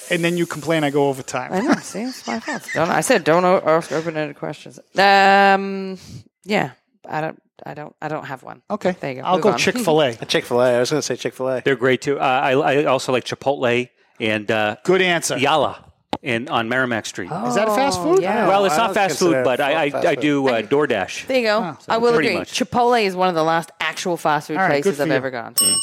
And 0.09 0.23
then 0.25 0.37
you 0.37 0.47
complain 0.47 0.85
I 0.85 0.91
go 0.91 1.09
over 1.09 1.25
time. 1.25 1.53
I 1.53 1.61
know. 1.61 1.75
See, 1.75 2.03
it's 2.03 2.25
my 2.25 2.39
fault. 2.39 2.69
Don't 2.75 2.89
I 2.89 3.01
said 3.01 3.25
don't 3.25 3.45
ask 3.45 3.91
open-ended 3.91 4.37
questions. 4.37 4.79
Um, 4.97 5.99
yeah, 6.45 6.71
I 7.09 7.21
don't. 7.21 7.43
I 7.67 7.75
don't. 7.75 7.95
I 8.01 8.07
don't 8.09 8.27
have 8.27 8.45
one. 8.45 8.63
Okay. 8.71 8.95
There 9.01 9.11
you 9.13 9.23
go. 9.23 9.27
I'll 9.27 9.35
Move 9.35 9.43
go 9.43 9.51
on. 9.53 9.59
Chick 9.59 9.77
Fil 9.79 10.03
A. 10.03 10.15
Chick 10.27 10.45
Fil 10.45 10.61
A. 10.61 10.77
I 10.77 10.81
was 10.81 10.91
going 10.91 10.99
to 10.99 11.07
say 11.07 11.17
Chick 11.17 11.35
Fil 11.35 11.49
A. 11.49 11.61
They're 11.63 11.77
great 11.77 12.01
too. 12.01 12.19
Uh, 12.21 12.23
I 12.23 12.53
I 12.53 12.85
also 12.85 13.11
like 13.11 13.25
Chipotle 13.25 13.89
and 14.21 14.51
uh, 14.51 14.77
Good 14.85 15.03
answer. 15.03 15.37
Yala 15.37 15.92
in 16.21 16.49
on 16.49 16.69
Merrimack 16.69 17.07
Street. 17.07 17.31
Is 17.47 17.55
that 17.55 17.69
a 17.69 17.75
fast 17.75 18.01
food? 18.01 18.19
Oh, 18.19 18.23
yeah. 18.23 18.47
Well, 18.49 18.65
it's 18.65 18.77
not 18.77 18.95
fast 18.95 19.19
food, 19.19 19.43
but 19.45 19.61
I 19.61 19.85
I, 19.85 19.91
fast 19.91 20.07
I 20.07 20.15
do 20.15 20.47
uh, 20.49 20.63
DoorDash. 20.63 21.27
There 21.27 21.39
you 21.39 21.45
go. 21.45 21.77
I 21.89 21.99
will 21.99 22.13
pretty 22.13 22.29
agree. 22.29 22.39
much. 22.41 22.53
Chipotle 22.59 23.03
is 23.03 23.17
one 23.17 23.29
of 23.29 23.35
the 23.35 23.43
last 23.45 23.71
actual 23.81 24.17
fast 24.17 24.49
food 24.49 24.57
All 24.57 24.63
right, 24.63 24.83
places 24.83 24.97
for 24.99 25.03
I've 25.05 25.09
you. 25.09 25.15
ever 25.15 25.31
gone 25.31 25.55
to. 25.55 25.75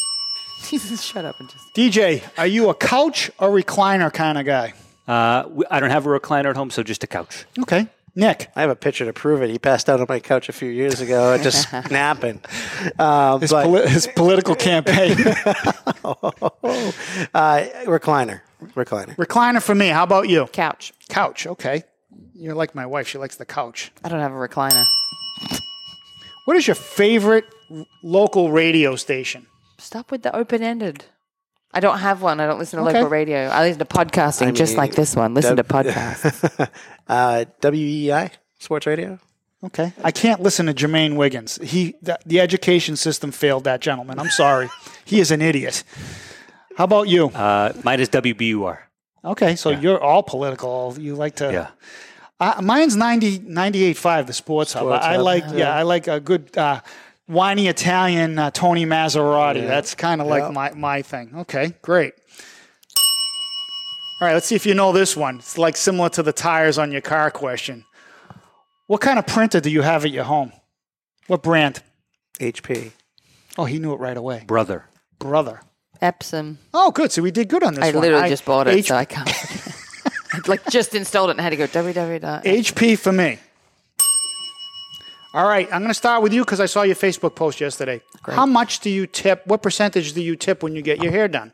Jesus, 0.70 1.02
shut 1.06 1.26
up 1.26 1.36
and 1.40 1.50
just. 1.50 1.74
DJ, 1.74 2.24
are 2.38 2.48
you 2.48 2.70
a 2.70 2.74
couch 2.76 3.32
or 3.40 3.50
recliner 3.50 4.14
kind 4.14 4.38
of 4.38 4.46
guy? 4.46 4.74
Uh, 5.08 5.44
w- 5.44 5.64
I 5.72 5.80
don't 5.80 5.90
have 5.90 6.06
a 6.06 6.10
recliner 6.10 6.52
at 6.52 6.56
home, 6.56 6.70
so 6.70 6.84
just 6.84 7.04
a 7.04 7.08
couch. 7.08 7.46
Okay. 7.60 7.88
Nick, 8.16 8.50
I 8.56 8.62
have 8.62 8.70
a 8.70 8.76
picture 8.76 9.06
to 9.06 9.14
prove 9.14 9.42
it. 9.42 9.50
He 9.50 9.58
passed 9.60 9.88
out 9.90 10.00
on 10.02 10.06
my 10.10 10.20
couch 10.20 10.50
a 10.50 10.52
few 10.52 10.70
years 10.70 11.00
ago, 11.00 11.38
just 11.42 11.72
napping. 11.90 12.42
Um, 12.98 13.40
his, 13.42 13.52
but, 13.52 13.64
poli- 13.66 13.88
his 13.88 14.08
political 14.08 14.56
campaign. 14.70 15.12
uh, 17.34 17.64
recliner, 17.86 18.42
recliner. 18.76 19.16
recliner 19.16 19.62
for 19.62 19.76
me. 19.76 19.88
How 19.88 20.04
about 20.04 20.30
you? 20.30 20.48
Couch. 20.48 20.94
Couch. 21.10 21.48
Okay. 21.48 21.84
You're 22.34 22.56
like 22.56 22.74
my 22.76 22.86
wife. 22.86 23.08
She 23.08 23.18
likes 23.18 23.36
the 23.36 23.46
couch. 23.46 23.92
I 24.04 24.10
don't 24.10 24.20
have 24.20 24.32
a 24.32 24.36
recliner. 24.36 24.86
What 26.46 26.58
is 26.58 26.68
your 26.68 26.76
favorite 26.76 27.46
local 28.04 28.52
radio 28.52 28.96
station? 28.96 29.46
Stop 29.78 30.12
with 30.12 30.24
the 30.24 30.36
open-ended. 30.36 31.06
I 31.74 31.80
don't 31.80 32.00
have 32.00 32.22
one. 32.24 32.40
I 32.40 32.48
don't 32.48 32.58
listen 32.58 32.80
to 32.80 32.86
Okay. 32.86 32.98
local 32.98 33.10
radio. 33.12 33.48
I 33.48 33.62
listen 33.64 33.80
to 33.80 33.86
podcasting, 33.86 34.56
just 34.56 34.72
mean, 34.72 34.78
like 34.78 34.96
this 34.96 35.16
one. 35.16 35.34
Listen 35.36 35.56
to 35.58 35.64
Dub- 35.64 35.86
podcasts. 35.86 36.70
Uh, 37.08 37.46
WEEI 37.62 38.32
Sports 38.58 38.88
Radio. 38.88 39.20
Okay. 39.64 39.94
I 40.04 40.10
can't 40.12 40.42
listen 40.42 40.66
to 40.66 40.74
Jermaine 40.74 41.16
Wiggins. 41.16 41.60
He 41.62 41.96
the, 42.02 42.18
the 42.26 42.40
education 42.40 42.96
system 42.96 43.32
failed 43.32 43.66
that 43.66 43.82
gentleman. 43.82 44.18
I'm 44.18 44.30
sorry. 44.30 44.70
he 45.06 45.20
is 45.20 45.30
an 45.32 45.42
idiot. 45.42 45.84
How 46.80 46.86
about 46.86 47.10
you? 47.10 47.28
Uh, 47.28 47.74
mine 47.84 48.00
is 48.00 48.08
WBUR. 48.08 48.78
Okay, 49.26 49.58
so 49.58 49.70
you're 49.70 50.02
all 50.02 50.24
political. 50.24 50.96
You 50.98 51.14
like 51.16 51.36
to 51.36 51.52
Yeah. 51.52 51.68
Uh, 52.40 52.62
mine's 52.62 52.96
90, 52.96 53.40
98.5, 53.40 54.28
the 54.28 54.32
Sports, 54.32 54.72
Hub. 54.72 54.84
Sports 54.84 55.06
I, 55.06 55.16
I 55.16 55.18
like, 55.18 55.44
yeah. 55.52 55.76
I 55.76 55.82
like 55.82 56.08
a 56.08 56.22
good 56.22 56.58
uh, 56.58 56.80
whiny 57.26 57.68
Italian 57.68 58.40
uh, 58.40 58.50
Tony 58.52 58.86
Massarotti. 58.86 59.68
That's 59.68 59.94
kind 59.94 60.22
of 60.22 60.28
like 60.28 60.54
my, 60.54 60.72
my 60.72 61.02
thing. 61.02 61.34
Okay, 61.40 61.74
great. 61.82 62.14
All 64.22 64.28
right, 64.30 64.34
let's 64.34 64.46
see 64.46 64.56
if 64.56 64.66
you 64.66 64.74
know 64.74 64.94
this 64.94 65.18
one. 65.18 65.40
It's 65.40 65.58
like 65.58 65.76
similar 65.76 66.08
to 66.12 66.24
the 66.24 66.32
tires 66.32 66.78
on 66.78 66.94
your 66.94 67.02
car 67.02 67.30
question. 67.30 67.84
What 68.88 69.02
kind 69.02 69.20
of 69.20 69.28
printer 69.28 69.60
do 69.60 69.70
you 69.70 69.82
have 69.82 70.06
at 70.06 70.12
your 70.12 70.24
home? 70.24 70.54
What 71.28 71.44
brand? 71.44 71.84
HP. 72.40 72.94
Oh, 73.58 73.66
he 73.66 73.80
knew 73.80 73.92
it 73.92 74.00
right 74.00 74.16
away. 74.16 74.46
Brother. 74.48 74.86
Brother. 75.20 75.60
Epson. 76.02 76.58
Oh, 76.74 76.92
good. 76.92 77.12
So 77.12 77.22
we 77.22 77.32
did 77.32 77.50
good 77.50 77.64
on 77.64 77.74
this 77.76 77.84
I 77.84 77.92
one. 77.92 78.02
literally 78.02 78.30
just 78.30 78.46
bought 78.46 78.68
it, 78.68 78.76
H- 78.76 78.88
so 78.88 78.96
I 78.96 79.06
can't. 79.06 79.30
Like 80.48 80.64
just 80.70 80.94
installed 80.96 81.30
it 81.32 81.34
and 81.34 81.42
had 81.42 81.50
to 81.50 81.58
go 81.58 81.66
www. 81.68 82.44
HP 82.44 82.98
for 82.98 83.12
me. 83.12 83.40
All 85.34 85.48
right, 85.48 85.68
I'm 85.72 85.82
going 85.82 85.90
to 85.90 85.94
start 85.94 86.24
with 86.24 86.34
you 86.34 86.44
because 86.44 86.60
I 86.60 86.66
saw 86.66 86.82
your 86.84 86.96
Facebook 86.96 87.36
post 87.36 87.60
yesterday. 87.62 88.02
How 88.26 88.46
much 88.46 88.80
do 88.80 88.90
you 88.90 89.06
tip? 89.06 89.46
What 89.46 89.62
percentage 89.62 90.14
do 90.14 90.22
you 90.22 90.36
tip 90.36 90.64
when 90.64 90.76
you 90.76 90.82
get 90.82 91.04
your 91.04 91.12
hair 91.12 91.28
done? 91.28 91.54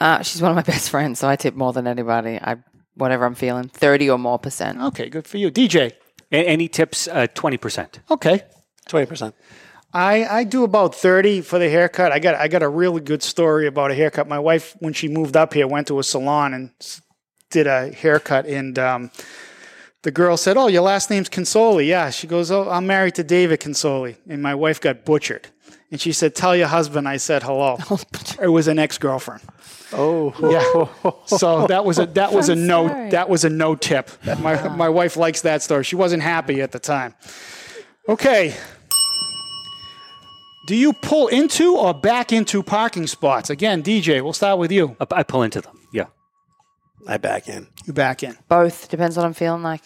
Uh, 0.00 0.22
she's 0.22 0.40
one 0.42 0.50
of 0.50 0.56
my 0.56 0.62
best 0.72 0.90
friends, 0.90 1.18
so 1.20 1.28
I 1.28 1.36
tip 1.36 1.54
more 1.54 1.72
than 1.72 1.86
anybody. 1.86 2.38
I 2.40 2.56
whatever 2.94 3.26
I'm 3.26 3.34
feeling, 3.36 3.68
thirty 3.68 4.08
or 4.10 4.18
more 4.18 4.38
percent. 4.38 4.80
Okay, 4.80 5.08
good 5.08 5.26
for 5.28 5.36
you. 5.36 5.50
DJ. 5.50 5.92
A- 6.32 6.44
any 6.46 6.68
tips? 6.68 7.06
Uh, 7.06 7.26
Twenty 7.34 7.58
percent. 7.58 8.00
Okay. 8.10 8.42
Twenty 8.88 9.06
percent. 9.06 9.34
I, 9.92 10.24
I 10.24 10.44
do 10.44 10.64
about 10.64 10.94
30 10.94 11.40
for 11.40 11.58
the 11.58 11.68
haircut. 11.70 12.12
I 12.12 12.18
got 12.18 12.34
I 12.34 12.48
got 12.48 12.62
a 12.62 12.68
really 12.68 13.00
good 13.00 13.22
story 13.22 13.66
about 13.66 13.90
a 13.90 13.94
haircut. 13.94 14.28
My 14.28 14.38
wife, 14.38 14.76
when 14.80 14.92
she 14.92 15.08
moved 15.08 15.36
up 15.36 15.54
here, 15.54 15.66
went 15.66 15.86
to 15.86 15.98
a 15.98 16.02
salon 16.04 16.52
and 16.54 16.70
did 17.50 17.66
a 17.66 17.90
haircut. 17.92 18.44
And 18.46 18.78
um, 18.78 19.10
the 20.02 20.10
girl 20.10 20.36
said, 20.36 20.56
Oh, 20.58 20.66
your 20.68 20.82
last 20.82 21.08
name's 21.08 21.30
Consoli. 21.30 21.86
Yeah. 21.86 22.10
She 22.10 22.26
goes, 22.26 22.50
Oh, 22.50 22.68
I'm 22.68 22.86
married 22.86 23.14
to 23.14 23.24
David 23.24 23.60
Consoli. 23.60 24.16
And 24.28 24.42
my 24.42 24.54
wife 24.54 24.78
got 24.80 25.06
butchered. 25.06 25.48
And 25.90 25.98
she 25.98 26.12
said, 26.12 26.34
Tell 26.34 26.54
your 26.54 26.68
husband 26.68 27.08
I 27.08 27.16
said 27.16 27.42
hello. 27.42 27.78
it 28.42 28.48
was 28.48 28.68
an 28.68 28.78
ex 28.78 28.98
girlfriend. 28.98 29.42
Oh, 29.94 30.34
Yeah. 30.52 31.10
So 31.38 31.66
that 31.66 31.86
was 31.86 31.98
a 31.98 32.04
that 32.06 32.32
was 32.34 32.50
a 32.50 32.52
I'm 32.52 32.66
no 32.66 32.88
sorry. 32.88 33.10
that 33.10 33.28
was 33.30 33.44
a 33.46 33.48
no 33.50 33.74
tip. 33.74 34.10
That 34.24 34.40
my 34.40 34.68
my 34.68 34.90
wife 34.90 35.16
likes 35.16 35.40
that 35.42 35.62
story. 35.62 35.84
She 35.84 35.96
wasn't 35.96 36.22
happy 36.22 36.60
at 36.60 36.72
the 36.72 36.78
time. 36.78 37.14
Okay. 38.06 38.54
Do 40.68 40.76
you 40.76 40.92
pull 40.92 41.28
into 41.28 41.78
or 41.78 41.94
back 41.94 42.30
into 42.30 42.62
parking 42.62 43.06
spots? 43.06 43.48
Again, 43.48 43.82
DJ, 43.82 44.22
we'll 44.22 44.34
start 44.34 44.58
with 44.58 44.70
you. 44.70 44.98
I, 45.00 45.06
I 45.12 45.22
pull 45.22 45.42
into 45.42 45.62
them. 45.62 45.80
Yeah. 45.94 46.08
I 47.06 47.16
back 47.16 47.48
in. 47.48 47.68
You 47.86 47.94
back 47.94 48.22
in. 48.22 48.36
Both 48.50 48.90
depends 48.90 49.16
what 49.16 49.24
I'm 49.24 49.32
feeling 49.32 49.62
like. 49.62 49.80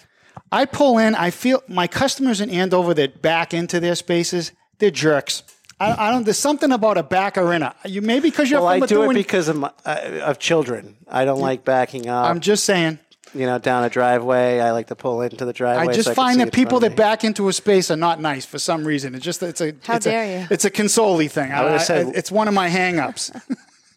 I 0.51 0.65
pull 0.65 0.99
in. 0.99 1.15
I 1.15 1.31
feel 1.31 1.63
my 1.69 1.87
customers 1.87 2.41
in 2.41 2.51
Andover 2.51 2.95
that 2.95 3.23
back 3.23 3.55
into 3.55 3.79
their 3.79 3.95
spaces, 3.95 4.51
they're 4.79 4.91
jerks. 4.91 5.45
I, 5.79 6.09
I 6.09 6.11
don't. 6.11 6.25
There's 6.25 6.37
something 6.37 6.73
about 6.73 6.99
a 6.99 7.05
backer 7.05 7.53
in 7.53 7.63
a. 7.63 7.77
You 7.85 8.03
maybe 8.03 8.31
because 8.31 8.51
you're 8.51 8.61
Well, 8.61 8.71
I 8.71 8.81
from 8.81 8.89
do 8.89 9.09
it 9.09 9.15
because 9.15 9.47
of, 9.47 9.59
my, 9.59 9.71
uh, 9.87 10.21
of 10.25 10.41
children. 10.41 10.97
I 11.07 11.25
don't 11.25 11.39
like 11.39 11.65
backing 11.65 12.09
up. 12.09 12.27
I'm 12.27 12.41
just 12.41 12.65
saying. 12.65 12.99
You 13.35 13.47
know, 13.47 13.59
down 13.59 13.85
a 13.85 13.91
driveway. 13.91 14.61
I 14.61 14.73
like 14.73 14.89
to 14.89 14.97
pull 14.97 15.23
into 15.23 15.45
the 15.45 15.53
driveway. 15.53 15.93
I 15.93 15.97
just 15.97 16.09
so 16.09 16.15
find 16.15 16.39
see 16.39 16.45
that 16.45 16.53
people 16.53 16.81
that 16.81 16.97
back 16.97 17.25
into 17.25 17.49
a 17.49 17.53
space 17.53 17.91
are 17.91 17.97
not 17.97 18.21
nice 18.21 18.45
for 18.45 18.59
some 18.59 18.85
reason. 18.85 19.15
It's 19.15 19.25
just 19.25 19.43
it's 19.43 19.61
a 19.61 19.75
How 19.85 19.97
it's 19.97 20.05
dare 20.05 20.25
a, 20.25 20.41
you. 20.43 20.47
It's 20.51 20.65
a 20.65 20.71
consoli 20.71 21.31
thing. 21.31 21.51
I, 21.53 21.63
would've 21.63 21.81
I- 21.81 21.85
said- 21.85 22.13
it's 22.15 22.31
one 22.31 22.49
of 22.49 22.55
my 22.55 22.69
hang-ups. 22.69 23.31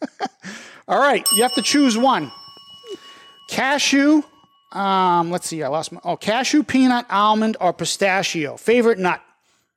All 0.88 1.00
right, 1.00 1.26
you 1.36 1.42
have 1.44 1.54
to 1.56 1.62
choose 1.62 1.98
one. 1.98 2.32
Cashew. 3.50 4.22
Um, 4.72 5.32
let's 5.32 5.48
see. 5.48 5.64
I 5.64 5.68
lost 5.68 5.92
my. 5.92 6.00
Oh, 6.04 6.18
cashew, 6.18 6.64
peanut, 6.64 7.06
almond, 7.10 7.58
or 7.60 7.74
pistachio. 7.74 8.58
Favorite 8.58 9.00
nut. 9.00 9.22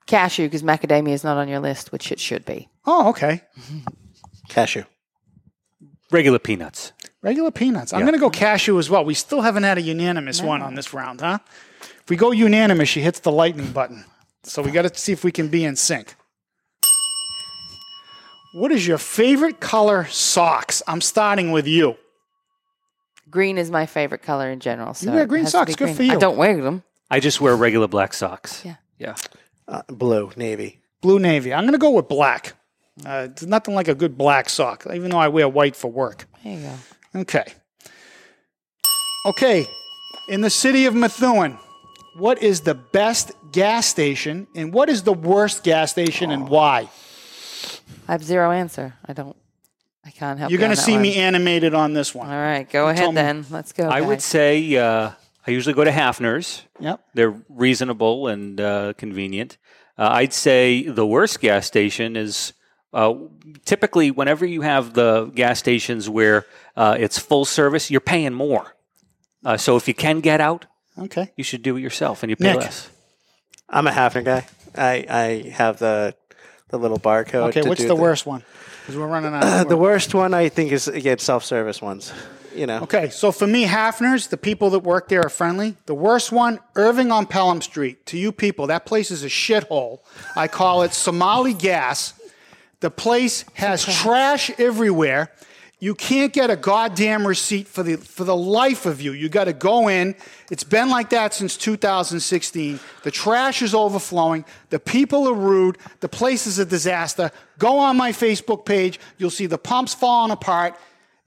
Cashew, 0.06 0.44
because 0.46 0.62
macadamia 0.62 1.10
is 1.12 1.22
not 1.22 1.36
on 1.36 1.48
your 1.48 1.60
list, 1.60 1.92
which 1.92 2.10
it 2.10 2.18
should 2.18 2.44
be. 2.44 2.68
Oh, 2.86 3.10
okay. 3.10 3.42
cashew. 4.48 4.84
Regular 6.10 6.38
peanuts. 6.38 6.92
Regular 7.22 7.50
peanuts. 7.50 7.92
I'm 7.92 8.00
Yeah. 8.00 8.06
going 8.06 8.14
to 8.14 8.20
go 8.20 8.30
cashew 8.30 8.78
as 8.78 8.88
well. 8.88 9.04
We 9.04 9.14
still 9.14 9.42
haven't 9.42 9.64
had 9.64 9.76
a 9.78 9.82
unanimous 9.82 10.40
one 10.42 10.62
on 10.62 10.74
this 10.74 10.94
round, 10.94 11.20
huh? 11.20 11.38
If 11.82 12.04
we 12.08 12.16
go 12.16 12.30
unanimous, 12.32 12.88
she 12.88 13.00
hits 13.02 13.20
the 13.20 13.32
lightning 13.32 13.72
button. 13.72 14.04
So 14.44 14.62
we 14.62 14.70
got 14.70 14.82
to 14.82 14.94
see 14.98 15.12
if 15.12 15.24
we 15.24 15.32
can 15.32 15.48
be 15.48 15.64
in 15.64 15.76
sync. 15.76 16.14
What 18.54 18.72
is 18.72 18.86
your 18.86 18.98
favorite 18.98 19.60
color 19.60 20.06
socks? 20.06 20.82
I'm 20.86 21.00
starting 21.02 21.52
with 21.52 21.66
you. 21.66 21.96
Green 23.30 23.58
is 23.58 23.70
my 23.70 23.84
favorite 23.84 24.22
color 24.22 24.50
in 24.50 24.58
general. 24.60 24.94
So 24.94 25.12
wear 25.12 25.26
green 25.26 25.46
socks. 25.46 25.74
Good 25.74 25.84
green. 25.84 25.94
for 25.94 26.02
you. 26.02 26.12
I 26.12 26.16
don't 26.16 26.38
wear 26.38 26.62
them. 26.62 26.82
I 27.10 27.20
just 27.20 27.40
wear 27.42 27.54
regular 27.54 27.88
black 27.88 28.14
socks. 28.14 28.64
Yeah. 28.64 28.76
Yeah. 28.98 29.16
Uh, 29.66 29.82
blue, 29.88 30.32
navy. 30.36 30.80
Blue 31.02 31.18
navy. 31.18 31.52
I'm 31.52 31.64
going 31.64 31.72
to 31.72 31.78
go 31.78 31.90
with 31.90 32.08
black. 32.08 32.54
Uh, 33.06 33.26
there's 33.28 33.46
nothing 33.46 33.74
like 33.74 33.88
a 33.88 33.94
good 33.94 34.18
black 34.18 34.48
sock, 34.48 34.86
even 34.92 35.10
though 35.10 35.18
I 35.18 35.28
wear 35.28 35.48
white 35.48 35.76
for 35.76 35.90
work. 35.90 36.26
There 36.42 36.52
you 36.58 36.60
go. 37.14 37.20
Okay. 37.20 37.44
Okay. 39.26 39.66
In 40.28 40.40
the 40.40 40.50
city 40.50 40.86
of 40.86 40.94
Methuen, 40.94 41.58
what 42.16 42.42
is 42.42 42.62
the 42.62 42.74
best 42.74 43.32
gas 43.52 43.86
station 43.86 44.46
and 44.54 44.72
what 44.72 44.88
is 44.88 45.02
the 45.02 45.12
worst 45.12 45.62
gas 45.62 45.90
station 45.90 46.30
and 46.30 46.48
why? 46.48 46.88
I 48.06 48.12
have 48.12 48.24
zero 48.24 48.50
answer. 48.50 48.94
I 49.06 49.12
don't. 49.12 49.36
I 50.04 50.10
can't 50.10 50.38
help. 50.38 50.50
You're 50.50 50.60
you 50.60 50.64
on 50.64 50.68
going 50.70 50.76
to 50.76 50.80
that 50.80 50.86
see 50.86 50.92
one. 50.92 51.02
me 51.02 51.16
animated 51.16 51.74
on 51.74 51.92
this 51.92 52.14
one. 52.14 52.28
All 52.28 52.34
right, 52.36 52.68
go 52.70 52.86
told 52.86 52.96
ahead 52.96 53.08
me- 53.10 53.14
then. 53.14 53.46
Let's 53.50 53.72
go. 53.72 53.88
I 53.88 54.00
would 54.00 54.16
guys. 54.16 54.24
say 54.24 54.76
uh, 54.76 55.10
I 55.46 55.50
usually 55.50 55.74
go 55.74 55.84
to 55.84 55.90
Hafner's. 55.90 56.62
Yep. 56.80 57.00
They're 57.14 57.34
reasonable 57.48 58.28
and 58.28 58.60
uh, 58.60 58.92
convenient. 58.96 59.58
Uh, 59.98 60.08
I'd 60.12 60.32
say 60.32 60.82
the 60.82 61.06
worst 61.06 61.40
gas 61.40 61.66
station 61.66 62.16
is 62.16 62.52
uh, 62.92 63.14
typically 63.64 64.10
whenever 64.10 64.46
you 64.46 64.62
have 64.62 64.94
the 64.94 65.26
gas 65.34 65.58
stations 65.58 66.08
where 66.08 66.46
uh, 66.76 66.96
it's 66.98 67.18
full 67.18 67.44
service, 67.44 67.90
you're 67.90 68.00
paying 68.00 68.34
more. 68.34 68.74
Uh, 69.44 69.56
so 69.56 69.76
if 69.76 69.86
you 69.88 69.94
can 69.94 70.20
get 70.20 70.40
out, 70.40 70.66
Okay. 70.98 71.30
you 71.36 71.44
should 71.44 71.62
do 71.62 71.76
it 71.76 71.80
yourself 71.80 72.22
and 72.22 72.30
you 72.30 72.36
pay 72.36 72.52
Nick. 72.52 72.60
less. 72.62 72.90
I'm 73.68 73.86
a 73.86 73.90
Hafner 73.90 74.24
guy. 74.24 74.46
I, 74.76 75.06
I 75.08 75.48
have 75.50 75.78
the 75.78 76.14
the 76.70 76.78
little 76.78 76.98
barcode. 76.98 77.48
Okay. 77.48 77.62
to 77.62 77.68
What's 77.68 77.80
do 77.80 77.88
the 77.88 77.96
worst 77.96 78.26
one? 78.26 78.42
Because 78.82 78.96
we're 78.96 79.06
running 79.06 79.32
out. 79.34 79.44
Of 79.62 79.68
the 79.68 79.76
worst 79.76 80.14
one 80.14 80.34
I 80.34 80.48
think 80.48 80.72
is 80.72 80.88
again 80.88 81.18
self 81.18 81.44
service 81.44 81.80
ones. 81.80 82.12
You 82.54 82.66
know. 82.66 82.80
Okay, 82.82 83.10
so 83.10 83.30
for 83.30 83.46
me, 83.46 83.64
Hafner's, 83.66 84.26
the 84.28 84.36
people 84.36 84.70
that 84.70 84.80
work 84.80 85.08
there 85.08 85.20
are 85.24 85.28
friendly. 85.28 85.76
The 85.86 85.94
worst 85.94 86.32
one, 86.32 86.58
Irving 86.74 87.12
on 87.12 87.26
Pelham 87.26 87.60
Street. 87.62 88.04
To 88.06 88.18
you 88.18 88.32
people, 88.32 88.66
that 88.66 88.84
place 88.84 89.10
is 89.12 89.22
a 89.22 89.28
shithole. 89.28 89.98
I 90.34 90.48
call 90.48 90.82
it 90.82 90.92
Somali 90.92 91.54
gas. 91.54 92.14
The 92.80 92.90
place 92.90 93.44
has 93.54 93.84
trash 93.84 94.50
everywhere. 94.58 95.30
You 95.80 95.94
can't 95.94 96.32
get 96.32 96.50
a 96.50 96.56
goddamn 96.56 97.24
receipt 97.24 97.68
for 97.68 97.84
the 97.84 97.96
for 97.96 98.24
the 98.24 98.34
life 98.34 98.84
of 98.84 99.00
you. 99.00 99.12
You 99.12 99.28
got 99.28 99.44
to 99.44 99.52
go 99.52 99.88
in. 99.88 100.16
It's 100.50 100.64
been 100.64 100.88
like 100.88 101.10
that 101.10 101.34
since 101.34 101.56
2016. 101.56 102.80
The 103.04 103.10
trash 103.12 103.62
is 103.62 103.74
overflowing. 103.74 104.44
The 104.70 104.80
people 104.80 105.28
are 105.28 105.34
rude. 105.34 105.78
The 106.00 106.08
place 106.08 106.48
is 106.48 106.58
a 106.58 106.64
disaster. 106.64 107.30
Go 107.58 107.78
on 107.78 107.96
my 107.96 108.10
Facebook 108.10 108.64
page. 108.64 108.98
You'll 109.18 109.30
see 109.30 109.46
the 109.46 109.58
pumps 109.58 109.94
falling 109.94 110.32
apart. 110.32 110.76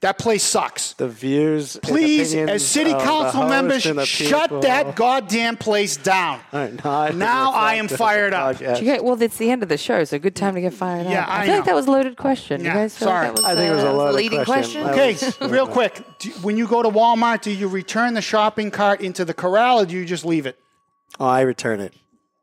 That 0.02 0.18
place 0.18 0.42
sucks. 0.42 0.94
The 0.94 1.06
views. 1.08 1.78
Please, 1.80 2.32
opinions 2.32 2.50
as 2.50 2.66
city 2.66 2.90
council 2.90 3.46
members, 3.46 3.84
shut 4.04 4.62
that 4.62 4.96
goddamn 4.96 5.56
place 5.56 5.96
down. 5.96 6.40
are 6.52 6.70
not 6.70 7.14
Now 7.14 7.52
I 7.52 7.74
am 7.76 7.86
fired 7.86 8.32
the 8.32 8.38
up. 8.38 8.56
podcast. 8.56 8.76
Okay, 8.78 8.98
well, 9.00 9.22
it's 9.22 9.36
the 9.36 9.52
end 9.52 9.62
of 9.62 9.68
the 9.68 9.78
show, 9.78 10.02
so 10.02 10.18
good 10.18 10.34
time 10.34 10.56
to 10.56 10.60
get 10.60 10.74
fired 10.74 11.06
Yeah, 11.06 11.22
up. 11.22 11.28
I 11.28 11.46
feel 11.46 11.54
like 11.54 11.64
that 11.66 11.74
was 11.76 11.86
a 11.86 11.90
loaded 11.92 12.16
question. 12.16 12.64
Yeah, 12.64 12.72
you 12.74 12.78
guys 12.80 12.98
feel 12.98 13.06
sorry. 13.08 13.28
like 13.28 13.36
that 13.36 13.42
was, 13.42 13.50
I 13.50 13.54
think 13.54 13.70
it 13.70 13.74
was 13.76 13.84
a 13.84 13.88
uh, 13.90 13.92
loaded 13.92 14.16
leading 14.16 14.44
question. 14.44 14.82
question? 14.82 15.34
Okay, 15.44 15.46
real 15.54 15.68
quick. 15.68 16.02
Do, 16.18 16.30
when 16.42 16.56
you 16.56 16.66
go 16.66 16.82
to 16.82 16.88
Walmart, 16.90 17.42
do 17.42 17.52
you 17.52 17.68
return 17.68 18.14
the 18.14 18.22
shopping 18.22 18.72
cart 18.72 19.02
into 19.02 19.24
the 19.24 19.34
corral 19.34 19.82
or 19.82 19.86
do 19.86 19.96
you 19.96 20.04
just 20.04 20.24
leave 20.24 20.46
it? 20.46 20.58
Oh, 21.20 21.26
I 21.26 21.42
return 21.42 21.78
it. 21.78 21.94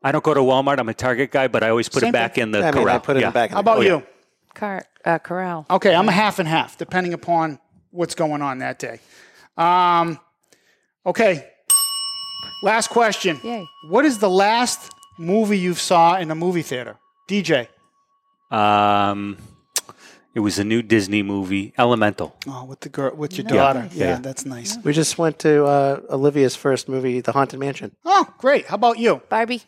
I 0.02 0.12
don't 0.12 0.24
go 0.24 0.32
to 0.32 0.40
Walmart. 0.40 0.78
I'm 0.78 0.88
a 0.88 0.94
Target 0.94 1.30
guy, 1.30 1.46
but 1.48 1.62
I 1.62 1.68
always 1.68 1.90
put 1.90 2.00
Same 2.00 2.08
it 2.08 2.12
back 2.12 2.36
thing. 2.36 2.44
in 2.44 2.50
the 2.52 2.60
I 2.60 2.70
mean, 2.70 2.84
corral. 2.84 2.96
I 2.96 2.98
put 3.00 3.18
it 3.18 3.20
yeah. 3.20 3.30
back. 3.30 3.50
In 3.50 3.56
How 3.56 3.60
the- 3.62 3.70
about 3.70 3.78
oh, 3.78 3.82
yeah. 3.82 3.96
you? 3.96 4.02
Car, 4.54 4.84
uh, 5.04 5.18
corral. 5.18 5.66
Okay, 5.70 5.94
I'm 5.94 6.08
a 6.08 6.12
half 6.12 6.38
and 6.38 6.48
half, 6.48 6.76
depending 6.76 7.14
upon 7.14 7.58
what's 7.90 8.14
going 8.14 8.42
on 8.42 8.58
that 8.58 8.78
day. 8.78 9.00
Um, 9.56 10.18
okay, 11.06 11.48
last 12.62 12.88
question. 12.90 13.40
Yay. 13.42 13.66
What 13.88 14.04
is 14.04 14.18
the 14.18 14.30
last 14.30 14.92
movie 15.18 15.58
you 15.58 15.74
saw 15.74 16.16
in 16.16 16.30
a 16.30 16.34
movie 16.34 16.62
theater? 16.62 16.96
DJ. 17.28 17.68
Um, 18.50 19.38
it 20.34 20.40
was 20.40 20.58
a 20.58 20.64
new 20.64 20.82
Disney 20.82 21.22
movie, 21.22 21.72
Elemental. 21.78 22.36
Oh, 22.46 22.64
with 22.64 22.80
the 22.80 22.88
girl, 22.88 23.14
with 23.14 23.36
your 23.38 23.46
Yeah. 23.46 23.54
daughter. 23.54 23.88
Yeah, 23.92 24.06
Yeah. 24.06 24.18
that's 24.20 24.44
nice. 24.44 24.76
We 24.82 24.92
just 24.92 25.18
went 25.18 25.38
to 25.40 25.64
uh, 25.66 26.00
Olivia's 26.10 26.56
first 26.56 26.88
movie, 26.88 27.20
The 27.20 27.32
Haunted 27.32 27.60
Mansion. 27.60 27.94
Oh, 28.04 28.26
great. 28.38 28.66
How 28.66 28.74
about 28.74 28.98
you? 28.98 29.22
Barbie. 29.28 29.62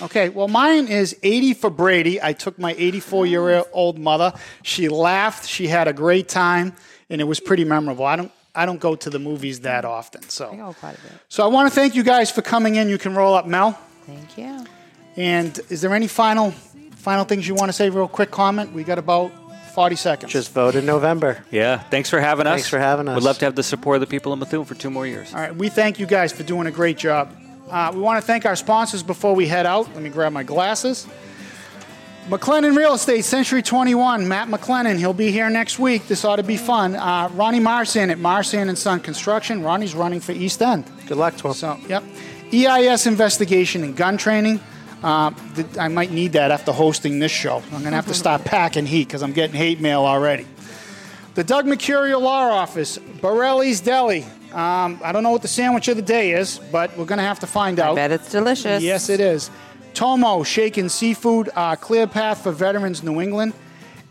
Okay, 0.00 0.30
well, 0.30 0.48
mine 0.48 0.88
is 0.88 1.16
80 1.22 1.54
for 1.54 1.70
Brady. 1.70 2.22
I 2.22 2.32
took 2.32 2.58
my 2.58 2.74
84 2.78 3.26
year 3.26 3.64
old 3.72 3.98
mother. 3.98 4.32
She 4.62 4.88
laughed. 4.88 5.46
She 5.46 5.68
had 5.68 5.86
a 5.86 5.92
great 5.92 6.28
time, 6.28 6.72
and 7.10 7.20
it 7.20 7.24
was 7.24 7.40
pretty 7.40 7.64
memorable. 7.64 8.04
I 8.04 8.16
don't. 8.16 8.32
I 8.54 8.66
don't 8.66 8.80
go 8.80 8.94
to 8.94 9.08
the 9.08 9.18
movies 9.18 9.60
that 9.60 9.86
often, 9.86 10.22
I 10.24 10.28
so 10.28 10.54
go 10.54 10.74
quite 10.78 10.98
a 10.98 11.00
bit. 11.00 11.12
so 11.28 11.42
I 11.42 11.46
want 11.46 11.70
to 11.70 11.74
thank 11.74 11.94
you 11.94 12.02
guys 12.02 12.30
for 12.30 12.42
coming 12.42 12.74
in. 12.74 12.90
You 12.90 12.98
can 12.98 13.14
roll 13.14 13.34
up, 13.34 13.46
Mel. 13.46 13.72
Thank 14.04 14.36
you. 14.36 14.66
And 15.16 15.58
is 15.70 15.80
there 15.80 15.94
any 15.94 16.06
final 16.06 16.50
final 16.96 17.24
things 17.24 17.48
you 17.48 17.54
want 17.54 17.70
to 17.70 17.72
say? 17.72 17.88
Real 17.88 18.08
quick 18.08 18.30
comment. 18.30 18.72
We 18.72 18.84
got 18.84 18.98
about 18.98 19.32
40 19.74 19.96
seconds. 19.96 20.32
Just 20.32 20.52
vote 20.52 20.74
in 20.74 20.84
November. 20.84 21.44
Yeah, 21.50 21.78
thanks 21.78 22.10
for 22.10 22.20
having 22.20 22.46
us. 22.46 22.56
Thanks 22.56 22.68
for 22.68 22.78
having 22.78 23.08
us. 23.08 23.14
We'd 23.14 23.24
love 23.24 23.38
to 23.38 23.46
have 23.46 23.54
the 23.54 23.62
support 23.62 23.96
of 23.96 24.00
the 24.00 24.06
people 24.06 24.32
in 24.34 24.38
Methuen 24.38 24.66
for 24.66 24.74
two 24.74 24.90
more 24.90 25.06
years. 25.06 25.32
All 25.32 25.40
right, 25.40 25.54
we 25.56 25.70
thank 25.70 25.98
you 25.98 26.06
guys 26.06 26.30
for 26.32 26.42
doing 26.42 26.66
a 26.66 26.70
great 26.70 26.98
job. 26.98 27.34
Uh, 27.72 27.90
we 27.94 28.00
want 28.00 28.20
to 28.20 28.26
thank 28.26 28.44
our 28.44 28.54
sponsors 28.54 29.02
before 29.02 29.34
we 29.34 29.46
head 29.46 29.64
out. 29.64 29.88
Let 29.94 30.02
me 30.02 30.10
grab 30.10 30.30
my 30.30 30.42
glasses. 30.42 31.06
McLennan 32.28 32.76
Real 32.76 32.92
Estate, 32.92 33.24
Century 33.24 33.62
21, 33.62 34.28
Matt 34.28 34.48
McLennan. 34.48 34.98
He'll 34.98 35.14
be 35.14 35.32
here 35.32 35.48
next 35.48 35.78
week. 35.78 36.06
This 36.06 36.22
ought 36.26 36.36
to 36.36 36.42
be 36.42 36.58
fun. 36.58 36.94
Uh, 36.94 37.30
Ronnie 37.32 37.60
Marsan 37.60 38.10
at 38.10 38.18
Marsan 38.18 38.68
and 38.68 38.76
Son 38.76 39.00
Construction. 39.00 39.62
Ronnie's 39.62 39.94
running 39.94 40.20
for 40.20 40.32
East 40.32 40.60
End. 40.60 40.84
Good 41.06 41.16
luck 41.16 41.34
to 41.38 41.48
him. 41.48 41.54
So, 41.54 41.78
yep. 41.88 42.04
EIS 42.52 43.06
investigation 43.06 43.82
and 43.84 43.96
gun 43.96 44.18
training. 44.18 44.60
Uh, 45.02 45.30
th- 45.54 45.78
I 45.78 45.88
might 45.88 46.10
need 46.10 46.34
that 46.34 46.50
after 46.50 46.72
hosting 46.72 47.20
this 47.20 47.32
show. 47.32 47.56
I'm 47.56 47.70
going 47.70 47.84
to 47.84 47.90
have 47.92 48.06
to 48.08 48.14
stop 48.14 48.44
packing 48.44 48.84
heat 48.84 49.08
because 49.08 49.22
I'm 49.22 49.32
getting 49.32 49.56
hate 49.56 49.80
mail 49.80 50.04
already. 50.04 50.46
The 51.34 51.42
Doug 51.42 51.64
Mercurio 51.64 52.20
Law 52.20 52.50
Office, 52.50 52.98
Borelli's 52.98 53.80
Deli. 53.80 54.26
Um, 54.54 55.00
I 55.02 55.12
don't 55.12 55.22
know 55.22 55.30
what 55.30 55.42
the 55.42 55.48
sandwich 55.48 55.88
of 55.88 55.96
the 55.96 56.02
day 56.02 56.32
is, 56.32 56.58
but 56.58 56.96
we're 56.96 57.04
going 57.04 57.18
to 57.18 57.24
have 57.24 57.40
to 57.40 57.46
find 57.46 57.80
out. 57.80 57.92
I 57.92 57.94
bet 57.94 58.12
it's 58.12 58.30
delicious. 58.30 58.82
Yes, 58.82 59.08
it 59.08 59.20
is. 59.20 59.50
Tomo, 59.94 60.42
Shaken 60.42 60.88
Seafood, 60.88 61.50
uh, 61.54 61.76
Clear 61.76 62.06
Path 62.06 62.42
for 62.42 62.52
Veterans 62.52 63.02
New 63.02 63.20
England, 63.20 63.52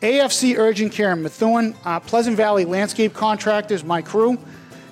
AFC 0.01 0.57
Urgent 0.57 0.91
Care 0.91 1.11
in 1.11 1.21
Methuen, 1.21 1.75
uh, 1.85 1.99
Pleasant 1.99 2.37
Valley 2.37 2.65
Landscape 2.65 3.13
Contractors, 3.13 3.83
my 3.83 4.01
crew, 4.01 4.37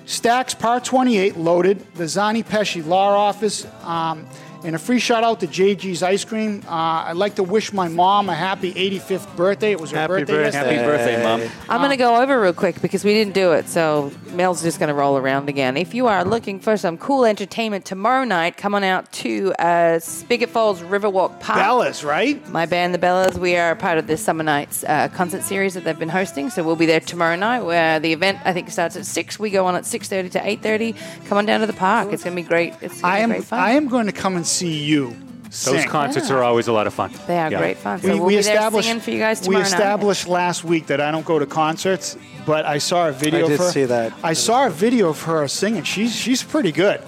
Stacks 0.06 0.54
Par 0.54 0.80
28 0.80 1.36
loaded, 1.36 1.86
the 1.94 2.04
Zani 2.04 2.44
Pesci 2.44 2.84
Law 2.84 3.10
Office, 3.16 3.66
um, 3.84 4.26
and 4.64 4.74
a 4.74 4.78
free 4.78 4.98
shout 4.98 5.24
out 5.24 5.40
to 5.40 5.46
JG's 5.46 6.02
Ice 6.02 6.24
Cream. 6.24 6.62
Uh, 6.66 6.70
I'd 7.06 7.16
like 7.16 7.36
to 7.36 7.42
wish 7.42 7.72
my 7.72 7.88
mom 7.88 8.28
a 8.28 8.34
happy 8.34 8.72
85th 8.74 9.34
birthday. 9.36 9.72
It 9.72 9.80
was 9.80 9.90
her 9.90 9.98
Happy 9.98 10.08
birthday, 10.08 10.32
birthday. 10.34 10.58
yesterday. 10.58 10.76
Happy 10.76 10.86
birthday, 10.86 11.22
Mom. 11.22 11.50
I'm 11.68 11.80
going 11.80 11.90
to 11.90 11.96
go 11.96 12.20
over 12.22 12.40
real 12.40 12.52
quick 12.52 12.80
because 12.82 13.04
we 13.04 13.14
didn't 13.14 13.34
do 13.34 13.52
it. 13.52 13.68
So 13.68 14.12
Mel's 14.34 14.62
just 14.62 14.78
going 14.78 14.88
to 14.88 14.94
roll 14.94 15.16
around 15.16 15.48
again. 15.48 15.76
If 15.76 15.94
you 15.94 16.06
are 16.08 16.24
looking 16.24 16.60
for 16.60 16.76
some 16.76 16.98
cool 16.98 17.24
entertainment 17.24 17.84
tomorrow 17.84 18.24
night, 18.24 18.56
come 18.56 18.74
on 18.74 18.84
out 18.84 19.10
to 19.12 19.52
uh, 19.58 19.98
Spicket 19.98 20.50
Falls 20.50 20.80
Riverwalk 20.82 21.40
Park. 21.40 21.58
Bellas, 21.58 22.04
right? 22.04 22.46
My 22.50 22.66
band, 22.66 22.92
the 22.94 22.98
Bellas, 22.98 23.38
we 23.38 23.56
are 23.56 23.74
part 23.76 23.98
of 23.98 24.06
the 24.06 24.16
Summer 24.16 24.44
Nights 24.44 24.84
uh, 24.84 25.08
concert 25.08 25.42
series 25.42 25.74
that 25.74 25.84
they've 25.84 25.98
been 25.98 26.08
hosting. 26.08 26.50
So 26.50 26.62
we'll 26.62 26.76
be 26.76 26.86
there 26.86 27.00
tomorrow 27.00 27.36
night. 27.36 27.60
Where 27.60 27.98
the 27.98 28.12
event 28.12 28.38
I 28.44 28.52
think 28.52 28.70
starts 28.70 28.96
at 28.96 29.06
six. 29.06 29.38
We 29.38 29.50
go 29.50 29.66
on 29.66 29.74
at 29.74 29.86
six 29.86 30.08
thirty 30.08 30.28
to 30.30 30.46
eight 30.46 30.62
thirty. 30.62 30.94
Come 31.26 31.38
on 31.38 31.46
down 31.46 31.60
to 31.60 31.66
the 31.66 31.72
park. 31.72 32.12
It's 32.12 32.22
going 32.24 32.36
to 32.36 32.42
be 32.42 32.46
great. 32.46 32.74
It's 32.80 33.00
going 33.00 33.12
I 33.12 33.16
to 33.18 33.22
am, 33.22 33.28
be 33.30 33.34
great 33.36 33.44
fun. 33.44 33.58
I 33.60 33.70
am 33.70 33.88
going 33.88 34.06
to 34.06 34.12
come 34.12 34.36
and 34.36 34.46
see 34.50 34.84
you. 34.84 35.16
Those 35.44 35.80
sing. 35.80 35.88
concerts 35.88 36.30
are 36.30 36.44
always 36.44 36.68
a 36.68 36.72
lot 36.72 36.86
of 36.86 36.94
fun. 36.94 37.10
they 37.26 37.36
are 37.36 37.50
Yeah. 37.50 37.58
great 37.58 37.76
fun. 37.76 38.00
So 38.00 38.06
we, 38.08 38.14
we'll 38.14 38.24
we 38.26 38.36
be 38.36 38.42
there 38.42 38.54
established 38.54 38.86
singing 38.86 39.00
for 39.02 39.10
you 39.10 39.18
guys 39.18 39.40
we 39.40 39.46
tomorrow 39.46 39.62
night. 39.64 39.72
established 39.72 40.28
last 40.28 40.62
week 40.62 40.86
that 40.86 41.00
I 41.00 41.10
don't 41.10 41.24
go 41.26 41.40
to 41.40 41.46
concerts, 41.46 42.16
but 42.46 42.64
I 42.66 42.78
saw 42.78 43.08
a 43.08 43.12
video. 43.12 43.46
I 43.46 43.48
did 43.48 43.52
of 43.54 43.66
her. 43.66 43.70
see 43.72 43.84
that. 43.86 44.12
I 44.22 44.32
saw 44.34 44.66
a 44.66 44.70
video 44.70 45.08
of 45.08 45.20
her 45.22 45.48
singing. 45.48 45.82
She's 45.82 46.14
she's 46.14 46.42
pretty 46.44 46.70
good. 46.70 47.00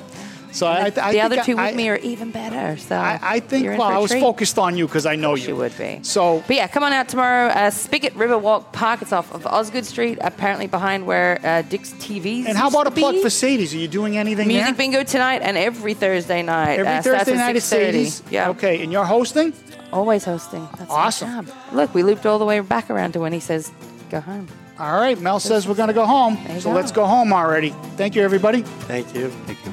So 0.53 0.67
I, 0.67 0.73
I, 0.73 0.77
I 0.81 0.89
the 0.91 0.91
think 0.93 1.25
other 1.25 1.41
I- 1.41 1.45
two 1.45 1.57
with 1.57 1.65
I, 1.65 1.73
me 1.73 1.89
are 1.89 1.97
even 1.97 2.31
better. 2.31 2.77
So 2.77 2.95
I, 2.97 3.19
I 3.23 3.41
think 3.41 3.65
you're 3.65 3.77
well, 3.77 3.89
for 3.89 3.95
a 3.95 3.97
I 3.97 4.01
was 4.01 4.13
focused 4.13 4.59
on 4.59 4.77
you 4.77 4.87
because 4.87 5.07
I 5.07 5.17
know 5.17 5.35
you. 5.35 5.49
You 5.49 5.57
would 5.57 5.77
be. 5.79 6.01
So 6.03 6.43
But 6.47 6.57
yeah, 6.57 6.67
come 6.69 6.83
on 6.83 6.93
out 6.93 7.09
tomorrow. 7.09 7.49
Uh, 7.49 7.71
Spicket 7.71 8.13
Riverwalk 8.13 8.73
Park. 8.73 9.03
It's 9.03 9.13
off 9.13 9.33
of 9.35 9.47
Osgood 9.47 9.87
Street, 9.87 10.19
apparently 10.21 10.67
behind 10.67 11.07
where 11.07 11.41
uh, 11.45 11.63
Dick's 11.63 11.93
TVs. 11.95 12.47
and 12.47 12.57
how 12.57 12.69
about 12.69 12.87
a 12.87 12.91
plug 12.91 13.15
be. 13.15 13.23
for 13.23 13.31
Sadie's? 13.31 13.75
Are 13.75 13.79
you 13.79 13.89
doing 13.89 14.17
anything 14.19 14.47
Music 14.49 14.67
there? 14.67 14.75
bingo 14.75 15.03
tonight 15.05 15.41
and 15.43 15.57
every 15.57 15.95
Thursday 15.95 16.43
night. 16.43 16.79
Every 16.79 16.93
uh, 16.93 17.03
Thursday 17.03 17.35
night 17.35 17.57
at 17.57 17.63
6:30. 17.63 17.65
Sadie's. 17.65 18.23
Yeah. 18.31 18.51
Okay, 18.51 18.83
and 18.83 18.93
you're 18.93 19.05
hosting. 19.05 19.53
Always 19.93 20.25
hosting. 20.25 20.69
That's 20.79 20.91
Awesome. 20.91 21.47
job. 21.47 21.55
Look, 21.73 21.95
we 21.95 22.03
looped 22.03 22.25
all 22.27 22.39
the 22.39 22.45
way 22.47 22.61
back 22.61 22.89
around 22.91 23.13
to 23.13 23.21
when 23.21 23.33
he 23.33 23.41
says, 23.41 23.71
"Go 24.11 24.21
home." 24.21 24.49
All 24.79 24.99
right. 25.01 25.21
Mel 25.21 25.39
says 25.39 25.69
we're 25.69 25.75
going 25.75 25.89
to 25.89 25.95
go 25.95 26.07
home, 26.07 26.39
so 26.61 26.71
go. 26.71 26.75
let's 26.75 26.91
go 26.93 27.05
home 27.07 27.33
already. 27.33 27.71
Thank 27.97 28.15
you, 28.17 28.23
everybody. 28.23 28.63
Thank 28.63 29.15
you. 29.15 29.29
Thank 29.29 29.65
you. 29.67 29.73